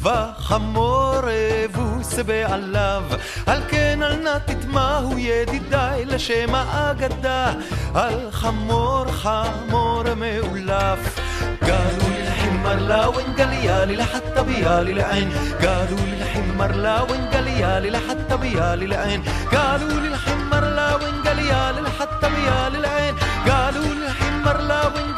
וחמור 0.00 1.20
אבוס 1.64 2.18
בעליו. 2.18 3.02
על 3.46 3.60
כן 3.68 4.02
אל 4.02 4.16
נא 4.16 4.38
תטמעו 4.38 5.18
ידידיי 5.18 6.04
לשם 6.04 6.54
האגדה, 6.54 7.52
על 7.94 8.30
חמור 8.30 9.04
חמור 9.12 10.04
מאולף. 10.16 11.20
قالوا 11.62 12.10
للحمار 12.16 12.78
لا 12.90 13.06
وين 13.06 13.26
قال 13.38 13.52
يا 13.52 13.84
لي 13.84 13.96
لحتى 13.96 14.42
بيالي 14.42 14.92
العين 14.92 15.28
قالوا 15.64 15.98
للحمار 16.10 16.72
لا 16.74 17.02
وين 17.02 17.24
قال 17.32 17.46
يا 17.48 17.80
لي 17.80 17.90
لحتى 17.90 18.36
بيالي 18.36 18.84
العين 18.84 19.22
قالوا 19.54 20.00
للحمار 20.04 20.64
لا 20.64 20.94
وين 20.94 21.16
قال 21.26 21.38
يا 21.38 21.72
لي 21.72 21.80
لحتى 21.80 22.28
بيالي 22.34 22.78
العين 22.78 23.14
قالوا 23.48 23.94
للحمار 23.94 24.60
لا 24.60 24.86
وين 24.94 25.08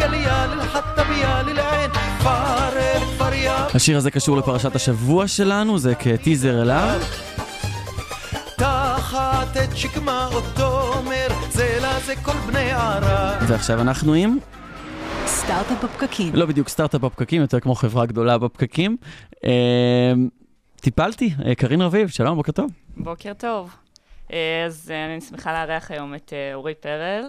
השיר 3.77 3.97
הזה 3.97 4.11
קשור 4.11 4.37
לפרשת 4.37 4.75
השבוע 4.75 5.27
שלנו, 5.27 5.77
זה 5.77 5.95
כטיזר 5.95 6.61
אליו. 6.61 6.99
תחת 8.57 9.57
את 9.63 9.77
שקמה 9.77 10.29
אותו 10.33 10.93
אומר, 10.97 11.27
זה 11.49 11.77
לזה 11.81 12.15
כל 12.15 12.37
בני 12.47 12.71
ערב. 12.71 13.43
ועכשיו 13.47 13.81
אנחנו 13.81 14.13
עם... 14.13 14.37
סטארט-אפ 15.25 15.83
בפקקים. 15.83 16.35
לא 16.35 16.45
בדיוק 16.45 16.69
סטארט-אפ 16.69 17.01
בפקקים, 17.01 17.41
יותר 17.41 17.59
כמו 17.59 17.75
חברה 17.75 18.05
גדולה 18.05 18.37
בפקקים. 18.37 18.97
אה, 19.45 20.13
טיפלתי, 20.81 21.33
אה, 21.45 21.55
קרין 21.55 21.81
רביב, 21.81 22.07
שלום, 22.07 22.35
בוקר 22.35 22.51
טוב. 22.51 22.71
בוקר 22.97 23.33
טוב. 23.33 23.69
אה, 24.33 24.65
אז 24.65 24.91
אה, 24.91 25.05
אני 25.05 25.21
שמחה 25.21 25.53
לארח 25.53 25.91
היום 25.91 26.15
את 26.15 26.33
אה, 26.33 26.53
אורי 26.53 26.75
פרל. 26.75 27.23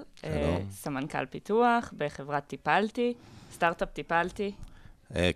סמנכ"ל 0.71 1.27
פיתוח 1.27 1.93
בחברת 1.97 2.47
טיפלתי, 2.47 3.15
סטארט-אפ 3.53 3.91
טיפלתי. 3.93 4.53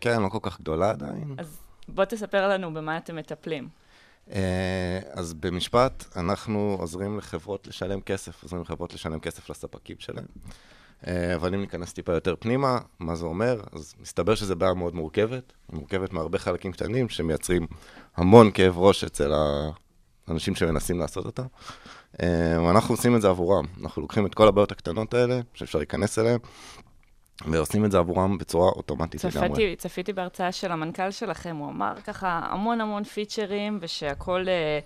כן, 0.01 0.23
לא 0.23 0.29
כל 0.29 0.39
כך 0.43 0.61
גדולה 0.61 0.91
עדיין. 0.91 1.35
אז 1.39 1.59
בוא 1.89 2.05
תספר 2.05 2.49
לנו 2.49 2.75
במה 2.75 2.99
אתם 2.99 3.17
מטפלים. 3.17 3.69
אז 5.13 5.35
במשפט, 5.41 6.05
אנחנו 6.17 6.77
עוזרים 6.81 7.19
לחברות 7.19 7.67
לשלם 7.67 8.01
כסף, 8.01 8.43
עוזרים 8.43 8.63
לחברות 8.63 8.95
לשלם 8.95 9.21
כסף 9.21 9.51
לספקים 9.51 9.97
שלהם. 9.99 10.25
אבל 11.35 11.55
אם 11.55 11.61
ניכנס 11.61 11.93
טיפה 11.93 12.13
יותר 12.13 12.35
פנימה, 12.39 12.79
מה 12.99 13.15
זה 13.15 13.25
אומר? 13.25 13.61
אז 13.73 13.95
מסתבר 14.01 14.35
שזו 14.35 14.57
בעיה 14.57 14.75
מאוד 14.75 14.95
מורכבת. 14.95 15.53
היא 15.69 15.79
מורכבת 15.79 16.13
מהרבה 16.13 16.39
חלקים 16.39 16.73
קטנים 16.73 17.09
שמייצרים 17.09 17.67
המון 18.17 18.51
כאב 18.55 18.79
ראש 18.79 19.05
אצל 19.05 19.33
האנשים 20.29 20.55
שמנסים 20.55 20.99
לעשות 20.99 21.27
אותה. 21.27 21.43
אה, 22.23 22.63
ואנחנו 22.67 22.95
עושים 22.95 23.17
את 23.17 23.21
זה 23.21 23.29
עבורם. 23.29 23.65
אנחנו 23.83 24.03
לוקחים 24.03 24.27
את 24.27 24.35
כל 24.35 24.49
הבעיות 24.49 24.73
הקטנות 24.73 25.15
האלה, 25.15 25.41
שאפשר 25.55 25.79
להיכנס 25.79 26.19
אליהן, 26.19 26.39
ועושים 27.47 27.85
את 27.85 27.91
זה 27.91 27.99
עבורם 27.99 28.39
בצורה 28.39 28.69
אוטומטית 28.69 29.25
לגמרי. 29.25 29.49
צפיתי, 29.49 29.77
צפיתי 29.77 30.13
בהרצאה 30.13 30.53
של 30.53 30.73
המנכ"ל 30.73 31.11
שלכם, 31.11 31.57
הוא 31.57 31.71
אמר 31.71 31.95
ככה 32.05 32.41
המון 32.45 32.81
המון 32.81 33.05
פיצ'רים, 33.05 33.79
ושהכול 33.81 34.49
אה, 34.49 34.79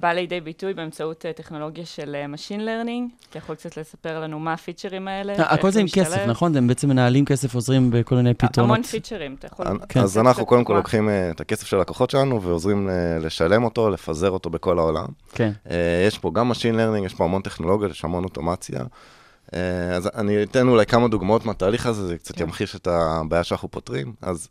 בא 0.00 0.12
לידי 0.12 0.40
ביטוי 0.40 0.74
באמצעות 0.74 1.26
אה, 1.26 1.32
טכנולוגיה 1.32 1.86
של 1.86 2.14
אה, 2.14 2.26
Machine 2.34 2.60
Learning. 2.60 3.28
אתה 3.30 3.38
יכול 3.38 3.54
קצת 3.54 3.76
לספר 3.76 4.20
לנו 4.20 4.38
מה 4.38 4.52
הפיצ'רים 4.52 5.08
האלה? 5.08 5.32
אה, 5.38 5.54
הכל 5.54 5.70
זה 5.70 5.80
עם 5.80 5.86
כסף, 5.92 6.26
נכון? 6.26 6.56
הם 6.56 6.66
בעצם 6.66 6.88
מנהלים 6.88 7.24
כסף, 7.24 7.54
עוזרים 7.54 7.90
בכל 7.90 8.14
מיני 8.14 8.34
פתרונות. 8.34 8.70
המון 8.70 8.82
פיצ'רים, 8.82 9.36
אתה 9.38 9.46
יכול... 9.46 9.66
כן. 9.88 10.00
אז 10.00 10.18
אנחנו 10.18 10.46
קודם 10.46 10.64
כל 10.64 10.72
לוקחים 10.72 11.08
אה, 11.08 11.30
את 11.30 11.40
הכסף 11.40 11.66
של 11.66 11.76
הלקוחות 11.76 12.10
שלנו 12.10 12.42
ועוזרים 12.42 12.88
אה, 12.88 13.18
לשלם 13.20 13.64
אותו, 13.64 13.90
לפזר 13.90 14.30
אותו 14.30 14.50
בכל 14.50 14.78
העולם. 14.78 15.06
כן. 15.32 15.52
אה, 15.70 16.04
יש 16.06 16.18
פה 16.18 16.30
גם 16.34 16.52
Machine 16.52 16.74
Learning, 16.74 17.06
יש 17.06 17.14
פה 17.14 17.24
המון 17.24 17.42
טכנולוגיות, 17.42 17.90
יש 17.90 18.04
המון 18.04 18.24
אוטומציה. 18.24 18.80
אה, 19.54 19.94
אז 19.96 20.10
אני 20.14 20.42
אתן 20.42 20.68
אולי 20.68 20.86
כמה 20.86 21.08
דוגמאות 21.08 21.44
מהתהליך 21.44 21.86
הזה, 21.86 22.06
זה 22.06 22.18
קצת 22.18 22.36
כן. 22.36 22.42
ימחיש 22.42 22.76
את 22.76 22.86
הבעיה 22.86 23.44
שאנחנו 23.44 23.70
פותרים. 23.70 24.12
אז 24.22 24.48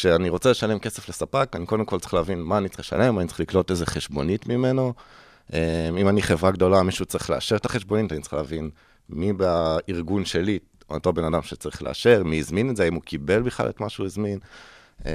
כשאני 0.00 0.28
רוצה 0.28 0.50
לשלם 0.50 0.78
כסף 0.78 1.08
לספק, 1.08 1.48
אני 1.54 1.66
קודם 1.66 1.84
כל 1.84 1.98
צריך 1.98 2.14
להבין 2.14 2.42
מה 2.42 2.58
אני 2.58 2.68
צריך 2.68 2.80
לשלם, 2.80 3.18
אני 3.18 3.28
צריך 3.28 3.40
לקלוט 3.40 3.70
איזה 3.70 3.86
חשבונית 3.86 4.46
ממנו. 4.46 4.92
אה, 5.54 5.88
אם 5.88 6.08
אני 6.08 6.22
חברה 6.22 6.50
גדולה, 6.50 6.82
מישהו 6.82 7.06
צריך 7.06 7.30
לאשר 7.30 7.56
את 7.56 7.64
החשבונית, 7.64 8.12
אני 8.12 8.20
צריך 8.20 8.34
להבין 8.34 8.70
מי 9.08 9.32
בארגון 9.32 10.24
שלי, 10.24 10.58
אותו 10.90 11.12
בן 11.12 11.24
אדם 11.24 11.42
שצריך 11.42 11.82
לאשר, 11.82 12.22
מי 12.24 12.38
הזמין 12.38 12.70
את 12.70 12.76
זה, 12.76 12.84
האם 12.84 12.94
הוא 12.94 13.02
קיבל 13.02 13.42
בכלל 13.42 13.68
את 13.68 13.80
מה 13.80 13.88
שהוא 13.88 14.06
הזמין. 14.06 14.38
אה, 15.06 15.12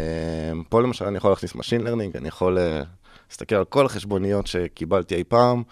פה 0.69 0.81
למשל 0.81 1.05
אני 1.05 1.17
יכול 1.17 1.31
להכניס 1.31 1.51
Machine 1.51 1.83
Learning, 1.85 2.17
אני 2.17 2.27
יכול 2.27 2.57
אה, 2.57 2.81
להסתכל 3.29 3.55
על 3.55 3.65
כל 3.65 3.85
החשבוניות 3.85 4.47
שקיבלתי 4.47 5.15
אי 5.15 5.23
פעם, 5.23 5.63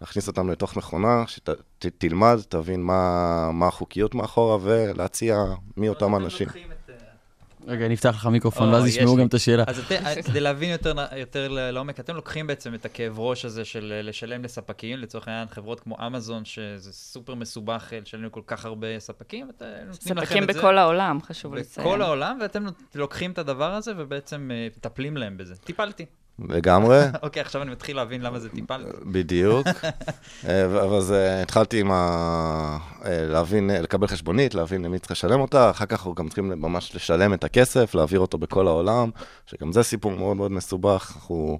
להכניס 0.00 0.28
אותן 0.28 0.46
לתוך 0.46 0.76
מכונה, 0.76 1.24
שתלמד, 1.80 2.38
תבין 2.48 2.82
מה, 2.82 3.50
מה 3.52 3.66
החוקיות 3.66 4.14
מאחורה, 4.14 4.58
ולהציע 4.62 5.44
מי 5.76 5.88
אותם 5.88 6.16
אנשים. 6.16 6.48
רגע, 7.66 7.88
נפתח 7.88 8.14
לך 8.14 8.26
מיקרופון, 8.26 8.68
ואז 8.68 8.86
יש 8.86 8.96
ישמעו. 8.96 9.16
גם 9.16 9.26
את 9.26 9.34
השאלה. 9.34 9.64
אז 9.68 9.80
כדי 10.26 10.40
להבין 10.40 10.70
יותר, 10.70 10.94
יותר 11.16 11.48
לעומק, 11.48 12.00
אתם 12.00 12.16
לוקחים 12.16 12.46
בעצם 12.46 12.74
את 12.74 12.84
הכאב 12.84 13.18
ראש 13.18 13.44
הזה 13.44 13.64
של 13.64 14.00
לשלם 14.04 14.44
לספקים, 14.44 14.98
לצורך 14.98 15.28
העניין 15.28 15.48
חברות 15.48 15.80
כמו 15.80 15.96
אמזון, 16.06 16.44
שזה 16.44 16.92
סופר 16.92 17.34
מסובך 17.34 17.88
אה, 17.92 18.00
לשלם 18.00 18.24
לכל 18.24 18.40
כך 18.46 18.64
הרבה 18.64 18.98
ספקים, 18.98 19.46
ואתם 19.46 19.64
נותנים 19.86 20.16
לכם 20.16 20.26
ספקים 20.26 20.42
את 20.42 20.52
זה. 20.52 20.58
בכל 20.58 20.78
העולם, 20.78 21.22
חשוב 21.22 21.54
לציין. 21.54 21.86
בכל 21.86 22.02
העולם, 22.02 22.38
ואתם 22.40 22.64
לוקחים 22.94 23.30
את 23.30 23.38
הדבר 23.38 23.74
הזה 23.74 23.92
ובעצם 23.96 24.50
אה, 24.54 24.68
מטפלים 24.76 25.16
להם 25.16 25.36
בזה. 25.36 25.56
טיפלתי. 25.56 26.06
לגמרי. 26.38 26.98
אוקיי, 27.22 27.42
עכשיו 27.42 27.62
אני 27.62 27.70
מתחיל 27.70 27.96
להבין 27.96 28.22
למה 28.22 28.38
זה 28.38 28.48
טיפלתי. 28.48 28.90
בדיוק. 29.02 29.66
אה, 30.48 30.64
אבל 30.64 31.00
זה, 31.00 31.42
התחלתי 31.42 31.80
עם 31.80 31.90
ה... 31.90 32.78
אה, 33.04 33.26
להבין, 33.26 33.70
אה, 33.70 33.80
לקבל 33.80 34.06
חשבונית, 34.06 34.54
להבין 34.54 34.82
למי 34.84 34.98
צריך 34.98 35.10
לשלם 35.10 35.40
אותה, 35.40 35.70
אחר 35.70 35.86
כך 35.86 35.92
אנחנו 35.92 36.14
גם 36.14 36.28
צריכים 36.28 36.48
ממש 36.48 36.96
לשלם 36.96 37.34
את 37.34 37.44
הכסף, 37.44 37.94
להעביר 37.94 38.20
אותו 38.20 38.38
בכל 38.38 38.66
העולם, 38.66 39.10
שגם 39.46 39.72
זה 39.72 39.82
סיפור 39.82 40.12
מאוד 40.12 40.36
מאוד 40.36 40.52
מסובך. 40.52 41.12
אנחנו 41.16 41.58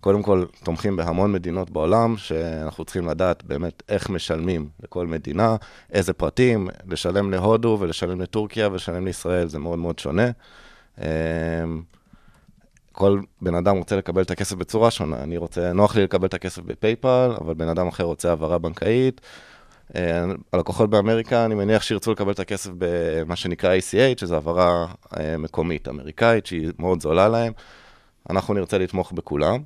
קודם 0.00 0.22
כל 0.22 0.44
תומכים 0.64 0.96
בהמון 0.96 1.32
מדינות 1.32 1.70
בעולם, 1.70 2.16
שאנחנו 2.16 2.84
צריכים 2.84 3.06
לדעת 3.06 3.44
באמת 3.44 3.82
איך 3.88 4.10
משלמים 4.10 4.68
לכל 4.82 5.06
מדינה, 5.06 5.56
איזה 5.92 6.12
פרטים, 6.12 6.68
לשלם 6.88 7.30
להודו 7.30 7.76
ולשלם 7.80 8.20
לטורקיה 8.20 8.68
ולשלם 8.68 9.04
לישראל, 9.04 9.48
זה 9.48 9.58
מאוד 9.58 9.78
מאוד 9.78 9.98
שונה. 9.98 10.30
כל 12.94 13.20
בן 13.42 13.54
אדם 13.54 13.76
רוצה 13.76 13.96
לקבל 13.96 14.22
את 14.22 14.30
הכסף 14.30 14.56
בצורה 14.56 14.90
שונה. 14.90 15.22
אני 15.22 15.36
רוצה, 15.36 15.72
נוח 15.72 15.96
לי 15.96 16.02
לקבל 16.02 16.26
את 16.26 16.34
הכסף 16.34 16.62
בפייפל, 16.62 17.32
אבל 17.40 17.54
בן 17.54 17.68
אדם 17.68 17.88
אחר 17.88 18.04
רוצה 18.04 18.28
העברה 18.28 18.58
בנקאית. 18.58 19.20
אה, 19.96 20.24
הלקוחות 20.52 20.90
באמריקה, 20.90 21.44
אני 21.44 21.54
מניח 21.54 21.82
שירצו 21.82 22.12
לקבל 22.12 22.32
את 22.32 22.38
הכסף 22.38 22.70
במה 22.78 23.36
שנקרא 23.36 23.76
ACH, 23.76 24.20
שזו 24.20 24.34
העברה 24.34 24.86
אה, 25.16 25.36
מקומית 25.38 25.88
אמריקאית, 25.88 26.46
שהיא 26.46 26.68
מאוד 26.78 27.00
זולה 27.00 27.28
להם. 27.28 27.52
אנחנו 28.30 28.54
נרצה 28.54 28.78
לתמוך 28.78 29.12
בכולם, 29.12 29.58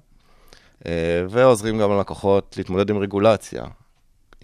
אה, 0.87 0.93
ועוזרים 1.29 1.79
גם 1.79 1.91
ללקוחות 1.91 2.55
להתמודד 2.59 2.91
עם 2.91 2.99
רגולציה. 2.99 3.65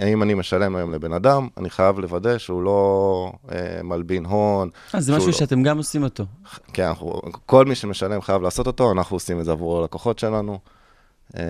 אם 0.03 0.23
אני 0.23 0.35
משלם 0.35 0.77
היום 0.77 0.95
לבן 0.95 1.13
אדם, 1.13 1.49
אני 1.57 1.71
חייב 1.71 1.99
לוודא 1.99 2.39
שהוא 2.39 2.63
לא 2.63 3.33
אה, 3.53 3.83
מלבין 3.83 4.25
הון. 4.25 4.71
אה, 4.95 5.01
זה 5.01 5.17
משהו 5.17 5.27
לא- 5.27 5.33
שאתם 5.33 5.63
גם 5.63 5.79
עושים 5.79 6.03
אותו. 6.03 6.25
כן, 6.73 6.83
אנחנו, 6.85 7.21
כל 7.47 7.65
מי 7.65 7.75
שמשלם 7.75 8.21
חייב 8.23 8.43
לעשות 8.43 8.67
אותו, 8.67 8.93
אנחנו 8.93 9.17
עושים 9.17 9.41
את 9.41 9.45
זה 9.45 9.53
עבור 9.53 9.81
הלקוחות 9.81 10.19
שלנו. 10.19 10.59
אה, 11.37 11.43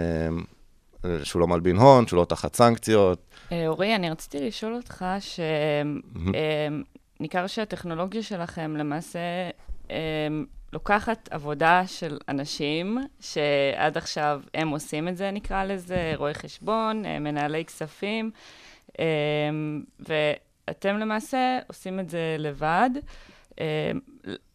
שהוא 1.22 1.40
לא 1.40 1.46
מלבין 1.46 1.76
הון, 1.76 2.06
שהוא 2.06 2.20
לא 2.20 2.24
תחת 2.24 2.56
סנקציות. 2.56 3.18
אה, 3.52 3.68
אורי, 3.68 3.94
אני 3.94 4.10
רציתי 4.10 4.46
לשאול 4.46 4.74
אותך, 4.74 5.04
שניכר 7.20 7.46
שהטכנולוגיה 7.46 8.22
שלכם 8.22 8.76
למעשה 8.76 9.18
אה, 9.90 9.96
לוקחת 10.74 11.28
עבודה 11.30 11.82
של 11.86 12.18
אנשים 12.28 12.98
שעד 13.20 13.96
עכשיו 13.96 14.40
הם 14.54 14.68
עושים 14.68 15.08
את 15.08 15.16
זה, 15.16 15.30
נקרא 15.30 15.64
לזה, 15.64 16.12
רואי 16.16 16.34
חשבון, 16.34 17.04
אה, 17.04 17.18
מנהלי 17.18 17.64
כספים, 17.64 18.30
אה, 18.98 19.04
ואתם 19.98 20.96
למעשה 20.96 21.58
עושים 21.68 22.00
את 22.00 22.10
זה 22.10 22.36
לבד. 22.38 22.90
אה, 23.60 23.92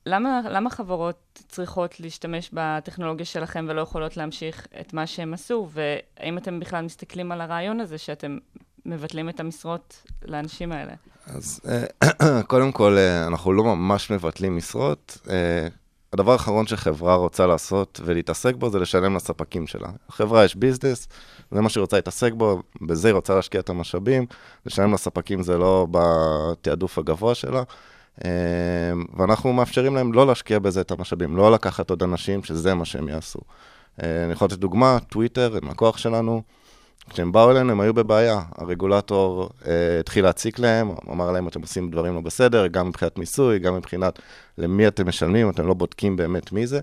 למה, 0.05 0.41
למה 0.49 0.69
חברות 0.69 1.43
צריכות 1.47 1.99
להשתמש 1.99 2.49
בטכנולוגיה 2.53 3.25
שלכם 3.25 3.65
ולא 3.69 3.81
יכולות 3.81 4.17
להמשיך 4.17 4.67
את 4.81 4.93
מה 4.93 5.07
שהם 5.07 5.33
עשו? 5.33 5.69
והאם 5.71 6.37
אתם 6.37 6.59
בכלל 6.59 6.85
מסתכלים 6.85 7.31
על 7.31 7.41
הרעיון 7.41 7.79
הזה 7.79 7.97
שאתם 7.97 8.37
מבטלים 8.85 9.29
את 9.29 9.39
המשרות 9.39 10.03
לאנשים 10.25 10.71
האלה? 10.71 10.93
אז 11.25 11.61
קודם 12.47 12.71
כל, 12.71 12.97
אנחנו 13.27 13.53
לא 13.53 13.63
ממש 13.63 14.11
מבטלים 14.11 14.57
משרות. 14.57 15.17
הדבר 16.13 16.31
האחרון 16.31 16.67
שחברה 16.67 17.15
רוצה 17.15 17.47
לעשות 17.47 18.01
ולהתעסק 18.05 18.55
בו 18.55 18.69
זה 18.69 18.79
לשלם 18.79 19.15
לספקים 19.15 19.67
שלה. 19.67 19.87
החברה 20.09 20.45
יש 20.45 20.55
ביזנס, 20.55 21.07
זה 21.51 21.61
מה 21.61 21.69
שהיא 21.69 21.81
רוצה 21.81 21.95
להתעסק 21.97 22.33
בו, 22.33 22.61
בזה 22.81 23.07
היא 23.07 23.15
רוצה 23.15 23.35
להשקיע 23.35 23.59
את 23.59 23.69
המשאבים, 23.69 24.25
לשלם 24.65 24.93
לספקים 24.93 25.43
זה 25.43 25.57
לא 25.57 25.87
בתעדוף 25.91 26.97
הגבוה 26.97 27.35
שלה. 27.35 27.63
אה, 28.25 28.29
ואנחנו 29.17 29.53
מאפשרים 29.53 29.95
להם 29.95 30.13
לא 30.13 30.27
להשקיע 30.27 30.59
בזה 30.59 30.81
את 30.81 30.91
המשאבים, 30.91 31.37
לא 31.37 31.51
לקחת 31.51 31.89
עוד 31.89 32.03
אנשים 32.03 32.43
שזה 32.43 32.73
מה 32.73 32.85
שהם 32.85 33.07
יעשו. 33.07 33.39
אה, 34.03 34.23
אני 34.23 34.33
יכול 34.33 34.45
לתת 34.45 34.57
דוגמה, 34.57 34.97
טוויטר, 35.09 35.57
הם 35.61 35.69
לקוח 35.69 35.97
שלנו, 35.97 36.41
כשהם 37.09 37.31
באו 37.31 37.51
אלינו 37.51 37.71
הם 37.71 37.79
היו 37.79 37.93
בבעיה. 37.93 38.41
הרגולטור 38.57 39.49
אה, 39.67 39.99
התחיל 39.99 40.25
להציק 40.25 40.59
להם, 40.59 40.91
אמר 41.11 41.31
להם, 41.31 41.47
אתם 41.47 41.61
עושים 41.61 41.91
דברים 41.91 42.15
לא 42.15 42.21
בסדר, 42.21 42.67
גם 42.67 42.87
מבחינת 42.87 43.17
מיסוי, 43.17 43.59
גם 43.59 43.75
מבחינת 43.75 44.19
למי 44.57 44.87
אתם 44.87 45.07
משלמים, 45.07 45.49
אתם 45.49 45.67
לא 45.67 45.73
בודקים 45.73 46.15
באמת 46.15 46.51
מי 46.51 46.67
זה. 46.67 46.79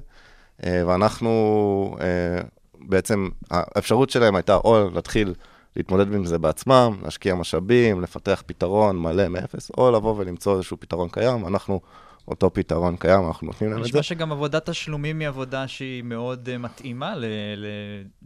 אה, 0.64 0.83
ואנחנו, 0.87 1.97
אה, 2.01 2.41
בעצם, 2.81 3.29
האפשרות 3.51 4.11
שלהם 4.11 4.37
הייתה 4.37 4.55
או 4.55 4.91
להתחיל 4.95 5.35
להתמודד 5.77 6.14
עם 6.14 6.24
זה 6.24 6.39
בעצמם, 6.39 6.97
להשקיע 7.03 7.35
משאבים, 7.35 8.01
לפתח 8.01 8.43
פתרון 8.47 8.99
מלא 8.99 9.29
מאפס, 9.29 9.70
או 9.79 9.91
לבוא 9.91 10.14
ולמצוא 10.18 10.55
איזשהו 10.55 10.77
פתרון 10.81 11.09
קיים. 11.09 11.47
אנחנו, 11.47 11.81
אותו 12.29 12.53
פתרון 12.53 12.97
קיים, 12.97 13.27
אנחנו 13.27 13.47
נותנים 13.47 13.70
להם 13.70 13.79
את 13.79 13.85
זה. 13.85 13.89
נשמע 13.89 14.03
שגם 14.03 14.33
עבודת 14.33 14.70
תשלומים 14.70 15.20
היא 15.20 15.29
עבודה 15.29 15.68
שהיא 15.68 16.03
מאוד 16.03 16.49
uh, 16.55 16.59
מתאימה 16.59 17.16
ל- 17.16 17.24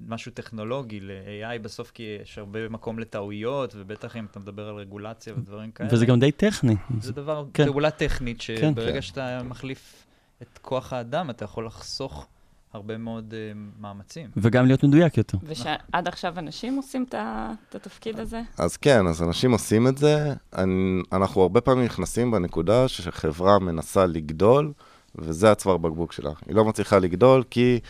למשהו 0.06 0.32
טכנולוגי, 0.32 1.00
ל-AI 1.00 1.58
בסוף, 1.62 1.90
כי 1.90 2.18
יש 2.22 2.38
הרבה 2.38 2.68
מקום 2.68 2.98
לטעויות, 2.98 3.74
ובטח 3.78 4.16
אם 4.16 4.26
אתה 4.30 4.38
מדבר 4.40 4.68
על 4.68 4.74
רגולציה 4.74 5.34
ודברים 5.36 5.70
כאלה. 5.70 5.88
וזה 5.92 6.06
גם 6.06 6.20
די 6.20 6.32
טכני. 6.32 6.76
זה 7.00 7.12
דבר, 7.12 7.44
כן. 7.54 7.66
פעולה 7.66 7.90
טכנית, 7.90 8.38
כן. 8.40 8.56
שברגע 8.56 8.92
כן. 8.92 9.02
שאתה 9.02 9.40
מחליף 9.44 10.06
את 10.42 10.58
כוח 10.62 10.92
האדם, 10.92 11.30
אתה 11.30 11.44
יכול 11.44 11.66
לחסוך 11.66 12.26
הרבה 12.72 12.98
מאוד 12.98 13.34
uh, 13.34 13.58
מאמצים. 13.80 14.30
וגם 14.36 14.66
להיות 14.66 14.84
מדויק 14.84 15.18
יותר. 15.18 15.38
ושעד 15.44 16.08
עכשיו 16.08 16.38
אנשים 16.38 16.76
עושים 16.76 17.06
את 17.08 17.74
התפקיד 17.74 18.20
הזה? 18.20 18.40
אז 18.58 18.76
כן, 18.76 19.06
אז 19.06 19.22
אנשים 19.22 19.52
עושים 19.52 19.88
את 19.88 19.98
זה. 19.98 20.34
אני, 20.56 21.02
אנחנו 21.12 21.42
הרבה 21.42 21.60
פעמים 21.60 21.84
נכנסים 21.84 22.30
בנקודה 22.30 22.88
שחברה 22.88 23.58
מנסה 23.58 24.06
לגדול, 24.06 24.72
וזה 25.14 25.52
הצוואר 25.52 25.76
בקבוק 25.76 26.12
שלה. 26.12 26.30
היא 26.46 26.56
לא 26.56 26.64
מצליחה 26.64 26.98
לגדול 26.98 27.42
כי 27.50 27.80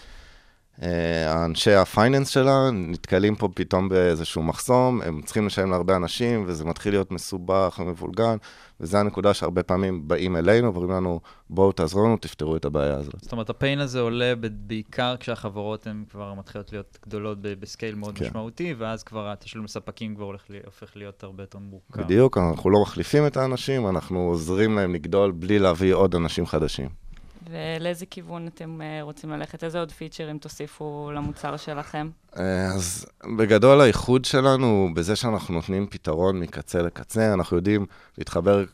אה, 0.83 1.33
האנשי 1.33 1.74
הפייננס 1.74 2.28
שלה 2.28 2.70
נתקלים 2.72 3.37
פה 3.37 3.49
פתאום 3.55 3.89
באיזשהו 3.89 4.43
מחסום, 4.43 5.03
הם 5.03 5.22
צריכים 5.22 5.47
לשלם 5.47 5.70
להרבה 5.70 5.97
אנשים, 5.97 6.45
וזה 6.47 6.64
מתחיל 6.64 6.93
להיות 6.93 7.11
מסובך 7.11 7.81
ומבולגן, 7.83 8.37
וזו 8.81 8.99
הנקודה 8.99 9.35
שהרבה 9.35 9.62
פעמים 9.62 10.09
באים 10.09 10.37
אלינו 10.37 10.74
ואומרים 10.74 10.97
לנו, 10.97 11.20
בואו 11.51 11.72
תעזרו 11.72 12.05
לנו, 12.05 12.16
תפתרו 12.16 12.57
את 12.57 12.64
הבעיה 12.64 12.95
הזאת. 12.95 13.20
זאת 13.20 13.33
אומרת, 13.33 13.51
הפיין 13.51 13.78
הזה 13.78 14.01
עולה 14.01 14.33
בעיקר 14.66 15.14
כשהחברות 15.20 15.87
הן 15.87 16.05
כבר 16.11 16.35
מתחילות 16.35 16.72
להיות 16.72 16.99
גדולות 17.07 17.39
בסקייל 17.43 17.95
מאוד 17.95 18.18
כן. 18.18 18.24
משמעותי, 18.24 18.74
ואז 18.78 19.03
כבר 19.03 19.28
התשלום 19.28 19.64
לספקים 19.64 20.14
כבר 20.14 20.24
הולך, 20.24 20.43
הופך 20.64 20.97
להיות 20.97 21.22
הרבה 21.24 21.43
יותר 21.43 21.59
מורכב. 21.59 22.03
בדיוק, 22.03 22.39
אנחנו 22.39 22.70
לא 22.70 22.83
מחליפים 22.83 23.26
את 23.26 23.37
האנשים, 23.37 23.89
אנחנו 23.89 24.18
עוזרים 24.20 24.76
להם 24.76 24.95
לגדול 24.95 25.31
בלי 25.31 25.59
להביא 25.59 25.95
עוד 25.95 26.14
אנשים 26.14 26.47
חדשים. 26.47 27.09
ולאיזה 27.51 28.07
כיוון 28.07 28.47
אתם 28.47 28.82
אה, 28.82 29.03
רוצים 29.03 29.30
ללכת? 29.30 29.64
איזה 29.64 29.78
עוד 29.78 29.93
פיצ'רים 29.93 30.38
תוסיפו 30.38 31.11
למוצר 31.14 31.57
שלכם? 31.57 32.11
אה, 32.36 32.66
אז 32.66 33.07
בגדול 33.36 33.80
הייחוד 33.80 34.24
שלנו 34.24 34.66
הוא 34.66 34.91
בזה 34.95 35.16
שאנחנו 35.16 35.55
נותנים 35.55 35.86
פתרון 35.86 36.41
מקצה 36.41 36.82
לקצה, 36.82 37.34
אנחנו 37.34 37.57
יודעים 37.57 37.86
להתחבר 38.18 38.64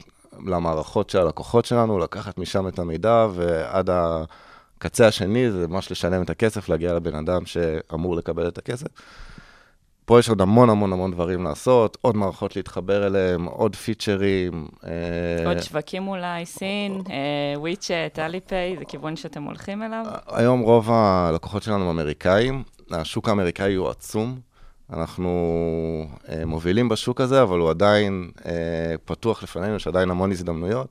למערכות 0.47 1.11
של 1.11 1.19
הלקוחות 1.19 1.65
שלנו, 1.65 1.99
לקחת 1.99 2.39
משם 2.39 2.69
את 2.69 2.79
המידע, 2.79 3.27
ועד 3.35 3.91
הקצה 3.91 5.07
השני 5.07 5.51
זה 5.51 5.69
ממש 5.69 5.93
לשלם 5.93 6.23
את 6.23 6.31
הכסף, 6.31 6.69
להגיע 6.69 6.95
לבן 6.95 7.15
אדם 7.15 7.47
שאמור 7.47 8.17
לקבל 8.17 8.49
את 8.49 8.59
הכסף. 8.59 8.89
פה 10.07 10.19
יש 10.19 10.29
עוד 10.29 10.41
המון 10.41 10.71
המון 10.71 10.93
המון 10.93 11.11
דברים 11.11 11.45
לעשות, 11.45 11.99
עוד 12.01 12.17
מערכות 12.17 12.57
להתחבר 12.57 13.07
אליהם, 13.07 13.45
עוד 13.45 13.77
פיצ'רים. 13.77 14.69
אה, 14.85 15.47
עוד 15.47 15.61
שווקים 15.61 16.09
אולי, 16.09 16.47
סין, 16.47 17.01
אה, 17.11 17.61
וויצ'ט, 17.61 18.19
אליפיי, 18.19 18.77
זה 18.79 18.85
כיוון 18.85 19.17
שאתם 19.17 19.43
הולכים 19.43 19.83
אליו? 19.83 20.05
היום 20.27 20.61
רוב 20.61 20.91
הלקוחות 20.91 21.63
שלנו 21.63 21.85
הם 21.85 21.99
אמריקאים, 21.99 22.63
השוק 22.91 23.29
האמריקאי 23.29 23.75
הוא 23.75 23.89
עצום. 23.89 24.39
אנחנו 24.93 25.31
אה, 26.29 26.47
מובילים 26.47 26.89
בשוק 26.89 27.21
הזה, 27.21 27.43
אבל 27.43 27.59
הוא 27.59 27.71
עדיין 27.71 28.31
אה, 28.47 28.53
פתוח 29.05 29.43
לפנינו, 29.43 29.77
יש 29.77 29.87
עדיין 29.87 30.11
המון 30.11 30.31
הזדמנויות. 30.33 30.89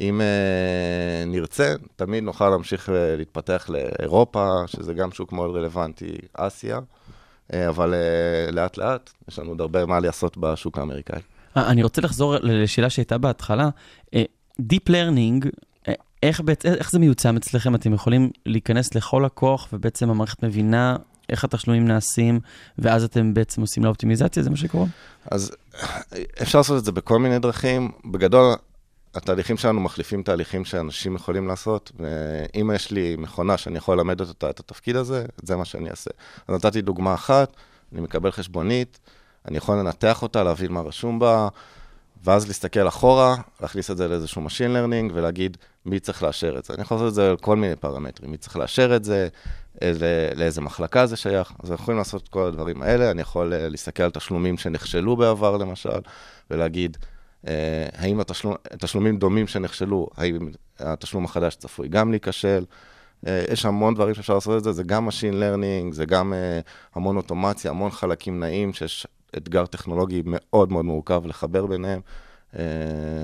אם 0.00 0.20
אה, 0.20 1.24
נרצה, 1.26 1.74
תמיד 1.96 2.24
נוכל 2.24 2.48
להמשיך 2.48 2.90
אה, 2.90 3.16
להתפתח 3.16 3.70
לאירופה, 3.70 4.60
שזה 4.66 4.94
גם 4.94 5.12
שוק 5.12 5.32
מאוד 5.32 5.56
רלוונטי, 5.56 6.18
אסיה, 6.34 6.76
אה, 6.76 6.80
אבל 7.68 7.94
אה, 7.94 7.98
לאט-לאט 8.52 9.10
יש 9.28 9.38
לנו 9.38 9.48
עוד 9.50 9.60
הרבה 9.60 9.86
מה 9.86 10.00
לעשות 10.00 10.36
בשוק 10.36 10.78
האמריקאי. 10.78 11.20
אה, 11.56 11.70
אני 11.70 11.82
רוצה 11.82 12.00
לחזור 12.02 12.34
לשאלה 12.42 12.90
שהייתה 12.90 13.18
בהתחלה. 13.18 13.68
אה, 14.14 14.22
Deep 14.60 14.90
Learning, 14.90 15.46
אה, 15.88 15.92
איך, 16.22 16.40
בעצ- 16.40 16.64
איך 16.64 16.90
זה 16.90 16.98
מיוצם 16.98 17.36
אצלכם? 17.36 17.74
אתם 17.74 17.92
יכולים 17.94 18.30
להיכנס 18.46 18.94
לכל 18.94 19.22
לקוח, 19.26 19.68
ובעצם 19.72 20.10
המערכת 20.10 20.42
מבינה 20.42 20.96
איך 21.28 21.44
התשלומים 21.44 21.88
נעשים, 21.88 22.40
ואז 22.78 23.04
אתם 23.04 23.34
בעצם 23.34 23.60
עושים 23.60 23.82
לה 23.82 23.88
אופטימיזציה, 23.88 24.42
זה 24.42 24.50
מה 24.50 24.56
שקורה? 24.56 24.86
אז 25.30 25.52
אפשר 26.42 26.58
לעשות 26.58 26.78
את 26.78 26.84
זה 26.84 26.92
בכל 26.92 27.18
מיני 27.18 27.38
דרכים. 27.38 27.90
בגדול, 28.12 28.54
התהליכים 29.18 29.56
שלנו 29.56 29.80
מחליפים 29.80 30.22
תהליכים 30.22 30.64
שאנשים 30.64 31.14
יכולים 31.14 31.48
לעשות, 31.48 31.92
ואם 31.98 32.70
יש 32.74 32.90
לי 32.90 33.16
מכונה 33.18 33.56
שאני 33.56 33.78
יכול 33.78 33.98
ללמד 33.98 34.20
אותה 34.20 34.50
את 34.50 34.60
התפקיד 34.60 34.96
הזה, 34.96 35.26
זה 35.42 35.56
מה 35.56 35.64
שאני 35.64 35.90
אעשה. 35.90 36.10
אז 36.48 36.54
נתתי 36.54 36.82
דוגמה 36.82 37.14
אחת, 37.14 37.52
אני 37.92 38.00
מקבל 38.00 38.30
חשבונית, 38.30 38.98
אני 39.48 39.56
יכול 39.56 39.78
לנתח 39.78 40.22
אותה, 40.22 40.42
להבין 40.42 40.72
מה 40.72 40.80
רשום 40.80 41.18
בה, 41.18 41.48
ואז 42.24 42.46
להסתכל 42.46 42.88
אחורה, 42.88 43.36
להכניס 43.60 43.90
את 43.90 43.96
זה 43.96 44.08
לאיזשהו 44.08 44.46
Machine 44.46 44.76
Learning 44.76 45.12
ולהגיד 45.14 45.56
מי 45.86 46.00
צריך 46.00 46.22
לאשר 46.22 46.58
את 46.58 46.64
זה. 46.64 46.74
אני 46.74 46.82
יכול 46.82 46.96
לעשות 46.96 47.08
את 47.08 47.14
זה 47.14 47.30
על 47.30 47.36
כל 47.36 47.56
מיני 47.56 47.76
פרמטרים, 47.76 48.30
מי 48.30 48.36
צריך 48.36 48.56
לאשר 48.56 48.96
את 48.96 49.04
זה, 49.04 49.28
איזה, 49.80 50.30
לאיזה 50.36 50.60
מחלקה 50.60 51.06
זה 51.06 51.16
שייך. 51.16 51.52
אז 51.62 51.70
אנחנו 51.70 51.82
יכולים 51.82 51.98
לעשות 51.98 52.22
את 52.22 52.28
כל 52.28 52.46
הדברים 52.46 52.82
האלה. 52.82 53.10
אני 53.10 53.22
יכול 53.22 53.54
אה, 53.54 53.68
להסתכל 53.68 54.02
על 54.02 54.10
תשלומים 54.10 54.58
שנכשלו 54.58 55.16
בעבר, 55.16 55.56
למשל, 55.56 55.98
ולהגיד, 56.50 56.96
האם 57.94 58.20
התשלום, 58.20 58.54
תשלומים 58.78 59.18
דומים 59.18 59.46
שנכשלו, 59.46 60.08
האם 60.16 60.48
התשלום 60.78 61.24
החדש 61.24 61.56
צפוי 61.56 61.88
גם 61.88 62.10
להיכשל. 62.10 62.64
אה, 63.26 63.44
יש 63.52 63.64
המון 63.64 63.94
דברים 63.94 64.14
שאפשר 64.14 64.34
לעשות 64.34 64.58
את 64.58 64.64
זה, 64.64 64.72
זה 64.72 64.82
גם 64.82 65.08
Machine 65.08 65.34
Learning, 65.34 65.94
זה 65.94 66.04
גם 66.06 66.32
אה, 66.32 66.60
המון 66.94 67.16
אוטומציה, 67.16 67.70
המון 67.70 67.90
חלקים 67.90 68.40
נעים, 68.40 68.72
שיש 68.72 69.06
אתגר 69.36 69.66
טכנולוגי 69.66 70.22
מאוד 70.24 70.72
מאוד 70.72 70.84
מורכב 70.84 71.26
לחבר 71.26 71.66
ביניהם. 71.66 72.00
אה, 72.58 72.62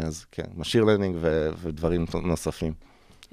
אז 0.07 0.25
כן, 0.33 0.45
Machine 0.59 0.85
Learning 0.85 1.15
ו- 1.15 1.51
ודברים 1.62 2.05
נוספים. 2.25 2.73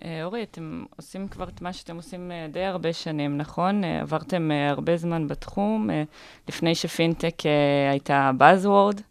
אה, 0.05 0.23
אורי, 0.23 0.43
אתם 0.43 0.83
עושים 0.95 1.27
כבר 1.27 1.49
את 1.49 1.61
מה 1.61 1.73
שאתם 1.73 1.95
עושים 1.95 2.31
אה, 2.31 2.47
די 2.51 2.63
הרבה 2.63 2.93
שנים, 2.93 3.37
נכון? 3.37 3.83
אה, 3.83 4.01
עברתם 4.01 4.51
אה, 4.51 4.69
הרבה 4.69 4.97
זמן 4.97 5.27
בתחום, 5.27 5.89
אה, 5.89 6.03
לפני 6.49 6.75
שפינטק 6.75 7.45
אה, 7.45 7.91
הייתה 7.91 8.31
Buzzword, 8.39 9.01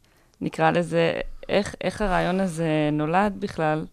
נקרא 0.41 0.71
לזה. 0.71 1.21
איך, 1.51 1.75
איך 1.81 2.03
הרעיון 2.03 2.41
הזה 2.41 2.69
נולד 2.93 3.37
בכלל? 3.39 3.85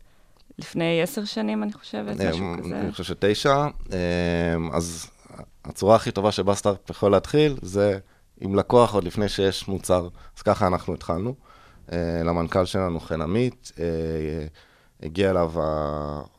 לפני 0.60 1.02
עשר 1.02 1.26
שנים, 1.26 1.64
אני 1.64 1.74
חושבת, 1.74 2.22
משהו 2.22 2.54
אה, 2.54 2.58
כזה. 2.58 2.80
אני 2.80 2.92
חושב 2.92 3.04
שתשע. 3.04 3.68
אה, 3.94 3.98
אז 4.74 5.08
הצורה 5.66 5.96
הכי 5.96 6.12
טובה 6.12 6.32
שבה 6.32 6.56
סטארט 6.56 6.90
יכול 6.90 7.12
להתחיל, 7.12 7.58
זה 7.62 7.98
עם 8.42 8.56
לקוח 8.56 8.94
עוד 8.94 9.04
לפני 9.04 9.30
שיש 9.30 9.68
מוצר. 9.68 10.08
אז 10.38 10.42
ככה 10.42 10.68
אנחנו 10.68 10.94
התחלנו. 10.94 11.34
אה, 11.92 11.98
למנכ"ל 12.26 12.66
שלנו, 12.66 13.00
חן 13.00 13.22
עמית, 13.22 13.72
הגיע 15.04 15.30
אליו 15.30 15.52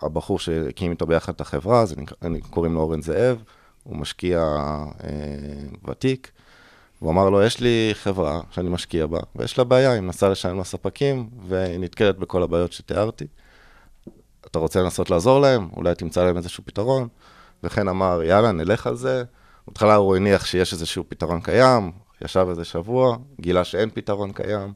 הבחור 0.03 0.39
שהקים 0.39 0.91
איתו 0.91 1.07
ביחד 1.07 1.35
את 1.35 1.41
החברה, 1.41 1.87
זה 1.87 1.97
נקרא- 1.97 2.29
קוראים 2.51 2.75
לו 2.75 2.81
אורן 2.81 3.03
זאב, 3.03 3.43
הוא 3.85 3.97
משקיע 3.97 4.57
ותיק. 5.89 6.31
הוא 6.99 7.11
אמר 7.11 7.31
לו, 7.31 7.43
יש 7.43 7.61
לי 7.61 7.91
חברה 7.95 8.41
שאני 8.51 8.69
משקיע 8.69 9.07
בה, 9.07 9.21
ויש 9.37 9.59
לה 9.59 9.65
בעיה, 9.65 9.93
היא 9.93 10.01
מנסה 10.01 10.29
לשלם 10.29 10.61
לספקים, 10.61 11.29
והיא 11.49 11.79
נתקלת 11.79 12.19
בכל 12.19 12.43
הבעיות 12.43 12.73
שתיארתי. 12.73 13.27
אתה 14.47 14.59
רוצה 14.59 14.83
לנסות 14.83 15.11
לעזור 15.11 15.41
להם? 15.41 15.69
אולי 15.77 15.95
תמצא 15.95 16.25
להם 16.25 16.37
איזשהו 16.37 16.65
פתרון? 16.67 17.09
וכן 17.63 17.89
אמר, 17.89 18.23
יאללה, 18.23 18.53
נלך 18.53 18.87
על 18.87 18.97
זה. 18.97 19.25
בהתחלה 19.69 19.95
הוא 19.95 20.17
הניח 20.17 20.45
שיש 20.45 20.73
איזשהו 20.73 21.05
פתרון 21.09 21.41
קיים, 21.41 21.93
ישב 22.25 22.47
איזה 22.51 22.65
שבוע, 22.65 23.17
גילה 23.41 23.65
שאין 23.65 23.91
פתרון 23.95 24.33
קיים, 24.33 24.73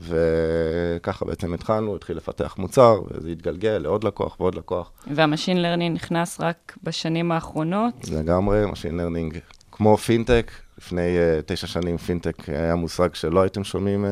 וככה 0.00 1.24
בעצם 1.24 1.54
התחלנו, 1.54 1.96
התחיל 1.96 2.16
לפתח 2.16 2.54
מוצר, 2.58 3.00
וזה 3.10 3.28
התגלגל 3.30 3.78
לעוד 3.78 4.04
לקוח 4.04 4.40
ועוד 4.40 4.54
לקוח. 4.54 4.92
וה 5.14 5.25
machine 5.25 5.62
learning 5.62 5.96
נכנס 5.96 6.40
רק 6.40 6.76
בשנים 6.82 7.32
האחרונות. 7.32 7.94
לגמרי, 8.10 8.64
Machine 8.64 8.74
Learning, 8.76 9.38
כמו 9.72 9.96
פינטק, 9.96 10.52
לפני 10.82 11.00
אה, 11.00 11.42
תשע 11.46 11.66
שנים 11.66 11.96
פינטק 11.96 12.48
היה 12.48 12.74
מושג 12.74 13.14
שלא 13.14 13.42
הייתם 13.42 13.64
שומעים 13.64 14.04
אה, 14.04 14.08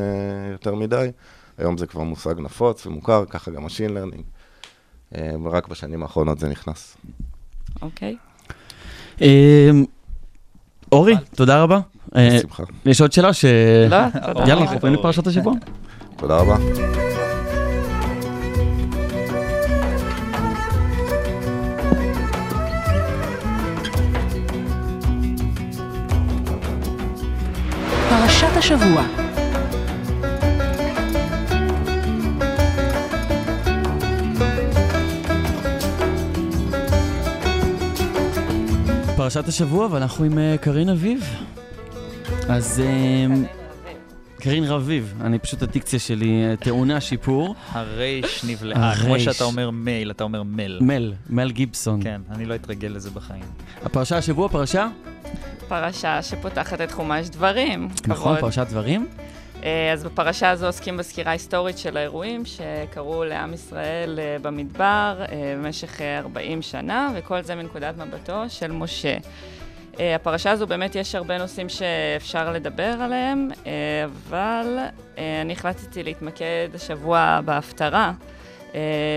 יותר 0.53 0.75
מדי, 0.75 1.11
היום 1.59 1.79
זה 1.79 1.87
כבר 1.87 2.03
מושג 2.03 2.35
נפוץ 2.39 2.87
ומוכר, 2.87 3.25
ככה 3.31 3.51
גם 3.51 3.67
Machine 3.67 3.91
Learning, 3.91 4.23
אה, 5.15 5.19
ורק 5.45 5.69
בשנים 5.69 6.03
האחרונות 6.03 6.39
זה 6.39 6.49
נכנס. 6.49 6.97
אוקיי. 7.83 8.17
אמ, 9.21 9.85
אורי, 10.93 11.15
תודה 11.35 11.63
רבה. 11.63 11.81
אה, 12.17 12.37
בשמחה. 12.37 12.63
יש 12.87 13.01
עוד 13.01 13.13
שאלה 13.13 13.33
ש... 13.33 13.45
לא, 13.91 13.97
תודה 14.35 14.49
יאללה, 14.49 14.63
רבה. 14.63 14.73
עוברים 14.73 14.95
לפרשת 14.95 15.27
השבוע. 15.27 15.55
תודה 16.17 16.37
רבה. 16.37 16.57
השבוע. 28.61 29.03
פרשת 39.17 39.49
השבוע, 39.49 39.89
ואנחנו 39.91 40.25
עם 40.25 40.39
אה, 40.39 40.57
קרין 40.61 40.89
אביב. 40.89 41.25
אז... 42.49 42.83
קרין 44.41 44.65
רביב, 44.65 45.15
אני 45.21 45.39
פשוט 45.39 45.63
הדיקציה 45.63 45.99
שלי 45.99 46.57
טעונה 46.61 47.01
שיפור. 47.01 47.55
הרייש 47.71 48.45
נבלעה, 48.45 48.95
כמו. 48.97 49.21
שאתה 49.21 49.45
אומר 49.45 49.71
מייל, 49.71 50.11
אתה 50.11 50.25
אומר 50.25 50.43
מל. 50.43 50.79
מל, 50.81 51.13
מל 51.31 51.51
גיבסון. 51.51 52.03
כן, 52.03 52.21
אני 52.31 52.47
לא 52.47 52.55
אתרגל 52.55 52.89
לזה 52.89 53.11
בחיים. 53.11 53.43
הפרשה 53.83 54.19
השבוע, 54.19 54.49
פרשה? 54.49 54.89
פרשה 55.69 56.23
שפותחת 56.23 56.81
את 56.81 56.93
חומש 56.93 57.29
דברים. 57.29 57.89
נכון. 58.07 58.41
פרשת 58.41 58.67
דברים? 58.71 59.07
אה, 59.65 59.93
אז 59.93 60.05
בפרשה 60.05 60.51
הזו 60.51 60.67
עוסקים 60.67 60.97
בסקירה 60.97 61.33
היסטורית 61.33 61.79
של 61.79 61.97
האירועים 61.97 62.43
שקרו 62.45 63.25
לעם 63.25 63.55
ישראל 63.55 64.19
אה, 64.19 64.37
במדבר 64.43 65.17
אה, 65.19 65.55
במשך 65.57 66.01
אה, 66.01 66.19
40 66.19 66.63
שנה, 66.63 67.13
וכל 67.15 67.43
זה 67.43 67.55
מנקודת 67.55 67.95
מבטו 67.99 68.43
של 68.49 68.73
משה. 68.73 69.17
אה, 70.01 70.15
הפרשה 70.15 70.51
הזו 70.51 70.67
באמת 70.67 70.95
יש 70.95 71.15
הרבה 71.15 71.39
נושאים 71.39 71.69
שאפשר 71.69 72.53
לדבר 72.53 72.97
עליהם, 73.01 73.49
אה, 73.67 73.73
אבל 74.05 74.79
אה, 75.19 75.41
אני 75.41 75.53
החלטתי 75.53 76.03
להתמקד 76.03 76.69
השבוע 76.75 77.41
בהפטרה, 77.45 78.13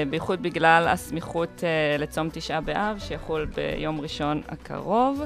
בייחוד 0.10 0.42
בגלל 0.42 0.88
הסמיכות 0.88 1.64
לצום 2.00 2.30
תשעה 2.34 2.62
באב, 2.62 3.00
שיחול 3.00 3.46
ביום 3.46 4.02
ראשון 4.02 4.42
הקרוב. 4.50 5.22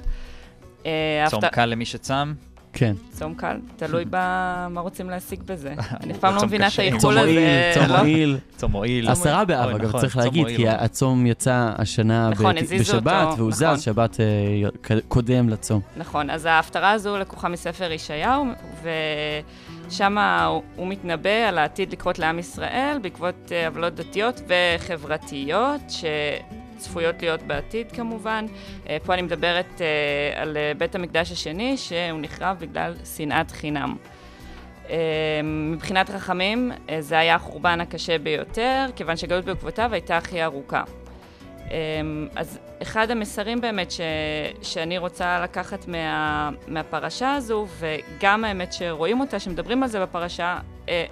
צום 1.30 1.48
קל 1.52 1.66
למי 1.66 1.86
שצם. 1.86 2.34
כן. 2.74 2.94
צום 3.10 3.34
קל, 3.36 3.58
תלוי 3.76 4.06
במה 4.10 4.82
רוצים 4.82 5.10
להשיג 5.10 5.44
בזה. 5.46 5.74
אני 6.04 6.14
אף 6.14 6.18
פעם 6.18 6.34
לא 6.34 6.40
צום 6.40 6.48
מבינה 6.48 6.68
את. 6.68 6.80
האיחול 6.80 7.00
צום 7.00 7.12
הזה. 7.12 7.32
מועיל, 7.32 7.74
צום 7.74 7.84
לא? 7.90 7.98
מועיל. 7.98 8.38
צום 8.56 8.72
מועיל. 8.72 9.10
עשרה 9.10 9.46
באב, 9.46 9.70
אגב, 9.70 9.88
נכון, 9.88 10.02
צריך 10.02 10.14
צום 10.14 10.24
להגיד. 10.24 10.48
כי 10.48 10.70
הצום 10.70 11.26
יצא 11.26 11.72
השנה 11.78 12.30
נכון, 12.30 12.56
בשבת, 12.80 13.28
והוא 13.38 13.50
נכון. 13.50 13.76
זז 13.76 13.82
שבת 13.82 14.18
אה, 14.20 14.98
קודם 15.08 15.50
לצום. 15.50 15.82
נכון, 15.98 16.30
אז 16.30 16.46
ההפטרה 16.46 16.92
הזו 16.92 17.18
לקוחה 17.18 17.50
מספר 17.50 17.92
ישעיהו, 17.92 18.46
ושם 19.90 20.18
הוא, 20.76 20.88
מתנבא 20.88 21.48
על 21.48 21.58
העתיד 21.58 21.92
לקרות 21.92 22.20
לעם 22.20 22.40
ישראל 22.40 22.98
בעקבות 23.02 23.52
אה, 23.52 23.68
עוולות 23.68 23.96
דתיות 23.96 24.42
וחברתיות, 24.48 25.92
שצפויות 26.78 27.22
להיות 27.22 27.42
בעתיד 27.42 27.92
כמובן. 27.92 28.46
אה, 28.90 28.98
פה 29.06 29.14
אני 29.14 29.22
מדברת 29.22 29.82
אה, 29.82 30.42
על 30.42 30.58
אה, 30.58 30.72
בית 30.78 30.96
המקדש 30.96 31.32
השני, 31.32 31.78
שהוא 31.78 32.20
נחרב 32.22 32.58
בגלל 32.60 32.94
שנאת 33.16 33.52
חינם. 33.52 33.96
מבחינת 35.44 36.10
רחמים, 36.10 36.72
זה 37.00 37.20
היה 37.20 37.36
החורבן 37.36 37.82
הקשה 37.82 38.18
ביותר, 38.18 38.86
כיוון 38.96 39.18
שהגלות 39.18 39.46
בעקבותיו 39.46 39.94
הייתה 39.94 40.18
הכי 40.18 40.44
ארוכה. 40.44 40.84
אז 42.36 42.60
אחד 42.82 43.12
המסרים 43.12 43.62
באמת 43.62 43.92
ש, 43.92 44.02
שאני 44.62 44.98
רוצה 44.98 45.40
לקחת 45.44 45.88
מה, 45.88 46.50
מהפרשה 46.68 47.34
הזו, 47.34 47.68
וגם 47.80 48.44
האמת 48.44 48.74
שרואים 48.74 49.20
אותה, 49.20 49.40
שמדברים 49.40 49.84
על 49.84 49.90
זה 49.90 50.02
בפרשה, 50.02 50.60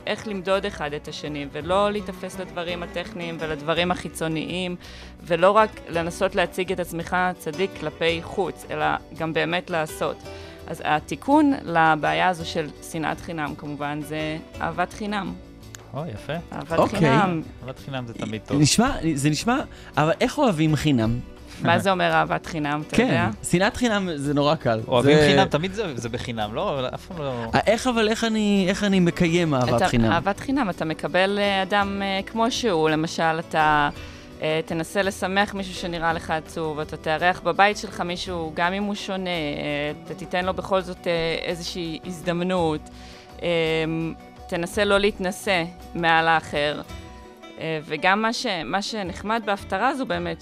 איך 0.07 0.27
למדוד 0.27 0.65
אחד 0.65 0.93
את 0.93 1.07
השני, 1.07 1.45
ולא 1.51 1.91
להיתפס 1.91 2.39
לדברים 2.39 2.83
הטכניים 2.83 3.37
ולדברים 3.39 3.91
החיצוניים, 3.91 4.75
ולא 5.23 5.51
רק 5.51 5.69
לנסות 5.89 6.35
להציג 6.35 6.71
את 6.71 6.79
עצמך 6.79 7.17
צדיק 7.37 7.71
כלפי 7.79 8.19
חוץ, 8.23 8.65
אלא 8.71 8.85
גם 9.17 9.33
באמת 9.33 9.69
לעשות. 9.69 10.17
אז 10.67 10.81
התיקון 10.85 11.53
לבעיה 11.63 12.29
הזו 12.29 12.45
של 12.45 12.67
שנאת 12.91 13.21
חינם, 13.21 13.55
כמובן, 13.57 14.01
זה 14.01 14.37
אהבת 14.61 14.93
חינם. 14.93 15.33
או, 15.93 16.03
יפה. 16.13 16.33
אהבת 16.53 16.79
אוקיי. 16.79 16.99
חינם. 16.99 17.41
אהבת 17.63 17.79
חינם 17.79 18.07
זה 18.07 18.13
תמיד 18.13 18.41
טוב. 18.45 18.61
נשמע, 18.61 18.91
זה 19.13 19.29
נשמע, 19.29 19.59
אבל 19.97 20.11
איך 20.21 20.37
אוהבים 20.37 20.75
חינם? 20.75 21.19
מה 21.63 21.79
זה 21.79 21.91
אומר 21.91 22.11
אהבת 22.13 22.45
חינם, 22.45 22.83
אתה 22.87 23.01
יודע? 23.01 23.29
כן, 23.41 23.47
שנאת 23.49 23.77
חינם 23.77 24.09
זה 24.15 24.33
נורא 24.33 24.55
קל. 24.55 24.79
אוהבים 24.87 25.17
זה- 25.17 25.27
חינם, 25.29 25.45
תמיד 25.47 25.73
זה 25.73 25.83
זה 25.95 26.09
בחינם, 26.09 26.53
לא? 26.55 26.73
אבל 26.73 26.87
אף 26.87 27.05
פעם 27.05 27.17
לא... 27.17 27.33
אה, 27.55 27.59
איך 27.67 27.87
אבל, 27.87 28.07
איך 28.09 28.23
אני, 28.23 28.65
איך 28.69 28.83
אני 28.83 28.99
מקיים 28.99 29.53
אהבת 29.53 29.75
אתה, 29.75 29.87
חינם? 29.87 30.11
אהבת 30.11 30.39
חינם, 30.39 30.69
אתה 30.69 30.85
מקבל 30.85 31.39
אה, 31.39 31.61
אדם 31.63 32.01
אה, 32.01 32.19
כמו 32.25 32.51
שהוא, 32.51 32.89
למשל, 32.89 33.39
אתה 33.39 33.89
תנסה 34.65 35.01
לשמח 35.01 35.53
מישהו 35.53 35.73
שנראה 35.73 36.13
לך 36.13 36.31
עצוב, 36.31 36.79
אתה 36.79 36.97
תארח 36.97 37.41
בבית 37.43 37.77
שלך 37.77 38.01
מישהו, 38.01 38.51
גם 38.55 38.73
אם 38.73 38.83
הוא 38.83 38.95
שונה, 38.95 39.29
אתה 40.05 40.13
תיתן 40.13 40.45
לו 40.45 40.53
בכל 40.53 40.81
זאת 40.81 41.07
איזושהי 41.45 41.99
הזדמנות, 42.05 42.81
אה, 43.43 43.47
תנסה 44.49 44.83
לא 44.85 44.97
להתנשא 44.99 45.63
מעל 45.95 46.27
האחר. 46.27 46.81
וגם 47.85 48.21
מה, 48.21 48.33
ש, 48.33 48.45
מה 48.65 48.81
שנחמד 48.81 49.41
בהפטרה 49.45 49.87
הזו 49.89 50.05
באמת, 50.05 50.41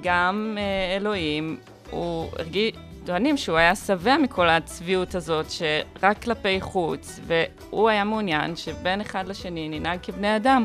שגם 0.00 0.56
אה, 0.58 0.96
אלוהים, 0.96 1.56
הוא 1.90 2.28
הרגיש, 2.38 2.72
טוענים 3.04 3.36
שהוא 3.36 3.56
היה 3.56 3.74
שבע 3.74 4.16
מכל 4.16 4.48
הצביעות 4.48 5.14
הזאת, 5.14 5.46
שרק 5.50 6.22
כלפי 6.22 6.60
חוץ, 6.60 7.20
והוא 7.26 7.88
היה 7.88 8.04
מעוניין 8.04 8.56
שבין 8.56 9.00
אחד 9.00 9.28
לשני 9.28 9.68
ננהג 9.68 9.98
כבני 10.02 10.36
אדם. 10.36 10.64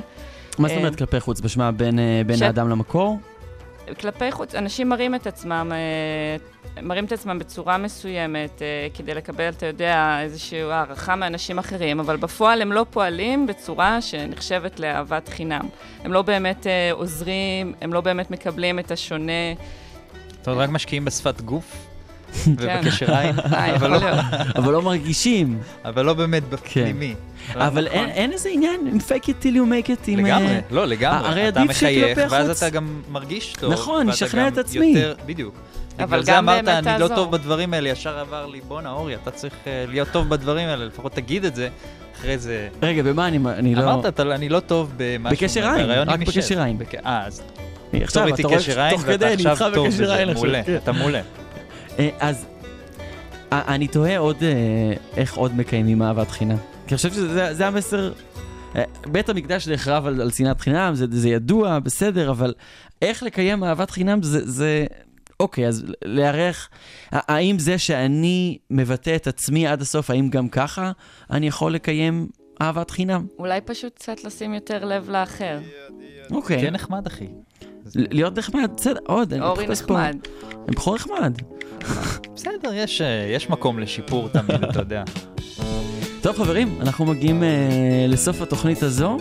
מה 0.59 0.67
זאת 0.67 0.77
אה, 0.77 0.81
אומרת 0.81 0.95
כלפי 0.95 1.19
חוץ? 1.19 1.39
בשמה 1.41 1.71
בין, 1.71 1.99
אה, 1.99 2.21
בין 2.25 2.37
ש- 2.37 2.41
האדם 2.41 2.69
למקור? 2.69 3.17
כלפי 3.99 4.31
חוץ, 4.31 4.55
אנשים 4.55 4.89
מראים 4.89 5.15
את 5.15 5.27
עצמם, 5.27 5.71
אה, 5.75 6.81
מראים 6.83 7.05
את 7.05 7.11
עצמם 7.11 7.39
בצורה 7.39 7.77
מסוימת 7.77 8.61
אה, 8.61 8.87
כדי 8.93 9.13
לקבל, 9.13 9.49
אתה 9.49 9.65
יודע, 9.65 10.19
איזושהי 10.21 10.61
הערכה 10.61 11.15
מאנשים 11.15 11.59
אחרים, 11.59 11.99
אבל 11.99 12.17
בפועל 12.17 12.61
הם 12.61 12.71
לא 12.71 12.85
פועלים 12.89 13.47
בצורה 13.47 14.01
שנחשבת 14.01 14.79
לאהבת 14.79 15.29
חינם. 15.29 15.67
הם 16.03 16.13
לא 16.13 16.21
באמת 16.21 16.67
אה, 16.67 16.91
עוזרים, 16.91 17.73
הם 17.81 17.93
לא 17.93 18.01
באמת 18.01 18.31
מקבלים 18.31 18.79
את 18.79 18.91
השונה. 18.91 19.53
זאת 20.29 20.47
אומרת, 20.47 20.63
רק 20.63 20.69
משקיעים 20.69 21.05
בשפת 21.05 21.41
גוף 21.41 21.94
ובקשר 22.57 23.13
עין, 23.15 23.35
אבל 23.39 23.75
יכול 23.75 23.87
לא-. 23.87 23.99
אבל 24.55 24.73
לא 24.73 24.81
מרגישים. 24.81 25.59
אבל 25.85 26.05
לא 26.05 26.13
באמת 26.13 26.49
בפנימי. 26.49 27.15
אבל 27.55 27.87
אין, 27.87 28.09
אין 28.09 28.31
איזה 28.31 28.49
עניין 28.49 28.79
עם 28.91 28.97
fake 28.97 29.23
it 29.23 29.43
till 29.43 29.55
you 29.55 29.69
make 29.71 30.07
it. 30.07 30.11
לגמרי, 30.11 30.47
אה, 30.47 30.59
לא, 30.71 30.85
לגמרי. 30.87 31.47
אתה 31.49 31.63
מחייך, 31.63 32.19
ואז. 32.29 32.49
אתה 32.63 32.69
גם 32.69 33.01
מרגיש 33.11 33.53
טוב. 33.59 33.73
נכון, 33.73 34.09
נשכנע 34.09 34.41
גם 34.41 34.53
את 34.53 34.57
עצמי. 34.57 34.95
בדיוק. 35.25 35.55
אבל 35.99 36.05
בגלל 36.07 36.23
זה 36.23 36.31
גם 36.31 36.49
אמרת, 36.49 36.65
באמת 36.65 36.87
אני 36.87 36.99
לא 37.01 37.07
תעזור." 37.07 37.15
טוב 37.17 37.31
בדברים 37.31 37.73
האלה, 37.73 37.89
ישר 37.89 38.19
עבר 38.19 38.45
לי, 38.45 38.61
בואנה, 38.67 38.91
אורי, 38.91 39.15
אתה 39.15 39.31
צריך 39.31 39.53
אה, 39.67 39.85
להיות 39.87 40.07
טוב 40.11 40.29
בדברים 40.29 40.67
האלה, 40.67 40.85
לפחות 40.85 41.11
תגיד 41.11 41.45
את 41.45 41.55
זה. 41.55 41.69
אחרי 42.19 42.37
זה... 42.37 42.67
רגע, 42.81 43.03
במה 43.03 43.27
אני, 43.27 43.39
אני 43.57 43.75
לא... 43.75 43.81
אמרת, 43.93 44.05
אתה- 44.05 44.21
אני 44.35 44.49
לא 44.49 44.59
טוב 44.59 44.91
במשהו. 44.97 45.37
בקשר 45.37 45.67
עין, 45.69 45.89
רק. 45.91 46.19
בקשר 46.19 46.61
עין. 46.61 46.77
בק- 46.77 46.95
אה, 47.05 47.25
אז... 47.25 47.41
עכשיו, 47.93 48.27
אתה 48.33 48.47
רואה 48.47 48.59
תוך 48.91 49.01
כדי, 49.01 49.25
אני 49.25 49.33
איתך 49.49 49.65
בקשר 49.73 50.11
עין 50.11 50.29
עכשיו, 50.29 50.33
מעולה, 50.33 50.63
כן. 50.63 50.75
אתה 50.75 50.91
מעולה. 50.91 51.21
אה, 51.99 52.09
אז 52.19 52.45
אה, 53.53 53.75
אני 53.75 53.87
תוהה 53.87 54.17
עוד 54.17 54.37
אה, 54.43 54.49
איך 55.17 55.35
עוד 55.37 55.55
מקיימים 55.55 56.01
אהבת 56.01 56.29
חינם. 56.31 56.57
כי 56.57 56.93
אני 56.93 56.97
חושב 56.97 57.11
שזה 57.13 57.33
זה- 57.33 57.53
זה 57.53 57.67
המסר... 57.67 58.13
בית 59.07 59.29
המקדש 59.29 59.67
נחרב 59.67 60.05
על, 60.05 60.21
על 60.21 60.31
שנאת 60.31 60.59
חינם, 60.61 60.95
זה, 60.95 61.05
זה 61.09 61.29
ידוע, 61.29 61.79
בסדר, 61.79 62.29
אבל 62.31 62.53
איך 63.01 63.23
לקיים 63.23 63.63
אהבת 63.63 63.91
חינם 63.91 64.23
זה... 64.23 64.51
זה... 64.51 64.85
אוקיי, 65.39 65.67
אז 65.67 65.85
לארח, 66.05 66.69
האם 67.11 67.59
זה 67.59 67.77
שאני 67.77 68.57
מבטא 68.69 69.15
את 69.15 69.27
עצמי 69.27 69.67
עד 69.67 69.81
הסוף, 69.81 70.09
האם 70.09 70.29
גם 70.29 70.49
ככה 70.49 70.91
אני 71.31 71.47
יכול 71.47 71.73
לקיים 71.73 72.27
אהבת 72.61 72.89
חינם? 72.91 73.25
אולי 73.39 73.61
פשוט 73.61 73.95
קצת 73.95 74.23
לשים 74.23 74.53
יותר 74.53 74.85
לב 74.85 75.09
לאחר. 75.09 75.59
אוקיי. 76.31 76.57
תהיה 76.57 76.71
נחמד, 76.71 77.07
אחי. 77.07 77.27
להיות 77.95 78.37
נחמד, 78.37 78.69
בסדר, 78.77 78.99
עוד, 79.07 79.33
אני 79.33 79.41
אורי. 79.45 79.67
נחמד. 79.67 80.15
אני 80.67 80.75
בחור 80.75 80.95
נחמד. 80.95 81.33
בסדר, 82.35 82.73
יש, 82.73 83.01
אה, 83.01 83.07
יש 83.35 83.49
מקום 83.49 83.79
לשיפור 83.79 84.29
תמיד, 84.29 84.63
אתה 84.63 84.79
יודע. 84.79 85.03
טוב 86.21 86.37
חברים, 86.37 86.77
אנחנו 86.81 87.05
מגיעים 87.05 87.43
אה, 87.43 87.49
לסוף 88.07 88.41
התוכנית 88.41 88.83
הזו. 88.83 89.17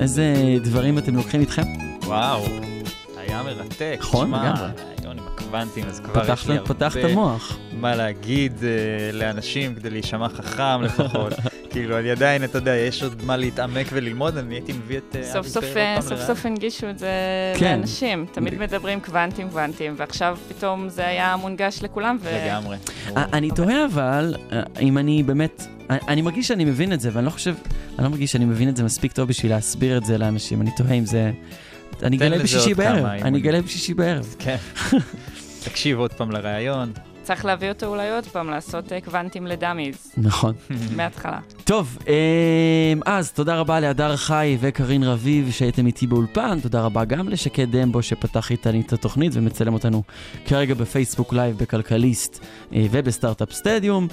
איזה 0.00 0.34
דברים 0.62 0.98
אתם 0.98 1.16
לוקחים 1.16 1.40
איתכם? 1.40 1.62
וואו, 2.04 2.42
היה 3.16 3.42
מרתק. 3.42 3.96
נכון, 4.00 4.28
לגמרי. 4.28 4.48
הרעיון 4.50 5.18
עם 5.18 5.24
הקוונטים, 5.34 5.84
אז 5.86 6.00
כבר 6.00 6.14
פתחת- 6.24 6.38
יש 6.38 6.48
לי 6.48 6.56
הרבה... 6.56 6.74
פתחת 6.74 7.00
מוח. 7.14 7.58
מה 7.80 7.94
להגיד 7.96 8.52
אה, 8.64 8.68
לאנשים 9.12 9.74
כדי 9.74 9.90
להישמע 9.90 10.28
חכם 10.28 10.82
לפחות. 10.82 11.32
כאילו, 11.70 11.98
אני 11.98 12.10
עדיין, 12.10 12.44
אתה 12.44 12.58
יודע, 12.58 12.76
יש 12.76 13.02
עוד 13.02 13.22
מה 13.24 13.36
להתעמק 13.36 13.86
וללמוד, 13.92 14.36
אני 14.36 14.54
הייתי 14.54 14.72
מביא 14.72 14.98
את... 14.98 15.16
אה, 15.16 15.24
סוף 15.24 15.46
סוף, 15.46 15.64
אה, 15.76 15.96
סוף. 16.00 16.20
סוף 16.20 16.46
הנגישו 16.46 16.90
את 16.90 16.98
זה 16.98 17.08
כן. 17.58 17.64
לאנשים. 17.78 18.26
תמיד 18.32 18.58
מדברים 18.58 19.00
קוונטים 19.00 19.48
קוונטים, 19.48 19.94
ועכשיו 19.96 20.38
פתאום 20.48 20.88
זה 20.88 21.06
היה 21.06 21.36
מונגש 21.36 21.82
לכולם. 21.82 22.16
ו... 22.20 22.30
לגמרי. 22.46 22.76
אני 23.16 23.50
תוהה 23.50 23.84
אבל, 23.84 24.34
אם 24.80 24.98
אני 24.98 25.22
באמת, 25.22 25.62
אני- 25.90 26.22
מרגיש 26.22 26.48
שאני 26.48 26.64
מבין 26.64 26.92
את 26.92 27.00
זה, 27.00 27.10
ואני 27.12 27.26
לא 27.26 27.30
חושב, 27.30 27.54
אני 27.98 28.04
לא 28.04 28.10
מרגיש 28.10 28.32
שאני 28.32 28.44
מבין 28.44 28.68
את 28.68 28.76
זה 28.76 28.84
מספיק 28.84 29.12
טוב 29.12 29.28
בשביל 29.28 29.52
להסביר 29.52 29.98
את 29.98 30.04
זה 30.04 30.18
לאנשים. 30.18 30.60
אני 30.60 30.70
תוהה 30.76 30.92
אם 30.92 31.06
זה... 31.06 31.30
אני 32.02 32.16
אגלה 32.16 32.38
בשישי 32.38 32.74
בערב, 32.74 33.04
אני. 33.04 33.38
אגלה 33.38 33.62
בשישי 33.62 33.94
בערב. 33.94 34.34
כן. 34.38 34.56
תקשיב 35.64 35.98
עוד 35.98 36.12
פעם 36.12 36.30
לראיון. 36.30 36.92
צריך 37.28 37.44
להביא 37.44 37.68
אותו 37.68 37.86
אולי 37.86 38.10
עוד 38.10 38.26
פעם, 38.26 38.50
לעשות 38.50 38.92
אה, 38.92 39.00
קוונטים 39.00 39.46
ל 39.46 39.53
dummies. 39.53 40.12
נכון. 40.16 40.54
מההתחלה. 40.96 41.38
טוב, 41.64 41.98
אמ, 42.06 43.00
אז 43.06 43.32
תודה 43.32 43.56
רבה 43.56 43.80
להדר 43.80 44.16
חי 44.16 44.56
וקרין 44.60 45.02
רביב 45.02 45.50
שהייתם 45.50 45.86
איתי 45.86 46.06
באולפן, 46.06 46.60
תודה 46.60 46.80
רבה 46.80 47.04
גם 47.04 47.28
לשקד 47.28 47.76
דמבו 47.76 48.02
שפתח 48.02 48.50
איתנו 48.50 48.80
את 48.80 48.92
התוכנית 48.92 49.32
ומצלם 49.34 49.74
אותנו 49.74 50.02
כרגע 50.46 50.74
בפייסבוק 50.74 51.32
live 51.32 51.58
בכלכליסט 51.58 52.44
אה, 52.74 52.86
ובסטארט-אפ 52.90 53.52
סטדיום. 53.52 54.08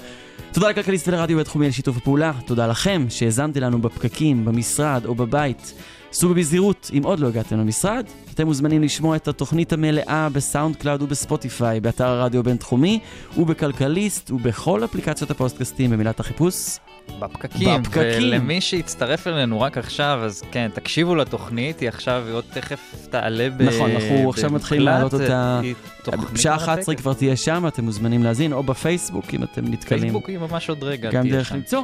תודה 0.51 0.69
לכלכליסט 0.69 1.07
ולרדיו 1.07 1.37
הבינתחומי 1.37 1.65
על 1.65 1.71
שיתוף 1.71 1.97
הפעולה, 1.97 2.31
תודה 2.45 2.67
לכם 2.67 3.05
שהאזנתם 3.09 3.59
לנו 3.59 3.81
בפקקים, 3.81 4.45
במשרד 4.45 5.05
או 5.05 5.15
בבית. 5.15 5.73
סעו 6.15 6.33
בזהירות 6.33 6.91
אם 6.97 7.01
עוד 7.03 7.19
לא 7.19 7.27
הגעתם 7.27 7.59
למשרד. 7.59 8.05
אתם 8.33 8.45
מוזמנים 8.45 8.83
לשמוע 8.83 9.15
את 9.15 9.27
התוכנית 9.27 9.73
המלאה 9.73 10.29
בסאונד 10.29 10.75
קלאוד 10.75 11.01
ובספוטיפיי, 11.01 11.79
באתר 11.79 12.07
הרדיו 12.07 12.39
הבינתחומי 12.39 12.99
ובכלכליסט 13.37 14.31
ובכל 14.31 14.83
אפליקציות 14.83 15.31
הפוסטקאסטים 15.31 15.91
במילת 15.91 16.19
החיפוש. 16.19 16.77
בפקקים. 17.19 17.81
בפקקים. 17.81 18.01
ולמי 18.17 18.61
שהצטרף 18.61 19.27
אלינו 19.27 19.61
רק 19.61 19.77
עכשיו, 19.77 20.19
אז 20.23 20.43
כן, 20.51 20.69
תקשיבו 20.73 21.15
לתוכנית, 21.15 21.79
היא 21.79 21.89
עכשיו, 21.89 22.23
היא 22.25 22.33
עוד 22.33 22.43
תכף 22.53 22.79
תעלה 23.09 23.49
ב... 23.57 23.61
נכון, 23.61 23.91
אנחנו 23.91 24.29
עכשיו 24.29 24.51
מתחילים 24.51 24.85
להעלות 24.85 25.13
אותה, 25.13 25.59
היא 25.63 25.75
תוכנית 26.03 26.31
בשעה 26.31 26.55
11 26.55 26.75
מרתקת. 26.75 27.01
כבר 27.01 27.13
תהיה 27.13 27.35
שם, 27.35 27.67
אתם 27.67 27.83
מוזמנים 27.83 28.23
להאזין, 28.23 28.53
או 28.53 28.63
בפייסבוק, 28.63 29.25
אם 29.33 29.43
אתם 29.43 29.65
נתקלים. 29.67 30.01
פייסבוק 30.01 30.29
היא 30.29 30.37
ממש 30.37 30.69
עוד 30.69 30.83
רגע. 30.83 31.11
גם 31.11 31.29
דרך. 31.29 31.51
למצוא. 31.51 31.83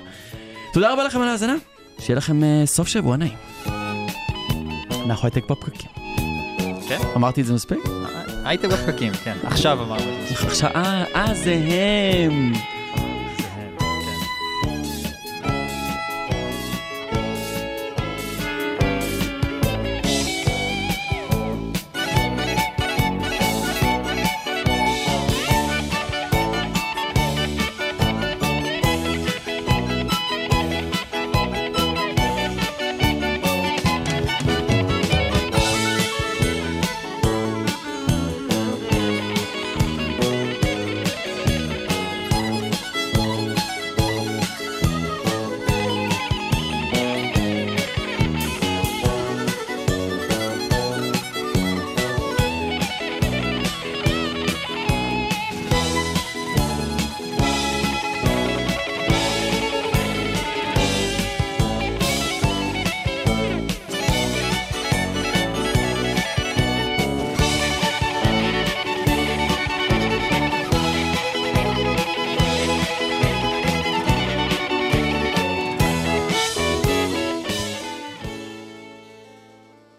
תודה 0.73 0.93
רבה 0.93 1.03
לכם 1.03 1.21
על 1.21 1.27
ההאזנה, 1.27 1.55
שיהיה 1.99 2.17
לכם 2.17 2.43
אה, 2.43 2.63
סוף 2.65 2.87
שבוע 2.87 3.17
נעים. 3.17 3.80
אנחנו 5.05 5.25
הייטק 5.27 5.51
בפקקים. 5.51 5.89
כן? 6.87 6.97
אמרתי 7.15 7.41
את 7.41 7.45
זה 7.45 7.53
מספיק? 7.53 7.79
אה, 7.85 8.49
הייתם 8.49 8.69
בפקקים, 8.69 9.13
כן. 9.13 9.37
עכשיו 9.43 9.81
אמרנו 9.81 10.09
את 10.21 10.27
זה. 10.27 10.47
עכשיו, 10.47 10.69
אה, 10.75 11.03
אה, 11.15 11.33
זה 11.33 11.53
הם. 11.53 12.53